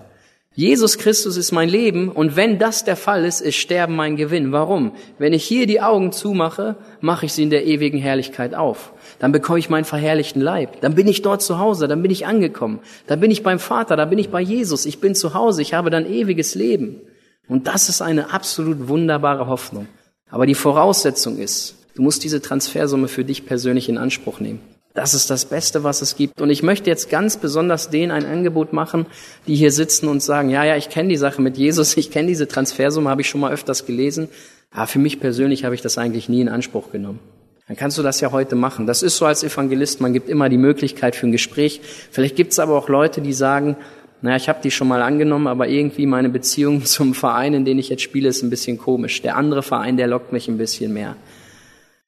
Jesus 0.54 0.98
Christus 0.98 1.36
ist 1.36 1.52
mein 1.52 1.68
Leben 1.68 2.08
und 2.08 2.38
wenn 2.38 2.58
das 2.58 2.86
der 2.86 2.96
Fall 2.96 3.26
ist, 3.26 3.42
ist 3.42 3.58
Sterben 3.58 3.98
mein 3.98 4.16
Gewinn. 4.16 4.54
Warum? 4.54 4.94
Wenn 5.18 5.34
ich 5.34 5.44
hier 5.44 5.68
die 5.68 5.82
Augen 5.82 6.14
zumache, 6.14 6.78
mache 7.02 7.26
ich 7.26 7.34
sie 7.34 7.44
in 7.44 7.50
der 7.50 7.66
ewigen 7.66 8.00
Herrlichkeit 8.00 8.56
auf. 8.56 8.94
Dann 9.20 9.32
bekomme 9.32 9.60
ich 9.60 9.70
meinen 9.70 9.86
verherrlichten 9.86 10.42
Leib. 10.42 10.82
Dann 10.82 10.96
bin 10.96 11.08
ich 11.08 11.22
dort 11.22 11.42
zu 11.42 11.60
Hause, 11.60 11.88
dann 11.88 12.02
bin 12.02 12.12
ich 12.12 12.26
angekommen. 12.26 12.80
Dann 13.08 13.20
bin 13.20 13.32
ich 13.32 13.44
beim 13.44 13.60
Vater, 13.60 13.96
dann 13.96 14.10
bin 14.10 14.20
ich 14.20 14.30
bei 14.30 14.42
Jesus. 14.42 14.86
Ich 14.86 15.00
bin 15.00 15.16
zu 15.16 15.34
Hause, 15.34 15.62
ich 15.62 15.74
habe 15.74 15.90
dann 15.90 16.06
ewiges 16.06 16.56
Leben. 16.56 17.02
Und 17.48 17.68
das 17.68 17.90
ist 17.90 18.02
eine 18.02 18.34
absolut 18.34 18.88
wunderbare 18.88 19.48
Hoffnung. 19.48 19.88
Aber 20.30 20.46
die 20.46 20.56
Voraussetzung 20.56 21.38
ist, 21.38 21.76
du 21.96 22.02
musst 22.02 22.24
diese 22.24 22.42
Transfersumme 22.42 23.08
für 23.08 23.24
dich 23.24 23.46
persönlich 23.46 23.88
in 23.90 23.98
Anspruch 23.98 24.40
nehmen. 24.40 24.60
Das 24.96 25.14
ist 25.14 25.30
das 25.30 25.46
Beste, 25.46 25.84
was 25.84 26.02
es 26.02 26.16
gibt. 26.16 26.40
Und 26.40 26.50
ich 26.50 26.64
möchte 26.64 26.90
jetzt 26.90 27.10
ganz 27.10 27.36
besonders 27.36 27.90
denen 27.90 28.12
ein 28.12 28.26
Angebot 28.26 28.72
machen, 28.72 29.06
die 29.46 29.56
hier 29.56 29.72
sitzen 29.72 30.08
und 30.08 30.24
sagen, 30.24 30.50
ja, 30.50 30.64
ja, 30.64 30.78
ich 30.78 30.90
kenne 30.90 31.10
die 31.10 31.18
Sache 31.18 31.42
mit 31.42 31.58
Jesus, 31.58 31.98
ich 31.98 32.12
kenne 32.12 32.30
diese 32.30 32.48
Transfersumme, 32.48 33.10
habe 33.10 33.22
ich 33.22 33.30
schon 33.30 33.42
mal 33.42 33.52
öfters 33.52 33.86
gelesen. 33.86 34.30
Aber 34.72 34.88
für 34.88 35.00
mich 35.00 35.20
persönlich 35.20 35.66
habe 35.66 35.76
ich 35.76 35.82
das 35.82 35.98
eigentlich 35.98 36.30
nie 36.30 36.40
in 36.40 36.48
Anspruch 36.48 36.92
genommen. 36.92 37.20
Dann 37.68 37.78
kannst 37.78 37.98
du 37.98 38.04
das 38.04 38.22
ja 38.22 38.32
heute 38.32 38.56
machen. 38.56 38.86
Das 38.86 39.02
ist 39.02 39.18
so 39.18 39.26
als 39.26 39.44
Evangelist, 39.44 40.00
man 40.00 40.14
gibt 40.14 40.30
immer 40.30 40.50
die 40.50 40.58
Möglichkeit 40.58 41.16
für 41.16 41.26
ein 41.26 41.32
Gespräch. 41.32 41.82
Vielleicht 42.12 42.36
gibt 42.36 42.52
es 42.52 42.60
aber 42.60 42.78
auch 42.78 42.90
Leute, 42.90 43.22
die 43.22 43.34
sagen, 43.34 43.76
naja, 44.22 44.38
ich 44.38 44.50
habe 44.50 44.60
die 44.64 44.72
schon 44.72 44.88
mal 44.88 45.02
angenommen, 45.02 45.48
aber 45.48 45.68
irgendwie 45.68 46.06
meine 46.06 46.30
Beziehung 46.30 46.86
zum 46.86 47.14
Verein, 47.14 47.54
in 47.54 47.66
den 47.66 47.80
ich 47.80 47.90
jetzt 47.90 48.04
spiele, 48.04 48.30
ist 48.30 48.44
ein 48.44 48.50
bisschen 48.50 48.78
komisch. 48.78 49.22
Der 49.22 49.36
andere 49.36 49.64
Verein, 49.64 49.98
der 49.98 50.08
lockt 50.08 50.32
mich 50.32 50.48
ein 50.48 50.58
bisschen 50.58 50.94
mehr. 50.94 51.16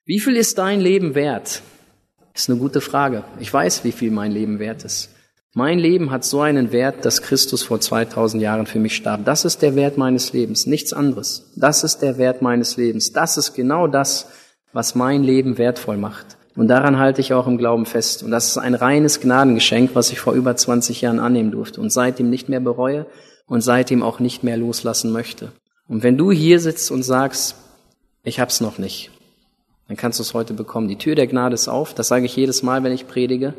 Wie 0.05 0.19
viel 0.19 0.35
ist 0.35 0.57
dein 0.57 0.79
Leben 0.79 1.15
wert? 1.15 1.61
Ist 2.33 2.49
eine 2.49 2.59
gute 2.59 2.81
Frage. 2.81 3.23
Ich 3.39 3.51
weiß, 3.51 3.83
wie 3.83 3.91
viel 3.91 4.11
mein 4.11 4.31
Leben 4.31 4.59
wert 4.59 4.85
ist. 4.85 5.09
Mein 5.53 5.79
Leben 5.79 6.11
hat 6.11 6.23
so 6.23 6.41
einen 6.41 6.71
Wert, 6.71 7.03
dass 7.03 7.23
Christus 7.23 7.63
vor 7.63 7.79
2000 7.79 8.43
Jahren 8.43 8.67
für 8.67 8.77
mich 8.77 8.95
starb. 8.95 9.25
Das 9.25 9.43
ist 9.43 9.63
der 9.63 9.75
Wert 9.75 9.97
meines 9.97 10.33
Lebens, 10.33 10.67
nichts 10.67 10.93
anderes. 10.93 11.51
Das 11.55 11.83
ist 11.83 12.03
der 12.03 12.19
Wert 12.19 12.43
meines 12.43 12.77
Lebens. 12.77 13.11
Das 13.11 13.37
ist 13.37 13.55
genau 13.55 13.87
das, 13.87 14.27
was 14.73 14.95
mein 14.95 15.23
Leben 15.23 15.57
wertvoll 15.57 15.97
macht. 15.97 16.37
Und 16.55 16.67
daran 16.69 16.97
halte 16.97 17.21
ich 17.21 17.33
auch 17.33 17.45
im 17.45 17.57
Glauben 17.57 17.85
fest. 17.85 18.23
Und 18.23 18.31
das 18.31 18.47
ist 18.47 18.57
ein 18.57 18.73
reines 18.73 19.21
Gnadengeschenk, 19.21 19.91
was 19.93 20.11
ich 20.11 20.19
vor 20.19 20.33
über 20.33 20.55
20 20.55 21.01
Jahren 21.01 21.19
annehmen 21.19 21.51
durfte 21.51 21.79
und 21.79 21.91
seitdem 21.91 22.29
nicht 22.29 22.49
mehr 22.49 22.59
bereue 22.59 23.05
und 23.45 23.61
seitdem 23.61 24.01
auch 24.01 24.19
nicht 24.19 24.43
mehr 24.43 24.57
loslassen 24.57 25.11
möchte. 25.11 25.51
Und 25.87 26.03
wenn 26.03 26.17
du 26.17 26.31
hier 26.31 26.59
sitzt 26.59 26.89
und 26.91 27.03
sagst, 27.03 27.55
ich 28.23 28.39
hab's 28.39 28.59
noch 28.59 28.77
nicht, 28.77 29.11
dann 29.87 29.97
kannst 29.97 30.19
du 30.19 30.23
es 30.23 30.33
heute 30.33 30.53
bekommen. 30.53 30.87
Die 30.87 30.97
Tür 30.97 31.15
der 31.15 31.27
Gnade 31.27 31.53
ist 31.53 31.67
auf, 31.67 31.93
das 31.93 32.07
sage 32.07 32.25
ich 32.25 32.35
jedes 32.35 32.63
Mal, 32.63 32.83
wenn 32.83 32.91
ich 32.91 33.07
predige, 33.07 33.53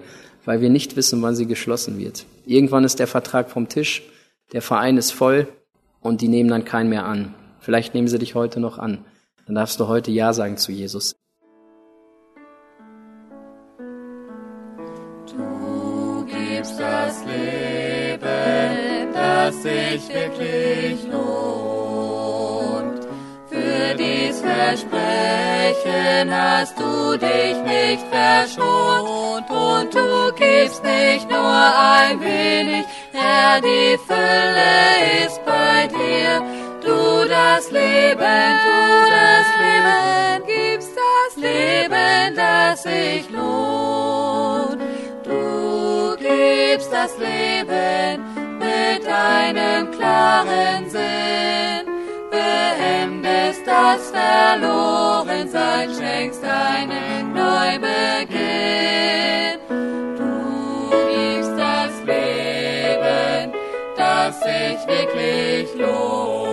weil 0.44 0.60
wir 0.60 0.68
nicht 0.68 0.96
wissen, 0.96 1.22
wann 1.22 1.36
sie 1.36 1.46
geschlossen 1.46 1.98
wird. 1.98 2.26
Irgendwann 2.46 2.84
ist 2.84 2.98
der 2.98 3.06
Vertrag 3.06 3.50
vom 3.50 3.68
Tisch, 3.68 4.02
der 4.52 4.62
Verein 4.62 4.98
ist 4.98 5.12
voll 5.12 5.46
und 6.00 6.20
die 6.20 6.28
nehmen 6.28 6.50
dann 6.50 6.64
keinen 6.64 6.90
mehr 6.90 7.04
an. 7.04 7.34
Vielleicht 7.60 7.94
nehmen 7.94 8.08
sie 8.08 8.18
dich 8.18 8.34
heute 8.34 8.60
noch 8.60 8.78
an. 8.78 9.04
Dann 9.48 9.54
darfst 9.54 9.80
du 9.80 9.88
heute 9.88 10.10
Ja 10.10 10.32
sagen 10.34 10.58
zu 10.58 10.72
Jesus. 10.72 11.16
Du 15.26 16.26
gibst 16.26 16.78
das 16.78 17.24
Leben, 17.24 19.14
das 19.14 19.62
sich 19.62 20.06
wirklich 20.10 21.02
lohnt. 21.10 22.28
Für 23.48 23.94
dies 23.98 24.42
Versprechen 24.42 26.30
hast 26.30 26.78
du 26.78 27.16
dich 27.16 27.56
nicht 27.64 28.04
verschont 28.10 29.48
und 29.50 29.94
du 29.94 30.30
gibst 30.36 30.84
nicht 30.84 31.26
nur 31.30 31.40
ein 31.40 32.20
wenig, 32.20 32.84
Herr, 33.12 33.62
die 33.62 33.96
Fülle 34.06 35.24
ist 35.24 35.42
bei 35.46 35.86
dir. 35.86 36.57
Das 37.40 37.70
Leben, 37.70 38.18
du 38.18 38.78
das 39.16 39.48
Leben, 39.62 40.42
gibst 40.44 40.92
das 40.96 41.36
Leben, 41.36 42.34
das 42.34 42.82
sich 42.82 43.30
lohnt. 43.30 44.80
Du 45.22 46.16
gibst 46.16 46.92
das 46.92 47.16
Leben 47.16 48.24
mit 48.58 49.06
einem 49.06 49.88
klaren 49.92 50.90
Sinn, 50.90 51.86
beendest 52.32 53.64
das 53.64 54.10
Verlorensein, 54.10 55.90
schenkst 55.94 56.42
einen 56.42 57.34
Neubeginn. 57.34 58.40
Du 60.16 60.90
gibst 61.14 61.56
das 61.56 61.92
Leben, 62.04 63.52
das 63.96 64.40
sich 64.40 64.86
wirklich 64.88 65.72
lohnt. 65.76 66.47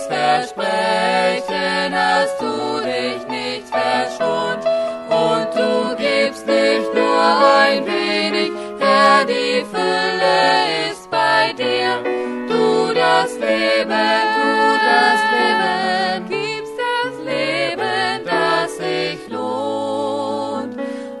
Dies 0.00 0.06
Versprechen 0.06 1.94
hast 1.94 2.40
du 2.40 2.80
dich 2.80 3.26
nicht 3.28 3.68
verschont 3.68 4.64
und 5.10 5.54
du 5.54 5.96
gibst 5.96 6.46
nicht 6.46 6.94
nur 6.94 7.20
ein 7.58 7.84
wenig, 7.84 8.50
Herr, 8.78 9.26
die 9.26 9.62
Fülle 9.70 10.90
ist 10.90 11.10
bei 11.10 11.52
dir. 11.52 12.02
Du 12.48 12.94
das 12.94 13.34
Leben, 13.34 14.16
du 14.36 14.78
das 14.88 15.20
Leben, 15.34 16.28
gibst 16.30 16.72
das 16.78 17.14
Leben, 17.26 18.24
das 18.24 18.76
sich 18.78 19.28
lohnt. 19.28 20.76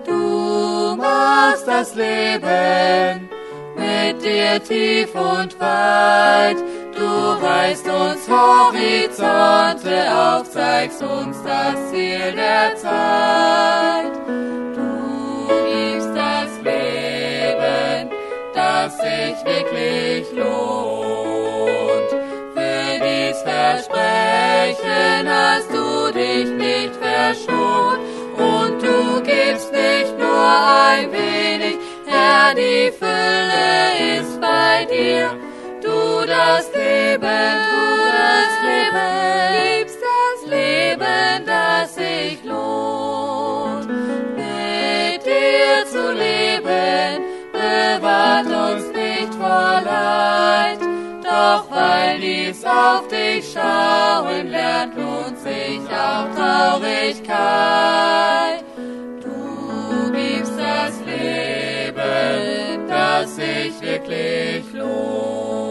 Du 0.06 0.96
machst 0.96 1.68
das 1.68 1.94
Leben 1.94 3.28
mit 3.76 4.22
dir 4.22 4.62
tief 4.62 5.14
und 5.14 5.60
weit. 5.60 6.69
Du 7.20 7.26
reißt 7.46 7.86
uns 7.86 8.26
Horizonte 8.30 9.96
auf, 10.10 10.48
zeigst 10.50 11.02
uns 11.02 11.36
das 11.44 11.90
Ziel 11.90 12.32
der 12.34 12.74
Zeit. 12.76 14.12
Du 14.74 15.46
gibst 15.68 16.08
das 16.16 16.50
Leben, 16.64 18.10
das 18.54 18.96
sich 18.96 19.36
wirklich 19.44 20.32
lohnt. 20.32 22.10
Für 22.54 22.88
dies 23.04 23.42
Versprechen 23.42 25.28
hast 25.28 25.70
du 25.70 26.12
dich 26.12 26.48
nicht 26.48 26.94
verschont 26.96 28.00
und 28.38 28.82
du 28.82 29.20
gibst 29.20 29.70
nicht 29.70 30.18
nur 30.18 30.56
ein 30.88 31.12
wenig, 31.12 31.76
Herr, 32.06 32.54
die 32.54 32.90
Fülle 32.90 34.20
ist 34.20 34.40
bei 34.40 34.86
dir. 34.86 35.49
Das 36.42 36.66
Leben, 36.72 37.20
du 37.20 37.84
das 38.18 38.52
Leben, 38.68 39.12
gibst 39.78 40.00
das 40.08 40.40
Leben, 40.50 41.44
das 41.44 41.94
sich 41.94 42.38
lohnt. 42.44 43.86
Mit 44.36 45.20
dir 45.26 45.84
zu 45.86 46.04
leben, 46.12 47.24
bewahrt 47.52 48.46
uns 48.46 48.86
nicht 48.94 49.34
vor 49.34 49.82
Leid, 49.84 50.80
doch 51.22 51.70
weil 51.70 52.18
dies 52.20 52.64
auf 52.64 53.06
dich 53.08 53.52
schauen 53.52 54.48
lernt, 54.48 54.96
lohnt 54.96 55.38
sich 55.38 55.82
auch 55.90 56.26
Traurigkeit. 56.34 57.34
Du 59.22 60.10
gibst 60.10 60.58
das 60.58 60.94
Leben, 61.04 62.88
das 62.88 63.36
sich 63.36 63.78
wirklich 63.82 64.72
lohnt. 64.72 65.69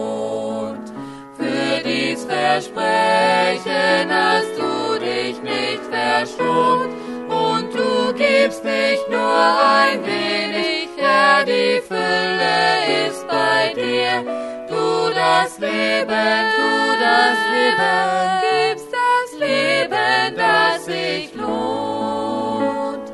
Versprechen 2.40 4.08
hast 4.10 4.56
du 4.56 4.98
dich 4.98 5.42
nicht 5.42 5.84
verschont 5.92 6.90
und 7.28 7.74
du 7.74 8.14
gibst 8.14 8.64
nicht 8.64 9.10
nur 9.10 9.36
ein 9.76 10.00
wenig, 10.06 10.88
Herr, 10.96 11.44
die 11.44 11.82
Fülle 11.86 13.06
ist 13.06 13.28
bei 13.28 13.74
dir. 13.74 14.24
Du 14.68 15.12
das 15.14 15.58
Leben, 15.58 16.46
du 16.56 16.70
das 16.98 17.38
Leben, 17.52 17.96
gibst 18.40 18.88
das 18.90 19.38
Leben, 19.38 20.36
das 20.36 20.84
sich 20.86 21.34
lohnt. 21.34 23.12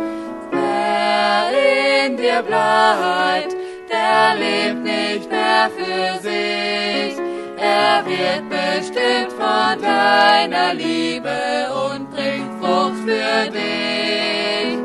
Wer 0.52 2.06
in 2.06 2.16
dir 2.16 2.42
bleibt, 2.42 3.56
der 3.90 4.36
lebt 4.38 4.84
nicht 4.84 5.28
mehr 5.28 5.68
für 5.76 6.20
sich. 6.22 7.25
Er 7.66 8.04
wird 8.06 8.44
bestimmt 8.48 9.32
von 9.32 9.82
deiner 9.82 10.74
Liebe 10.74 11.38
und 11.90 12.10
bringt 12.10 12.52
Frucht 12.60 13.00
für 13.04 13.50
dich. 13.50 14.78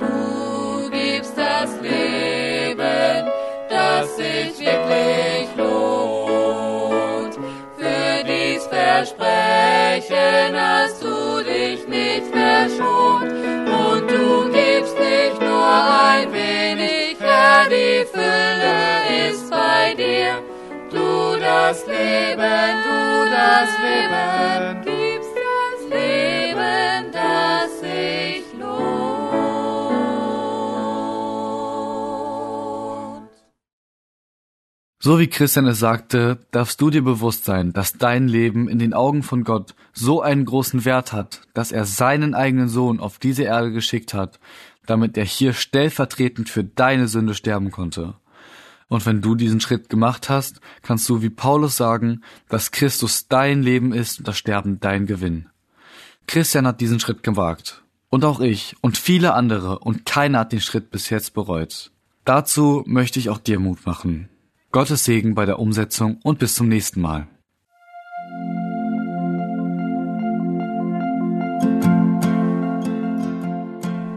Du 0.00 0.90
gibst 0.90 1.34
das 1.36 1.70
Leben, 1.80 3.30
das 3.68 4.16
sich 4.16 4.58
wirklich 4.60 5.48
lohnt. 5.56 7.34
Für 7.76 8.24
dies 8.24 8.64
Versprechen 8.66 10.56
hast 10.56 11.02
du 11.02 11.42
dich 11.44 11.86
nicht 11.86 12.26
verschont 12.32 13.30
und 13.30 14.10
du 14.10 14.50
gibst 14.50 14.98
nicht 14.98 15.40
nur 15.40 15.62
die 17.72 18.04
Fülle 18.04 19.28
ist 19.30 19.50
bei 19.50 19.94
dir. 19.94 20.51
Das 21.54 21.86
Leben, 21.86 22.82
du 22.82 23.30
das 23.30 23.68
Leben, 23.78 24.80
gibst 24.86 25.34
das 25.36 25.80
Leben, 25.90 27.12
das 27.12 27.80
sich 27.80 28.44
lohnt. 28.58 29.28
So 34.98 35.18
wie 35.18 35.26
Christian 35.26 35.66
es 35.66 35.78
sagte, 35.78 36.38
darfst 36.52 36.80
du 36.80 36.88
dir 36.88 37.04
bewusst 37.04 37.44
sein, 37.44 37.74
dass 37.74 37.98
dein 37.98 38.28
Leben 38.28 38.66
in 38.66 38.78
den 38.78 38.94
Augen 38.94 39.22
von 39.22 39.44
Gott 39.44 39.74
so 39.92 40.22
einen 40.22 40.46
großen 40.46 40.86
Wert 40.86 41.12
hat, 41.12 41.42
dass 41.52 41.70
er 41.70 41.84
seinen 41.84 42.32
eigenen 42.34 42.68
Sohn 42.68 42.98
auf 42.98 43.18
diese 43.18 43.42
Erde 43.42 43.72
geschickt 43.72 44.14
hat, 44.14 44.40
damit 44.86 45.18
er 45.18 45.26
hier 45.26 45.52
stellvertretend 45.52 46.48
für 46.48 46.64
deine 46.64 47.08
Sünde 47.08 47.34
sterben 47.34 47.70
konnte. 47.70 48.14
Und 48.92 49.06
wenn 49.06 49.22
du 49.22 49.34
diesen 49.34 49.58
Schritt 49.58 49.88
gemacht 49.88 50.28
hast, 50.28 50.60
kannst 50.82 51.08
du 51.08 51.22
wie 51.22 51.30
Paulus 51.30 51.78
sagen, 51.78 52.20
dass 52.50 52.72
Christus 52.72 53.26
dein 53.26 53.62
Leben 53.62 53.94
ist 53.94 54.18
und 54.18 54.28
das 54.28 54.36
Sterben 54.36 54.80
dein 54.80 55.06
Gewinn. 55.06 55.48
Christian 56.26 56.66
hat 56.66 56.82
diesen 56.82 57.00
Schritt 57.00 57.22
gewagt. 57.22 57.84
Und 58.10 58.22
auch 58.26 58.40
ich 58.40 58.76
und 58.82 58.98
viele 58.98 59.32
andere 59.32 59.78
und 59.78 60.04
keiner 60.04 60.40
hat 60.40 60.52
den 60.52 60.60
Schritt 60.60 60.90
bis 60.90 61.08
jetzt 61.08 61.32
bereut. 61.32 61.90
Dazu 62.26 62.82
möchte 62.86 63.18
ich 63.18 63.30
auch 63.30 63.38
dir 63.38 63.58
Mut 63.58 63.86
machen. 63.86 64.28
Gottes 64.72 65.04
Segen 65.04 65.34
bei 65.34 65.46
der 65.46 65.58
Umsetzung 65.58 66.18
und 66.22 66.38
bis 66.38 66.54
zum 66.54 66.68
nächsten 66.68 67.00
Mal. 67.00 67.28